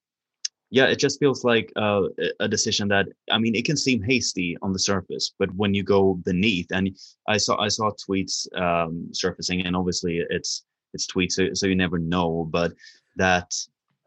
yeah, 0.70 0.86
it 0.86 1.00
just 1.00 1.20
feels 1.20 1.44
like 1.44 1.72
uh, 1.76 2.04
a 2.40 2.48
decision 2.48 2.88
that 2.90 3.08
I 3.32 3.38
mean, 3.38 3.56
it 3.56 3.66
can 3.66 3.78
seem 3.78 4.02
hasty 4.02 4.58
on 4.62 4.74
the 4.74 4.80
surface, 4.80 5.34
but 5.40 5.54
when 5.56 5.74
you 5.74 5.84
go 5.84 6.16
beneath, 6.16 6.68
and 6.72 6.98
I 7.28 7.38
saw 7.38 7.60
I 7.60 7.70
saw 7.70 7.92
tweets 7.92 8.48
um, 8.60 9.08
surfacing, 9.14 9.66
and 9.66 9.76
obviously 9.76 10.24
it's 10.30 10.66
it's 10.94 11.08
tweets, 11.08 11.34
so, 11.34 11.54
so 11.54 11.68
you 11.68 11.76
never 11.76 12.00
know, 12.00 12.48
but 12.52 12.74
that 13.16 13.54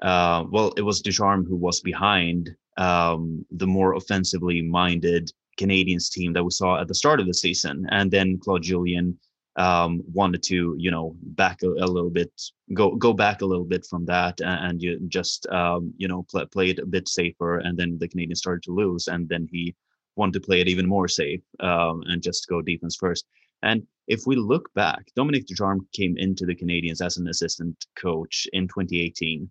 uh, 0.03 0.45
well, 0.51 0.73
it 0.77 0.83
was 0.83 1.01
Ducharme 1.01 1.47
who 1.47 1.57
was 1.57 1.81
behind 1.81 2.51
um, 2.77 3.45
the 3.51 3.67
more 3.67 3.95
offensively 3.95 4.61
minded 4.61 5.33
Canadiens 5.59 6.11
team 6.11 6.33
that 6.35 6.45
we 6.45 6.51
saw 6.51 6.81
at 6.81 6.89
the 6.89 6.95
start 6.95 7.21
of 7.21 7.27
the 7.27 7.35
season, 7.35 7.87
and 7.91 8.11
then 8.11 8.39
Claude 8.39 8.63
Julien 8.63 9.19
um, 9.61 10.03
wanted 10.15 10.43
to, 10.45 10.75
you 10.79 10.91
know, 10.91 11.15
back 11.23 11.63
a, 11.63 11.69
a, 11.69 11.89
little 11.95 12.09
bit, 12.09 12.33
go 12.73 12.97
go 12.97 13.13
back 13.13 13.43
a 13.43 13.47
little 13.47 13.65
bit 13.65 13.85
from 13.85 14.07
that, 14.07 14.41
and, 14.41 14.59
and 14.67 14.83
you 14.83 14.99
just, 15.09 15.47
um, 15.49 15.93
you 15.99 16.09
know, 16.09 16.23
play, 16.31 16.47
play 16.47 16.71
it 16.71 16.79
a 16.79 16.87
bit 16.87 17.09
safer, 17.09 17.59
and 17.59 17.79
then 17.79 17.99
the 17.99 18.09
Canadiens 18.09 18.39
started 18.39 18.63
to 18.63 18.73
lose, 18.73 19.09
and 19.09 19.29
then 19.29 19.47
he 19.53 19.75
wanted 20.17 20.33
to 20.33 20.47
play 20.47 20.61
it 20.61 20.69
even 20.69 20.87
more 20.87 21.09
safe 21.09 21.43
um, 21.61 22.03
and 22.07 22.23
just 22.23 22.49
go 22.49 22.63
defense 22.63 22.97
first. 22.97 23.27
And 23.63 23.87
if 24.09 24.27
we 24.27 24.35
look 24.35 24.73
back, 24.73 25.03
Dominique 25.15 25.47
Ducharme 25.47 25.87
came 25.93 26.17
into 26.17 26.47
the 26.47 26.57
Canadiens 26.57 27.05
as 27.05 27.19
an 27.19 27.29
assistant 27.29 27.85
coach 27.97 28.49
in 28.55 28.67
2018, 28.67 29.51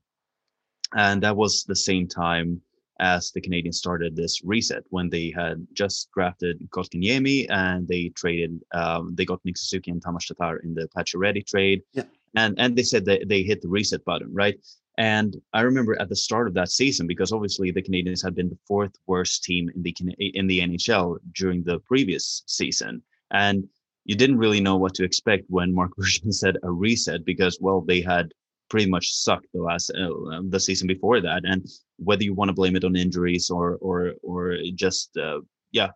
and 0.96 1.22
that 1.22 1.38
was 1.38 1.66
the 1.66 1.76
same 1.76 2.08
time 2.08 2.62
as 3.00 3.32
the 3.32 3.42
Canadiens 3.42 3.76
started 3.76 4.16
this 4.16 4.44
reset 4.44 4.84
when 4.90 5.10
they 5.10 5.32
had 5.36 5.66
just 5.74 6.10
drafted 6.12 6.60
Kotkaniemi 6.72 7.48
and 7.50 7.88
they 7.88 8.10
traded, 8.10 8.62
um, 8.74 9.16
they 9.16 9.26
got 9.26 9.44
Nick 9.46 9.58
Suzuki 9.58 9.92
and 9.92 10.02
Tomas 10.02 10.28
Tatar 10.28 10.58
in 10.58 10.74
the 10.74 10.88
Pacioretty 10.96 11.46
trade. 11.46 11.82
Yeah. 11.94 12.04
And, 12.36 12.60
and 12.60 12.76
they 12.76 12.84
said 12.84 13.06
that 13.06 13.28
they 13.28 13.42
hit 13.42 13.62
the 13.62 13.70
reset 13.70 14.04
button, 14.06 14.34
right? 14.34 14.56
And 15.00 15.42
I 15.54 15.62
remember 15.62 16.00
at 16.00 16.10
the 16.10 16.16
start 16.16 16.48
of 16.48 16.54
that 16.56 16.70
season, 16.70 17.08
because 17.08 17.32
obviously 17.32 17.72
the 17.72 17.82
Canadiens 17.82 18.22
had 18.22 18.36
been 18.36 18.50
the 18.50 18.58
fourth 18.68 18.92
worst 19.08 19.46
team 19.46 19.70
in 19.74 19.82
the 19.82 19.96
in 20.20 20.46
the 20.46 20.60
NHL 20.60 21.18
during 21.34 21.64
the 21.64 21.80
previous 21.80 22.44
season, 22.48 23.02
and 23.32 23.66
you 24.04 24.16
didn't 24.16 24.40
really 24.40 24.60
know 24.60 24.76
what 24.76 24.94
to 24.96 25.06
expect 25.06 25.46
when 25.48 25.74
Marc 25.74 25.96
Bergevin 25.98 26.34
said 26.34 26.58
a 26.64 26.72
reset, 26.72 27.24
because 27.24 27.58
well, 27.62 27.80
they 27.80 28.02
had 28.02 28.34
pretty 28.70 28.90
much 28.90 29.14
sucked 29.14 29.48
the 29.54 29.62
last 29.62 29.90
uh, 29.92 30.42
the 30.50 30.60
season 30.60 30.86
before 30.86 31.22
that, 31.22 31.44
and 31.46 31.66
whether 32.04 32.24
you 32.24 32.34
want 32.34 32.50
to 32.50 32.54
blame 32.54 32.76
it 32.76 32.84
on 32.84 32.96
injuries 32.96 33.50
or 33.50 33.78
or 33.82 34.14
or 34.24 34.58
just 34.76 35.16
uh, 35.18 35.40
yeah 35.72 35.90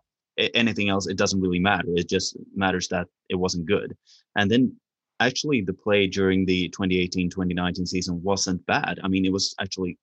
anything 0.54 0.88
else 0.88 1.06
it 1.06 1.16
doesn't 1.16 1.40
really 1.40 1.60
matter. 1.60 1.88
It 1.94 2.08
just 2.08 2.36
matters 2.54 2.88
that 2.88 3.06
it 3.28 3.36
wasn't 3.36 3.66
good. 3.66 3.96
And 4.36 4.50
then 4.50 4.74
actually 5.20 5.60
the 5.62 5.72
play 5.72 6.06
during 6.06 6.44
the 6.44 6.68
2018-2019 6.70 7.86
season 7.86 8.22
wasn't 8.22 8.64
bad. 8.66 8.98
I 9.02 9.08
mean 9.08 9.24
it 9.24 9.32
was 9.32 9.54
actually 9.60 9.98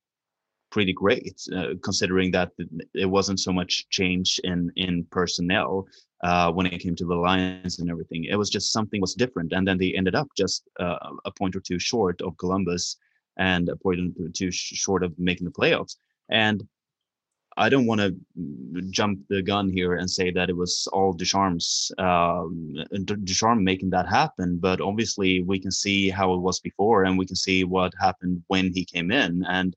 pretty 0.70 0.94
great 0.94 1.38
uh, 1.54 1.74
considering 1.82 2.30
that 2.30 2.50
it 2.94 3.04
wasn't 3.04 3.38
so 3.38 3.52
much 3.52 3.86
change 3.90 4.40
in 4.44 4.72
in 4.76 5.04
personnel 5.10 5.86
uh, 6.24 6.50
when 6.50 6.66
it 6.66 6.78
came 6.80 6.96
to 6.96 7.04
the 7.04 7.14
lines 7.14 7.78
and 7.78 7.90
everything. 7.90 8.24
It 8.24 8.36
was 8.36 8.48
just 8.48 8.72
something 8.72 9.00
was 9.00 9.14
different 9.14 9.52
and 9.52 9.68
then 9.68 9.78
they 9.78 9.92
ended 9.92 10.14
up 10.14 10.28
just 10.36 10.62
uh, 10.80 10.96
a 11.26 11.30
point 11.30 11.54
or 11.54 11.60
two 11.60 11.78
short 11.78 12.22
of 12.22 12.36
columbus 12.38 12.96
and 13.48 13.68
a 13.68 13.76
point 13.76 13.98
two 14.38 14.50
short 14.50 15.02
of 15.06 15.10
making 15.18 15.46
the 15.46 15.58
playoffs 15.60 15.96
and 16.30 16.58
I 17.56 17.68
don't 17.68 17.86
want 17.86 18.00
to 18.00 18.16
jump 18.90 19.20
the 19.28 19.42
gun 19.42 19.68
here 19.68 19.94
and 19.94 20.10
say 20.10 20.30
that 20.30 20.48
it 20.48 20.56
was 20.56 20.88
all 20.92 21.12
Ducharme's 21.12 21.92
um, 21.98 22.74
Ducharme 23.04 23.62
making 23.62 23.90
that 23.90 24.08
happen, 24.08 24.58
but 24.58 24.80
obviously 24.80 25.42
we 25.42 25.58
can 25.58 25.70
see 25.70 26.08
how 26.08 26.32
it 26.34 26.40
was 26.40 26.60
before, 26.60 27.04
and 27.04 27.18
we 27.18 27.26
can 27.26 27.36
see 27.36 27.64
what 27.64 27.92
happened 28.00 28.42
when 28.46 28.72
he 28.72 28.84
came 28.84 29.10
in, 29.10 29.44
and 29.48 29.76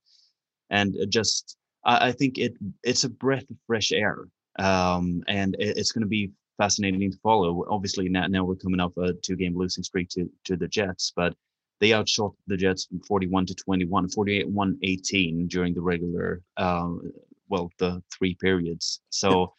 and 0.69 0.95
just 1.09 1.57
I, 1.83 2.09
I 2.09 2.11
think 2.11 2.37
it 2.37 2.53
it's 2.83 3.03
a 3.03 3.09
breath 3.09 3.49
of 3.49 3.57
fresh 3.67 3.91
air, 3.91 4.25
um, 4.57 5.23
and 5.27 5.55
it, 5.59 5.77
it's 5.77 5.91
going 5.91 6.03
to 6.03 6.07
be 6.19 6.31
fascinating 6.57 7.11
to 7.11 7.17
follow. 7.17 7.65
Obviously 7.69 8.07
now 8.07 8.27
now 8.27 8.43
we're 8.45 8.55
coming 8.55 8.79
off 8.79 8.95
a 8.97 9.13
two 9.13 9.35
game 9.35 9.57
losing 9.57 9.83
streak 9.83 10.09
to 10.09 10.29
to 10.45 10.55
the 10.55 10.67
Jets, 10.67 11.11
but 11.15 11.35
they 11.79 11.93
outshot 11.93 12.33
the 12.47 12.57
Jets 12.57 12.87
41 13.07 13.45
to 13.47 13.55
21, 13.55 14.09
48 14.09 14.47
1 14.47 14.79
18 14.83 15.47
during 15.47 15.73
the 15.73 15.81
regular, 15.81 16.41
um, 16.57 17.11
well, 17.49 17.71
the 17.79 18.01
three 18.11 18.35
periods. 18.35 19.01
So, 19.09 19.53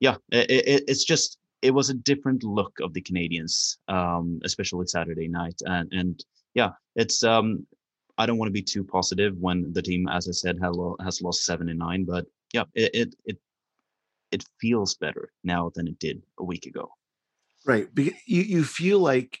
yeah, 0.00 0.16
it, 0.32 0.50
it, 0.50 0.84
it's 0.88 1.04
just, 1.04 1.38
it 1.62 1.72
was 1.72 1.90
a 1.90 1.94
different 1.94 2.42
look 2.42 2.78
of 2.80 2.94
the 2.94 3.02
Canadiens, 3.02 3.76
um, 3.88 4.40
especially 4.44 4.86
Saturday 4.86 5.28
night. 5.28 5.60
And, 5.66 5.92
and 5.92 6.24
yeah, 6.54 6.70
it's, 6.96 7.22
um, 7.22 7.66
I 8.16 8.26
don't 8.26 8.38
want 8.38 8.48
to 8.48 8.52
be 8.52 8.62
too 8.62 8.84
positive 8.84 9.36
when 9.38 9.72
the 9.72 9.82
team, 9.82 10.08
as 10.08 10.28
I 10.28 10.32
said, 10.32 10.58
has, 10.62 10.76
has 11.04 11.22
lost 11.22 11.44
seven 11.44 11.68
and 11.68 11.78
nine, 11.78 12.04
but 12.04 12.26
yeah, 12.52 12.64
it, 12.74 12.90
it, 12.94 13.14
it, 13.26 13.38
it 14.32 14.44
feels 14.60 14.94
better 14.94 15.32
now 15.44 15.70
than 15.74 15.88
it 15.88 15.98
did 15.98 16.22
a 16.38 16.44
week 16.44 16.66
ago. 16.66 16.90
Right. 17.66 17.88
You, 17.96 18.12
you 18.26 18.64
feel 18.64 19.00
like 19.00 19.38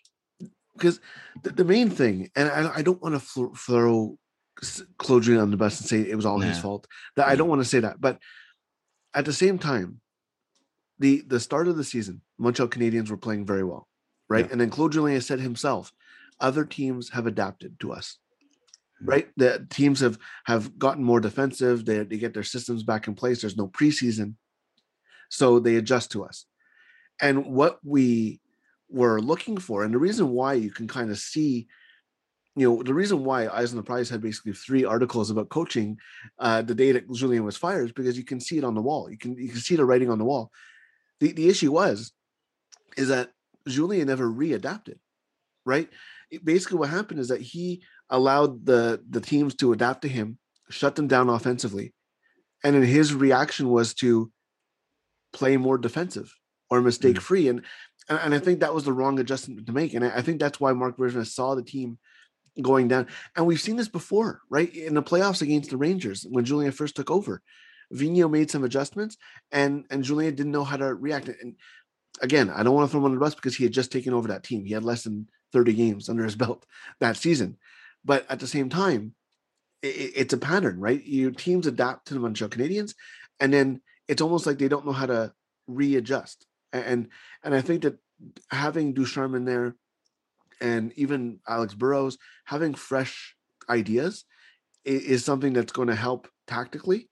because 0.80 1.00
the, 1.42 1.50
the, 1.50 1.64
main 1.64 1.90
thing, 1.90 2.30
and 2.34 2.48
I, 2.48 2.76
I 2.76 2.82
don't 2.82 3.02
want 3.02 3.14
to 3.14 3.20
fl- 3.20 3.54
throw 3.54 4.18
Claude 4.98 5.28
on 5.28 5.50
the 5.50 5.56
bus 5.56 5.80
and 5.80 5.88
say 5.88 6.00
it 6.00 6.16
was 6.16 6.26
all 6.26 6.40
his 6.40 6.58
fault. 6.58 6.86
That 7.16 7.28
I 7.28 7.36
don't 7.36 7.48
want 7.48 7.60
to 7.60 7.68
say 7.68 7.80
that, 7.80 8.00
but 8.00 8.18
at 9.14 9.24
the 9.24 9.32
same 9.32 9.58
time, 9.58 10.00
the 10.98 11.22
the 11.26 11.40
start 11.40 11.68
of 11.68 11.76
the 11.76 11.84
season, 11.84 12.22
Montreal 12.38 12.68
Canadiens 12.68 13.10
were 13.10 13.16
playing 13.16 13.46
very 13.46 13.64
well, 13.64 13.88
right? 14.28 14.46
Yeah. 14.46 14.52
And 14.52 14.60
then 14.60 14.70
Claude 14.70 14.92
Julien 14.92 15.20
said 15.20 15.40
himself, 15.40 15.92
other 16.40 16.64
teams 16.64 17.10
have 17.10 17.26
adapted 17.26 17.78
to 17.80 17.92
us, 17.92 18.18
hmm. 19.00 19.08
right? 19.08 19.28
The 19.36 19.66
teams 19.70 20.00
have 20.00 20.18
have 20.44 20.78
gotten 20.78 21.04
more 21.04 21.20
defensive. 21.20 21.84
They 21.84 22.02
they 22.04 22.18
get 22.18 22.34
their 22.34 22.42
systems 22.42 22.82
back 22.82 23.06
in 23.06 23.14
place. 23.14 23.40
There's 23.40 23.56
no 23.56 23.68
preseason, 23.68 24.34
so 25.28 25.58
they 25.58 25.76
adjust 25.76 26.10
to 26.12 26.24
us. 26.24 26.46
And 27.20 27.46
what 27.46 27.78
we 27.84 28.40
were 28.90 29.20
looking 29.20 29.56
for. 29.56 29.84
And 29.84 29.94
the 29.94 29.98
reason 29.98 30.30
why 30.30 30.54
you 30.54 30.70
can 30.70 30.88
kind 30.88 31.10
of 31.10 31.18
see, 31.18 31.68
you 32.56 32.68
know, 32.68 32.82
the 32.82 32.94
reason 32.94 33.24
why 33.24 33.48
Eyes 33.48 33.70
on 33.70 33.76
the 33.76 33.82
Prize 33.82 34.10
had 34.10 34.20
basically 34.20 34.52
three 34.52 34.84
articles 34.84 35.30
about 35.30 35.48
coaching 35.48 35.98
uh, 36.38 36.62
the 36.62 36.74
day 36.74 36.92
that 36.92 37.10
Julien 37.12 37.44
was 37.44 37.56
fired 37.56 37.86
is 37.86 37.92
because 37.92 38.18
you 38.18 38.24
can 38.24 38.40
see 38.40 38.58
it 38.58 38.64
on 38.64 38.74
the 38.74 38.82
wall. 38.82 39.10
You 39.10 39.18
can 39.18 39.36
you 39.36 39.48
can 39.48 39.60
see 39.60 39.76
the 39.76 39.84
writing 39.84 40.10
on 40.10 40.18
the 40.18 40.24
wall. 40.24 40.50
The 41.20 41.32
the 41.32 41.48
issue 41.48 41.72
was 41.72 42.12
is 42.96 43.08
that 43.08 43.30
Julien 43.68 44.08
never 44.08 44.28
readapted, 44.28 44.98
right? 45.64 45.88
It, 46.30 46.44
basically, 46.44 46.78
what 46.78 46.90
happened 46.90 47.20
is 47.20 47.28
that 47.28 47.40
he 47.40 47.82
allowed 48.10 48.66
the 48.66 49.00
the 49.08 49.20
teams 49.20 49.54
to 49.56 49.72
adapt 49.72 50.02
to 50.02 50.08
him, 50.08 50.38
shut 50.68 50.96
them 50.96 51.06
down 51.06 51.28
offensively, 51.28 51.94
and 52.64 52.74
then 52.74 52.82
his 52.82 53.14
reaction 53.14 53.68
was 53.68 53.94
to 53.94 54.32
play 55.32 55.56
more 55.56 55.78
defensive 55.78 56.34
or 56.70 56.80
mistake 56.80 57.16
mm. 57.16 57.22
free. 57.22 57.48
And 57.48 57.62
and, 58.08 58.18
and, 58.24 58.34
I 58.34 58.38
think 58.38 58.60
that 58.60 58.74
was 58.74 58.84
the 58.84 58.92
wrong 58.92 59.18
adjustment 59.18 59.66
to 59.66 59.72
make. 59.72 59.94
And 59.94 60.04
I, 60.04 60.18
I 60.18 60.22
think 60.22 60.40
that's 60.40 60.58
why 60.58 60.72
Marc 60.72 60.96
Bergevin 60.96 61.26
saw 61.26 61.54
the 61.54 61.62
team 61.62 61.98
going 62.60 62.88
down. 62.88 63.06
And 63.36 63.46
we've 63.46 63.60
seen 63.60 63.76
this 63.76 63.88
before, 63.88 64.40
right? 64.48 64.72
In 64.74 64.94
the 64.94 65.02
playoffs 65.02 65.42
against 65.42 65.70
the 65.70 65.76
Rangers 65.76 66.26
when 66.28 66.44
Julien 66.44 66.72
first 66.72 66.96
took 66.96 67.10
over. 67.10 67.42
Vigneault 67.92 68.30
made 68.30 68.50
some 68.50 68.62
adjustments 68.62 69.16
and 69.50 69.84
and 69.90 70.04
Julien 70.04 70.34
didn't 70.34 70.52
know 70.52 70.64
how 70.64 70.76
to 70.76 70.94
react. 70.94 71.28
And 71.28 71.56
again, 72.20 72.50
I 72.50 72.62
don't 72.62 72.74
want 72.74 72.88
to 72.88 72.92
throw 72.92 73.00
him 73.00 73.06
under 73.06 73.16
the 73.16 73.24
bus 73.24 73.34
because 73.34 73.56
he 73.56 73.64
had 73.64 73.72
just 73.72 73.90
taken 73.90 74.14
over 74.14 74.28
that 74.28 74.44
team. 74.44 74.64
He 74.64 74.74
had 74.74 74.84
less 74.84 75.02
than 75.02 75.28
30 75.52 75.72
games 75.72 76.08
under 76.08 76.24
his 76.24 76.36
belt 76.42 76.66
that 77.00 77.16
season. 77.16 77.56
But 78.04 78.26
at 78.30 78.40
the 78.40 78.46
same 78.46 78.68
time, 78.68 79.14
it, 79.82 80.12
it's 80.16 80.32
a 80.32 80.38
pattern, 80.38 80.78
right? 80.80 81.04
Your 81.04 81.32
teams 81.32 81.66
adapt 81.66 82.06
to 82.08 82.14
the 82.14 82.20
Montreal 82.20 82.50
Canadiens, 82.50 82.94
and 83.40 83.52
then 83.52 83.80
it's 84.08 84.22
almost 84.22 84.46
like 84.46 84.58
they 84.58 84.68
don't 84.68 84.86
know 84.86 84.92
how 84.92 85.06
to 85.06 85.32
readjust 85.66 86.46
and 86.72 87.08
and 87.42 87.54
I 87.54 87.60
think 87.60 87.82
that 87.82 87.98
having 88.50 88.94
Ducharme 88.94 89.34
in 89.34 89.44
there, 89.44 89.76
and 90.60 90.92
even 90.96 91.40
Alex 91.48 91.74
Burrows 91.74 92.18
having 92.44 92.74
fresh 92.74 93.34
ideas 93.68 94.24
is, 94.84 95.02
is 95.02 95.24
something 95.24 95.52
that's 95.52 95.72
going 95.72 95.88
to 95.88 95.94
help 95.94 96.28
tactically, 96.46 97.08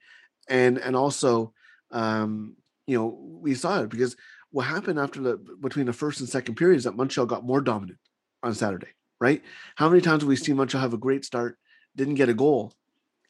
and 0.49 0.79
and 0.79 0.97
also, 0.97 1.53
um, 1.91 2.57
you 2.87 2.99
know, 2.99 3.19
we 3.43 3.55
saw 3.55 3.83
it 3.83 3.91
because 3.91 4.17
what 4.51 4.65
happened 4.65 4.99
after 4.99 5.21
the 5.21 5.37
between 5.61 5.87
the 5.87 5.93
first 5.93 6.21
and 6.21 6.29
second 6.29 6.55
periods 6.57 6.85
that 6.85 6.97
Montreal 6.97 7.27
got 7.27 7.45
more 7.45 7.61
dominant 7.61 7.99
on 8.43 8.55
Saturday, 8.55 8.93
right? 9.21 9.43
How 9.77 9.89
many 9.89 10.01
times 10.01 10.23
have 10.23 10.29
we 10.29 10.37
seen 10.37 10.57
Montreal 10.57 10.83
have 10.83 10.95
a 10.95 10.99
great 10.99 11.25
start, 11.25 11.59
didn't 11.97 12.15
get 12.15 12.29
a 12.29 12.35
goal, 12.35 12.73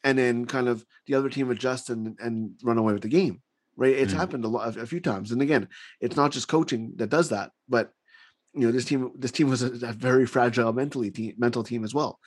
and 0.03 0.17
then 0.17 0.45
kind 0.45 0.67
of 0.67 0.85
the 1.07 1.15
other 1.15 1.29
team 1.29 1.49
adjust 1.51 1.89
and 1.89 2.17
and 2.19 2.51
run 2.63 2.77
away 2.77 2.93
with 2.93 3.01
the 3.01 3.09
game? 3.09 3.41
Right? 3.79 3.95
It's 4.01 4.13
Mm. 4.13 4.17
happened 4.17 4.45
a 4.45 4.49
lot, 4.49 4.77
a 4.77 4.85
few 4.85 4.99
times. 4.99 5.31
And 5.31 5.41
again, 5.41 5.67
it's 6.01 6.15
not 6.15 6.31
just 6.31 6.47
coaching 6.47 6.93
that 6.97 7.09
does 7.09 7.29
that, 7.29 7.51
but 7.67 7.91
you 8.53 8.61
know, 8.65 8.71
this 8.71 8.85
team, 8.85 9.11
this 9.17 9.31
team 9.31 9.47
was 9.49 9.61
a, 9.63 9.71
a 9.87 9.93
very 9.93 10.25
fragile 10.25 10.73
mentally 10.73 11.11
team, 11.11 11.33
mental 11.37 11.63
team 11.63 11.83
as 11.83 11.93
well, 11.93 12.19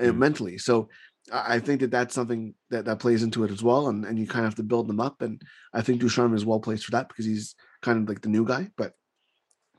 uh, 0.00 0.04
Mm. 0.04 0.18
mentally. 0.18 0.58
So 0.58 0.88
I 1.32 1.56
I 1.56 1.58
think 1.60 1.80
that 1.80 1.90
that's 1.90 2.14
something 2.14 2.54
that 2.70 2.84
that 2.86 2.98
plays 2.98 3.22
into 3.22 3.44
it 3.44 3.50
as 3.50 3.62
well, 3.62 3.88
and 3.88 4.04
and 4.04 4.18
you 4.18 4.26
kind 4.26 4.44
of 4.44 4.50
have 4.52 4.56
to 4.62 4.70
build 4.72 4.86
them 4.88 5.00
up. 5.00 5.22
And 5.22 5.40
I 5.78 5.80
think 5.82 6.00
Ducharme 6.00 6.34
is 6.34 6.44
well 6.46 6.60
placed 6.66 6.84
for 6.86 6.92
that 6.92 7.08
because 7.08 7.26
he's 7.26 7.54
kind 7.82 7.98
of 8.02 8.08
like 8.08 8.22
the 8.22 8.34
new 8.36 8.44
guy, 8.44 8.70
but 8.76 8.92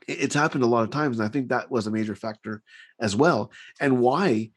it- 0.06 0.20
it's 0.24 0.34
happened 0.42 0.64
a 0.64 0.72
lot 0.74 0.84
of 0.84 0.90
times, 0.90 1.18
and 1.18 1.26
I 1.28 1.32
think 1.32 1.48
that 1.48 1.70
was 1.70 1.86
a 1.86 1.90
major 1.98 2.14
factor 2.24 2.62
as 3.00 3.14
well. 3.16 3.50
And 3.80 4.00
why, 4.00 4.50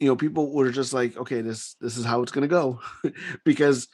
you 0.00 0.06
know, 0.08 0.16
people 0.16 0.44
were 0.54 0.70
just 0.80 0.92
like, 0.92 1.16
okay, 1.22 1.40
this 1.42 1.74
this 1.80 1.96
is 1.98 2.04
how 2.04 2.22
it's 2.22 2.32
going 2.32 2.48
to 2.48 2.56
go, 2.60 2.80
because 3.44 3.88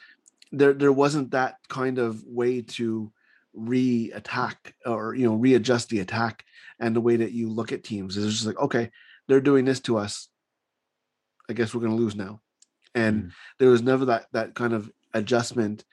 there 0.51 0.73
there 0.73 0.91
wasn't 0.91 1.31
that 1.31 1.55
kind 1.69 1.97
of 1.97 2.23
way 2.25 2.61
to 2.61 3.11
re-attack 3.53 4.75
or 4.85 5.15
you 5.15 5.25
know 5.25 5.35
readjust 5.35 5.89
the 5.89 5.99
attack 6.01 6.43
and 6.79 6.95
the 6.95 7.01
way 7.01 7.15
that 7.15 7.31
you 7.31 7.49
look 7.49 7.71
at 7.71 7.83
teams. 7.83 8.17
Is 8.17 8.33
just 8.33 8.45
like 8.45 8.59
okay 8.59 8.91
they're 9.27 9.41
doing 9.41 9.65
this 9.65 9.79
to 9.81 9.97
us. 9.97 10.27
I 11.49 11.53
guess 11.53 11.73
we're 11.73 11.81
going 11.81 11.95
to 11.95 12.01
lose 12.01 12.15
now. 12.15 12.41
And 12.93 13.23
Mm. 13.23 13.31
there 13.59 13.69
was 13.69 13.81
never 13.81 14.05
that 14.05 14.27
that 14.33 14.55
kind 14.55 14.73
of 14.73 14.91
adjustment 15.13 15.83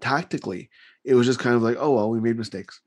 tactically. 0.00 0.70
It 1.04 1.14
was 1.14 1.26
just 1.26 1.38
kind 1.40 1.56
of 1.56 1.62
like 1.62 1.76
oh 1.78 1.94
well 1.94 2.10
we 2.10 2.20
made 2.20 2.38
mistakes. 2.38 2.80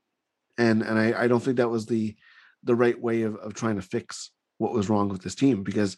And 0.58 0.82
and 0.82 0.98
i, 1.00 1.24
I 1.24 1.28
don't 1.28 1.42
think 1.42 1.58
that 1.58 1.70
was 1.70 1.86
the 1.86 2.16
the 2.64 2.76
right 2.76 3.00
way 3.00 3.24
of, 3.24 3.36
of 3.38 3.54
trying 3.54 3.76
to 3.76 3.82
fix 3.82 4.32
what 4.60 4.74
was 4.74 4.90
wrong 4.90 5.10
with 5.10 5.24
this 5.24 5.34
team 5.36 5.64
because 5.64 5.98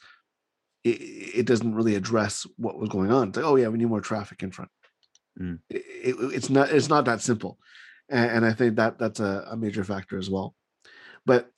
it, 0.85 1.01
it 1.39 1.45
doesn't 1.45 1.75
really 1.75 1.95
address 1.95 2.47
what 2.57 2.79
was 2.79 2.89
going 2.89 3.11
on. 3.11 3.27
It's 3.29 3.37
like 3.37 3.45
oh 3.45 3.55
yeah 3.57 3.67
we 3.67 3.77
need 3.77 3.89
more 3.89 4.01
traffic 4.01 4.43
in 4.43 4.51
front 4.51 4.71
Mm. 5.39 5.59
it, 5.69 5.83
it- 6.03 6.33
it's 6.33 6.49
not 6.49 6.69
it's 6.71 6.89
not 6.89 7.05
that 7.05 7.21
simple 7.21 7.57
and, 8.09 8.29
and 8.31 8.45
i 8.45 8.53
think 8.53 8.75
that 8.75 8.99
that's 8.99 9.19
a, 9.19 9.47
a 9.49 9.57
major 9.57 9.83
factor 9.83 10.17
as 10.19 10.29
well 10.29 10.53
but 11.25 11.49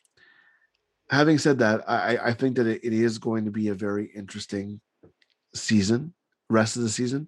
having 1.09 1.37
said 1.37 1.59
that 1.59 1.83
i 1.89 2.17
I- 2.17 2.33
think 2.33 2.55
that 2.55 2.67
it, 2.67 2.83
it 2.85 2.93
is 2.93 3.17
going 3.17 3.45
to 3.45 3.51
be 3.51 3.67
a 3.67 3.73
very 3.73 4.05
interesting 4.15 4.79
season 5.53 6.13
rest 6.49 6.77
of 6.77 6.83
the 6.83 6.89
season 6.89 7.27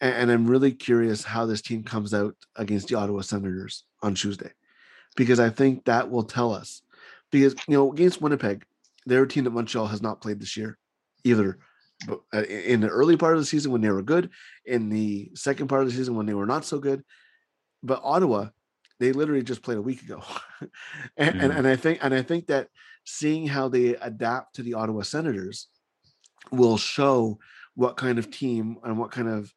and, 0.00 0.14
and 0.14 0.30
i'm 0.30 0.46
really 0.46 0.72
curious 0.72 1.24
how 1.24 1.46
this 1.46 1.62
team 1.62 1.82
comes 1.84 2.12
out 2.12 2.34
against 2.56 2.88
the 2.88 2.94
ottawa 2.96 3.22
senators 3.22 3.84
on 4.02 4.14
tuesday 4.14 4.50
because 5.16 5.40
i 5.40 5.48
think 5.48 5.84
that 5.86 6.10
will 6.10 6.24
tell 6.24 6.52
us 6.52 6.82
because 7.32 7.54
you 7.66 7.74
know 7.76 7.90
against 7.92 8.20
winnipeg 8.20 8.64
they're 9.06 9.22
a 9.22 9.28
team 9.28 9.44
that 9.44 9.50
montreal 9.50 9.86
has 9.86 10.02
not 10.02 10.20
played 10.20 10.38
this 10.40 10.56
year 10.56 10.76
either 11.24 11.58
in 12.32 12.80
the 12.80 12.88
early 12.88 13.16
part 13.16 13.34
of 13.34 13.40
the 13.40 13.46
season 13.46 13.72
when 13.72 13.80
they 13.80 13.90
were 13.90 14.02
good 14.02 14.30
in 14.64 14.88
the 14.88 15.30
second 15.34 15.68
part 15.68 15.82
of 15.82 15.88
the 15.88 15.94
season 15.94 16.14
when 16.14 16.26
they 16.26 16.34
were 16.34 16.46
not 16.46 16.64
so 16.64 16.78
good 16.78 17.04
but 17.82 18.00
ottawa 18.04 18.48
they 19.00 19.12
literally 19.12 19.42
just 19.42 19.62
played 19.62 19.78
a 19.78 19.82
week 19.82 20.02
ago. 20.02 20.22
And, 21.16 21.40
and 21.40 21.52
Mhm. 21.52 21.58
and 21.58 21.68
i 21.68 21.76
think 21.76 21.98
and 22.02 22.12
i 22.14 22.22
think 22.22 22.48
that 22.48 22.68
seeing 23.04 23.46
how 23.46 23.68
they 23.68 23.94
adapt 23.96 24.56
to 24.56 24.62
the 24.62 24.74
ottawa 24.74 25.02
senators 25.02 25.68
will 26.50 26.76
show 26.76 27.38
what 27.74 27.96
kind 27.96 28.18
of 28.18 28.30
team 28.30 28.78
and 28.82 28.98
what 28.98 29.12
kind 29.12 29.28
of 29.28 29.52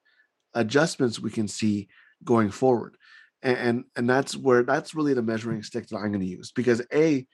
adjustments 0.53 1.19
we 1.19 1.31
can 1.31 1.47
see 1.47 1.87
going 2.23 2.51
forward. 2.51 2.97
And 3.41 3.57
and, 3.57 3.83
and 3.95 4.09
that's 4.09 4.35
where 4.37 4.61
that's 4.63 4.93
really 4.93 5.13
the 5.15 5.23
measuring 5.23 5.63
stick 5.63 5.87
that 5.87 5.97
i'm 5.97 6.09
going 6.11 6.19
to 6.21 6.25
use 6.27 6.51
because 6.51 6.81
a 6.93 7.25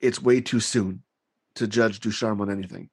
it's 0.00 0.22
way 0.22 0.40
too 0.40 0.60
soon 0.60 1.02
to 1.56 1.66
judge 1.68 2.00
ducharme 2.00 2.40
on 2.40 2.50
anything 2.50 2.88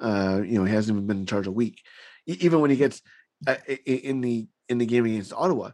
uh 0.00 0.40
you 0.44 0.58
know 0.58 0.64
he 0.64 0.74
hasn't 0.74 0.96
even 0.96 1.06
been 1.06 1.18
in 1.18 1.26
charge 1.26 1.46
a 1.46 1.52
week. 1.52 1.82
Even 2.26 2.60
when 2.60 2.70
he 2.70 2.76
gets 2.76 3.02
uh, 3.46 3.56
in 3.86 4.20
the 4.20 4.46
in 4.68 4.78
the 4.78 4.86
game 4.86 5.04
against 5.06 5.32
ottawa 5.32 5.70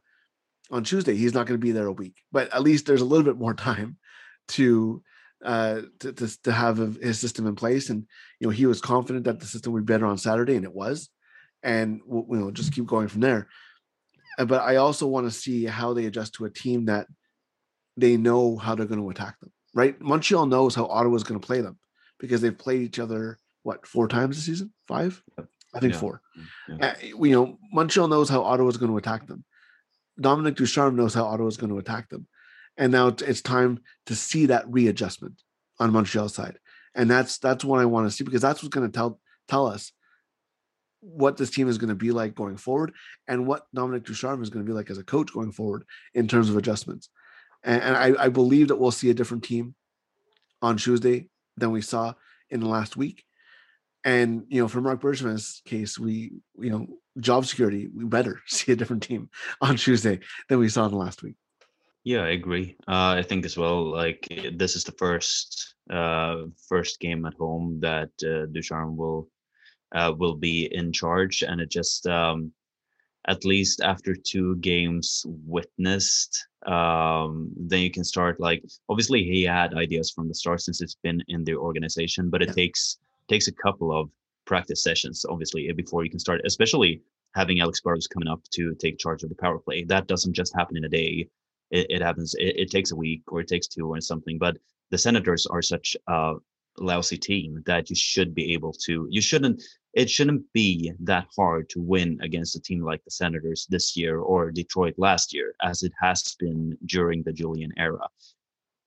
on 0.71 0.85
tuesday 0.85 1.15
he's 1.15 1.35
not 1.35 1.47
going 1.47 1.59
to 1.59 1.65
be 1.65 1.73
there 1.73 1.87
a 1.87 1.93
week 1.93 2.17
but 2.33 2.53
at 2.55 2.63
least 2.63 2.87
there's 2.87 3.01
a 3.01 3.05
little 3.05 3.25
bit 3.25 3.39
more 3.39 3.55
time 3.55 3.97
to 4.49 5.03
uh 5.45 5.83
to, 5.99 6.13
to, 6.13 6.43
to 6.43 6.53
have 6.53 6.81
a- 6.81 7.05
his 7.05 7.19
system 7.19 7.47
in 7.47 7.55
place 7.55 7.91
and 7.91 8.07
you 8.41 8.47
know 8.47 8.51
he 8.51 8.67
was 8.67 8.81
confident 8.81 9.25
that 9.25 9.41
the 9.41 9.47
system 9.47 9.73
would 9.73 9.85
be 9.85 9.93
better 9.93 10.07
on 10.07 10.17
saturday 10.17 10.57
and 10.57 10.65
it 10.65 10.75
was 10.75 11.11
and 11.63 12.01
we'll, 12.07 12.27
you 12.31 12.45
know 12.45 12.51
just 12.51 12.73
keep 12.73 12.87
going 12.87 13.09
from 13.09 13.21
there. 13.21 13.49
Uh, 14.39 14.45
but 14.45 14.63
i 14.63 14.77
also 14.77 15.07
want 15.07 15.27
to 15.27 15.31
see 15.31 15.65
how 15.65 15.93
they 15.93 16.07
adjust 16.07 16.35
to 16.35 16.45
a 16.45 16.51
team 16.51 16.87
that 16.87 17.07
they 17.97 18.17
know 18.17 18.57
how 18.57 18.75
they're 18.75 18.87
going 18.87 19.01
to 19.01 19.11
attack 19.11 19.39
them 19.41 19.53
right? 19.75 20.01
Montreal 20.01 20.47
knows 20.47 20.75
how 20.75 20.87
ottawa's 20.87 21.25
going 21.25 21.41
to 21.41 21.47
play 21.47 21.61
them 21.61 21.79
because 22.19 22.41
they've 22.41 22.57
played 22.57 22.83
each 22.83 22.99
other 22.99 23.39
what 23.65 23.87
four 23.87 24.07
times 24.09 24.39
a 24.39 24.41
season 24.41 24.73
five 24.87 25.21
i 25.75 25.81
think 25.81 25.93
Yeah. 25.95 25.99
four 26.01 26.23
Yeah. 26.69 26.87
uh, 26.87 26.95
you 27.03 27.33
know, 27.33 27.59
Montreal 27.73 28.09
knows 28.09 28.29
how 28.29 28.43
Ottawa's 28.43 28.77
going 28.77 28.93
to 28.93 28.99
attack 28.99 29.27
them. 29.27 29.45
Dominique 30.21 30.55
Ducharme 30.57 30.95
knows 30.97 31.13
how 31.15 31.25
Ottawa's 31.25 31.57
going 31.57 31.73
to 31.73 31.79
attack 31.79 32.09
them, 32.09 32.27
and 32.77 32.93
now 32.93 33.09
it's, 33.09 33.23
it's 33.23 33.43
time 33.43 33.81
to 34.07 34.15
see 34.15 34.47
that 34.47 34.65
readjustment 34.69 35.43
on 35.81 35.93
Montreal's 35.93 36.35
side, 36.35 36.59
and 36.95 37.11
that's 37.11 37.39
that's 37.39 37.65
what 37.65 37.81
I 37.81 37.87
want 37.87 38.07
to 38.09 38.15
see 38.17 38.23
because 38.25 38.41
that's 38.43 38.63
what's 38.63 38.73
going 38.75 38.89
to 38.89 38.97
tell 38.97 39.21
tell 39.49 39.67
us 39.67 39.93
what 41.01 41.37
this 41.37 41.51
team 41.51 41.69
is 41.69 41.79
going 41.79 41.89
to 41.91 41.95
be 42.07 42.13
like 42.13 42.35
going 42.35 42.57
forward, 42.57 42.93
and 43.29 43.47
what 43.47 43.67
Dominique 43.75 44.05
Ducharme 44.05 44.43
is 44.43 44.51
going 44.51 44.65
to 44.65 44.71
be 44.71 44.75
like 44.77 44.91
as 44.91 44.99
a 44.99 45.05
coach 45.05 45.33
going 45.33 45.53
forward 45.53 45.85
in 46.15 46.29
terms 46.29 46.49
of 46.49 46.57
adjustments. 46.57 47.09
And, 47.63 47.83
and 47.83 47.97
I, 47.97 48.25
I 48.25 48.29
believe 48.29 48.69
that 48.69 48.77
we'll 48.77 48.91
see 48.91 49.11
a 49.11 49.15
different 49.15 49.45
team 49.45 49.75
on 50.63 50.77
Tuesday 50.77 51.29
than 51.57 51.73
we 51.73 51.83
saw 51.83 52.15
in 52.51 52.61
the 52.61 52.69
last 52.69 52.97
week. 52.97 53.25
And 54.05 54.45
you 54.49 54.61
know, 54.61 54.69
for 54.69 54.81
Marc 54.81 55.01
Bergevin's 55.01 55.63
case, 55.65 55.99
we 55.99 56.33
you 56.59 56.71
know 56.71 56.87
job 57.19 57.47
security, 57.47 57.89
we 57.89 58.05
better 58.05 58.41
see 58.47 58.73
a 58.73 58.77
different 58.77 59.03
team 59.03 59.31
on 59.61 59.77
Tuesday 59.77 60.21
than 60.49 60.59
we 60.59 60.69
saw 60.69 60.85
in 60.87 60.91
the 60.93 60.99
last 60.99 61.23
week. 61.23 61.37
Yeah, 62.05 62.23
I 62.23 62.31
agree. 62.31 62.77
Uh, 62.87 63.17
I 63.19 63.23
think 63.23 63.47
as 63.47 63.57
well. 63.57 63.91
Like 63.91 64.29
this 64.53 64.77
is 64.77 64.85
the 64.85 64.93
first 64.93 65.75
uh, 65.91 66.45
first 66.69 67.01
game 67.01 67.25
at 67.25 67.35
home 67.35 67.81
that 67.81 68.11
uh, 68.23 68.47
Ducharme 68.53 68.97
will 68.97 69.29
uh, 69.95 70.13
will 70.17 70.35
be 70.35 70.69
in 70.75 70.93
charge, 70.93 71.43
and 71.43 71.61
it 71.63 71.71
just 71.71 72.07
um, 72.07 72.53
at 73.27 73.45
least 73.47 73.81
after 73.81 74.15
two 74.15 74.57
games 74.57 75.25
witnessed, 75.47 76.47
um, 76.67 77.51
then 77.57 77.81
you 77.81 77.91
can 77.91 78.05
start 78.05 78.39
like 78.39 78.63
obviously 78.91 79.25
he 79.25 79.43
had 79.45 79.73
ideas 79.73 80.11
from 80.11 80.29
the 80.29 80.35
start 80.35 80.61
since 80.61 80.83
it's 80.83 80.99
been 81.03 81.23
in 81.29 81.43
the 81.45 81.55
organization, 81.55 82.29
but 82.29 82.43
it 82.43 82.49
Yeah. 82.49 82.55
takes 82.55 82.99
takes 83.29 83.49
a 83.49 83.53
couple 83.53 83.93
of 83.99 84.11
practice 84.47 84.83
sessions 84.83 85.25
obviously 85.29 85.69
eh, 85.69 85.73
before 85.73 86.05
you 86.05 86.11
can 86.11 86.19
start, 86.19 86.41
especially 86.45 87.03
having 87.35 87.61
Alex 87.61 87.81
Burrows 87.81 88.07
coming 88.07 88.29
up 88.29 88.43
to 88.53 88.75
take 88.75 88.99
charge 88.99 89.23
of 89.23 89.29
the 89.29 89.35
power 89.35 89.59
play. 89.59 89.85
That 89.85 90.07
doesn't 90.07 90.35
just 90.35 90.55
happen 90.55 90.77
in 90.77 90.85
a 90.85 90.89
day 90.89 91.29
it, 91.71 91.87
it 91.91 92.03
happens 92.03 92.35
it, 92.39 92.55
it 92.57 92.71
takes 92.71 92.93
a 92.93 92.97
week 92.97 93.23
or 93.29 93.41
it 93.41 93.49
takes 93.49 93.67
two 93.67 93.87
or 93.89 94.01
something 94.01 94.39
but 94.39 94.57
the 94.91 94.99
senators 94.99 95.47
are 95.47 95.63
such 95.63 95.97
a 96.09 96.35
lousy 96.79 97.19
team 97.19 97.63
that 97.67 97.89
you 97.91 97.97
should 97.97 98.35
be 98.35 98.53
able 98.53 98.73
to 98.73 99.07
you 99.11 99.21
shouldn't 99.21 99.63
it 99.93 100.11
shouldn't 100.11 100.43
be 100.53 100.93
that 100.99 101.27
hard 101.37 101.69
to 101.69 101.81
win 101.81 102.19
against 102.21 102.57
a 102.57 102.61
team 102.61 102.83
like 102.83 103.03
the 103.05 103.11
senators 103.11 103.67
this 103.71 103.97
year 103.97 104.19
or 104.19 104.51
detroit 104.51 104.95
last 104.99 105.33
year 105.33 105.55
as 105.63 105.83
it 105.83 105.93
has 106.01 106.35
been 106.39 106.77
during 106.87 107.23
the 107.23 107.33
julien 107.33 107.73
era 107.77 108.07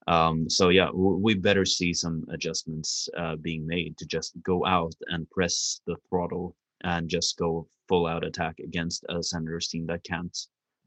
um, 0.08 0.48
so 0.48 0.68
yeah 0.68 0.88
we 0.92 1.34
better 1.34 1.64
see 1.64 1.92
some 1.92 2.24
adjustments 2.32 3.08
uh, 3.16 3.36
being 3.36 3.66
made 3.66 3.96
to 3.96 4.06
just 4.06 4.32
go 4.42 4.64
out 4.66 4.94
and 5.08 5.30
press 5.30 5.80
the 5.86 5.96
throttle 6.08 6.54
and 6.82 7.08
just 7.08 7.38
go 7.38 7.68
full 7.88 8.06
out 8.06 8.24
attack 8.24 8.58
against 8.58 9.04
a 9.08 9.22
senators 9.22 9.68
team 9.68 9.86
that 9.86 10.04
can't 10.04 10.36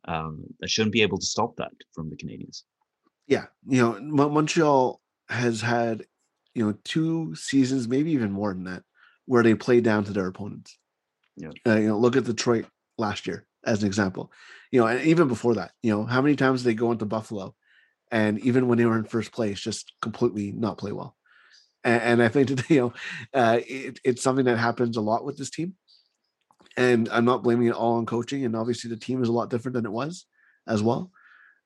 um, 0.05 0.43
that 0.59 0.69
shouldn't 0.69 0.93
be 0.93 1.01
able 1.01 1.17
to 1.17 1.25
stop 1.25 1.55
that 1.57 1.71
from 1.93 2.09
the 2.09 2.15
Canadiens. 2.15 2.63
Yeah, 3.27 3.45
you 3.67 3.81
know, 3.81 3.99
Mon- 4.01 4.33
Montreal 4.33 4.99
has 5.29 5.61
had 5.61 6.05
you 6.53 6.65
know 6.65 6.75
two 6.83 7.35
seasons, 7.35 7.87
maybe 7.87 8.11
even 8.11 8.31
more 8.31 8.53
than 8.53 8.63
that, 8.65 8.83
where 9.25 9.43
they 9.43 9.55
play 9.55 9.81
down 9.81 10.03
to 10.05 10.13
their 10.13 10.27
opponents. 10.27 10.77
Yeah. 11.37 11.49
uh, 11.65 11.75
you 11.75 11.87
know, 11.87 11.97
look 11.97 12.15
at 12.15 12.25
Detroit 12.25 12.65
last 12.97 13.25
year 13.25 13.45
as 13.65 13.81
an 13.81 13.87
example. 13.87 14.31
You 14.71 14.81
know, 14.81 14.87
and 14.87 15.01
even 15.05 15.27
before 15.27 15.55
that, 15.55 15.71
you 15.81 15.91
know, 15.91 16.05
how 16.05 16.21
many 16.21 16.35
times 16.35 16.63
they 16.63 16.73
go 16.73 16.91
into 16.91 17.05
Buffalo, 17.05 17.55
and 18.11 18.39
even 18.39 18.67
when 18.67 18.77
they 18.77 18.85
were 18.85 18.97
in 18.97 19.05
first 19.05 19.31
place, 19.31 19.59
just 19.59 19.93
completely 20.01 20.51
not 20.51 20.77
play 20.77 20.91
well. 20.91 21.15
And, 21.83 22.01
and 22.01 22.23
I 22.23 22.27
think 22.27 22.49
that 22.49 22.69
you 22.69 22.81
know, 22.81 22.93
uh, 23.33 23.59
it, 23.65 23.99
it's 24.03 24.21
something 24.21 24.45
that 24.45 24.57
happens 24.57 24.97
a 24.97 25.01
lot 25.01 25.25
with 25.25 25.37
this 25.37 25.49
team. 25.49 25.75
And 26.77 27.09
I'm 27.09 27.25
not 27.25 27.43
blaming 27.43 27.67
it 27.67 27.73
all 27.73 27.97
on 27.97 28.05
coaching, 28.05 28.45
and 28.45 28.55
obviously 28.55 28.89
the 28.89 28.97
team 28.97 29.21
is 29.21 29.29
a 29.29 29.33
lot 29.33 29.49
different 29.49 29.75
than 29.75 29.85
it 29.85 29.91
was 29.91 30.25
as 30.67 30.81
well. 30.81 31.11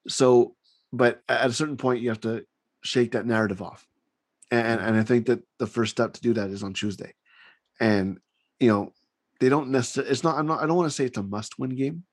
So, 0.08 0.56
but 0.92 1.22
at 1.30 1.50
a 1.50 1.54
certain 1.54 1.78
point, 1.78 2.02
you 2.02 2.10
have 2.10 2.22
to 2.22 2.46
shake 2.84 3.12
that 3.12 3.28
narrative 3.28 3.62
off, 3.62 3.86
and 4.50 4.82
and 4.82 4.98
I 4.98 5.04
think 5.04 5.28
that 5.28 5.44
the 5.60 5.68
first 5.68 5.92
step 5.92 6.14
to 6.14 6.22
do 6.22 6.34
that 6.34 6.50
is 6.50 6.64
on 6.64 6.74
Tuesday, 6.74 7.14
and 7.80 8.18
you 8.60 8.70
know 8.70 8.94
they 9.40 9.50
don't 9.50 9.70
necessarily. 9.70 10.12
It's 10.12 10.24
not. 10.24 10.38
I'm 10.38 10.48
not. 10.48 10.64
I 10.64 10.66
don't 10.66 10.78
want 10.78 10.90
to 10.90 10.96
say 10.96 11.06
it's 11.06 11.20
a 11.20 11.24
must-win 11.24 11.76
game, 11.76 12.04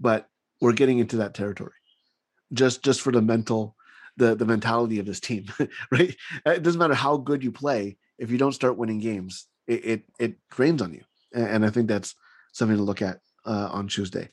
but 0.00 0.26
we're 0.62 0.72
getting 0.72 0.98
into 0.98 1.18
that 1.18 1.34
territory, 1.34 1.72
just 2.52 2.82
just 2.82 3.00
for 3.00 3.12
the 3.12 3.22
mental, 3.22 3.76
the 4.16 4.34
the 4.34 4.46
mentality 4.46 4.98
of 4.98 5.06
this 5.06 5.20
team, 5.20 5.46
right? 5.90 6.14
It 6.46 6.62
doesn't 6.62 6.78
matter 6.78 6.94
how 6.94 7.16
good 7.16 7.42
you 7.42 7.52
play 7.52 7.96
if 8.18 8.30
you 8.30 8.38
don't 8.38 8.52
start 8.52 8.76
winning 8.76 9.00
games, 9.00 9.46
it 9.66 9.84
it, 9.84 10.02
it 10.18 10.36
drains 10.50 10.82
on 10.82 10.92
you, 10.92 11.02
and, 11.32 11.64
I 11.64 11.70
think 11.70 11.88
that's 11.88 12.14
something 12.52 12.76
to 12.76 12.82
look 12.82 13.02
at 13.02 13.20
uh, 13.44 13.68
on 13.72 13.88
Tuesday. 13.88 14.28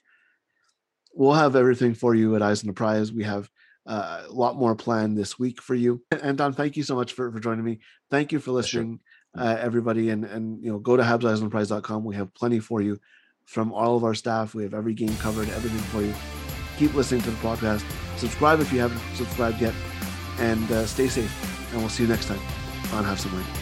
we'll 1.14 1.34
have 1.34 1.56
everything 1.56 1.94
for 1.94 2.16
you 2.16 2.36
at 2.36 2.42
Eyes 2.42 2.64
on 2.64 2.68
the 2.68 2.74
Prize. 2.74 3.12
We 3.12 3.24
have 3.24 3.50
uh, 3.86 4.24
a 4.28 4.32
lot 4.32 4.56
more 4.56 4.76
planned 4.76 5.18
this 5.18 5.40
week 5.40 5.62
for 5.62 5.76
you. 5.76 6.02
Anton, 6.22 6.54
thank 6.54 6.78
you 6.78 6.84
so 6.84 6.96
much 6.96 7.14
for, 7.14 7.32
for 7.32 7.40
joining 7.40 7.66
me. 7.66 7.80
Thank 8.10 8.32
you 8.32 8.40
for 8.40 8.52
listening, 8.52 9.00
uh, 9.38 9.58
everybody. 9.60 10.10
And 10.10 10.26
and 10.26 10.64
you 10.64 10.72
know, 10.72 10.80
go 10.80 10.96
to 10.96 11.04
habseyesontheprize.com. 11.04 12.04
We 12.04 12.16
have 12.16 12.34
plenty 12.34 12.60
for 12.60 12.82
you 12.82 13.00
from 13.46 13.74
all 13.74 13.98
of 13.98 14.04
our 14.04 14.16
staff. 14.16 14.54
We 14.54 14.64
have 14.64 14.74
every 14.74 14.94
game 14.94 15.16
covered, 15.18 15.50
everything 15.50 15.82
for 15.90 16.02
you. 16.02 16.41
Keep 16.82 16.96
listening 16.96 17.22
to 17.22 17.30
the 17.30 17.38
podcast. 17.38 17.86
Subscribe 18.18 18.60
if 18.60 18.74
you 18.74 18.80
haven't 18.80 19.00
subscribed 19.16 19.62
yet, 19.62 19.76
and 20.40 20.72
uh, 20.72 20.84
stay 20.88 21.08
safe. 21.08 21.32
And 21.72 21.80
we'll 21.80 21.90
see 21.90 22.02
you 22.02 22.10
next 22.10 22.26
time 22.26 22.40
on 22.92 23.04
Habsent 23.04 23.32
Minded. 23.32 23.54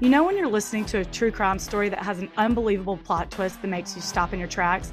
You 0.00 0.08
know, 0.08 0.24
when 0.24 0.38
you're 0.38 0.48
listening 0.48 0.86
to 0.86 1.00
a 1.00 1.04
true 1.04 1.30
crime 1.30 1.58
story 1.58 1.90
that 1.90 1.98
has 1.98 2.20
an 2.20 2.30
unbelievable 2.38 2.96
plot 2.96 3.30
twist 3.30 3.60
that 3.60 3.68
makes 3.68 3.94
you 3.94 4.00
stop 4.00 4.32
in 4.32 4.38
your 4.38 4.48
tracks? 4.48 4.92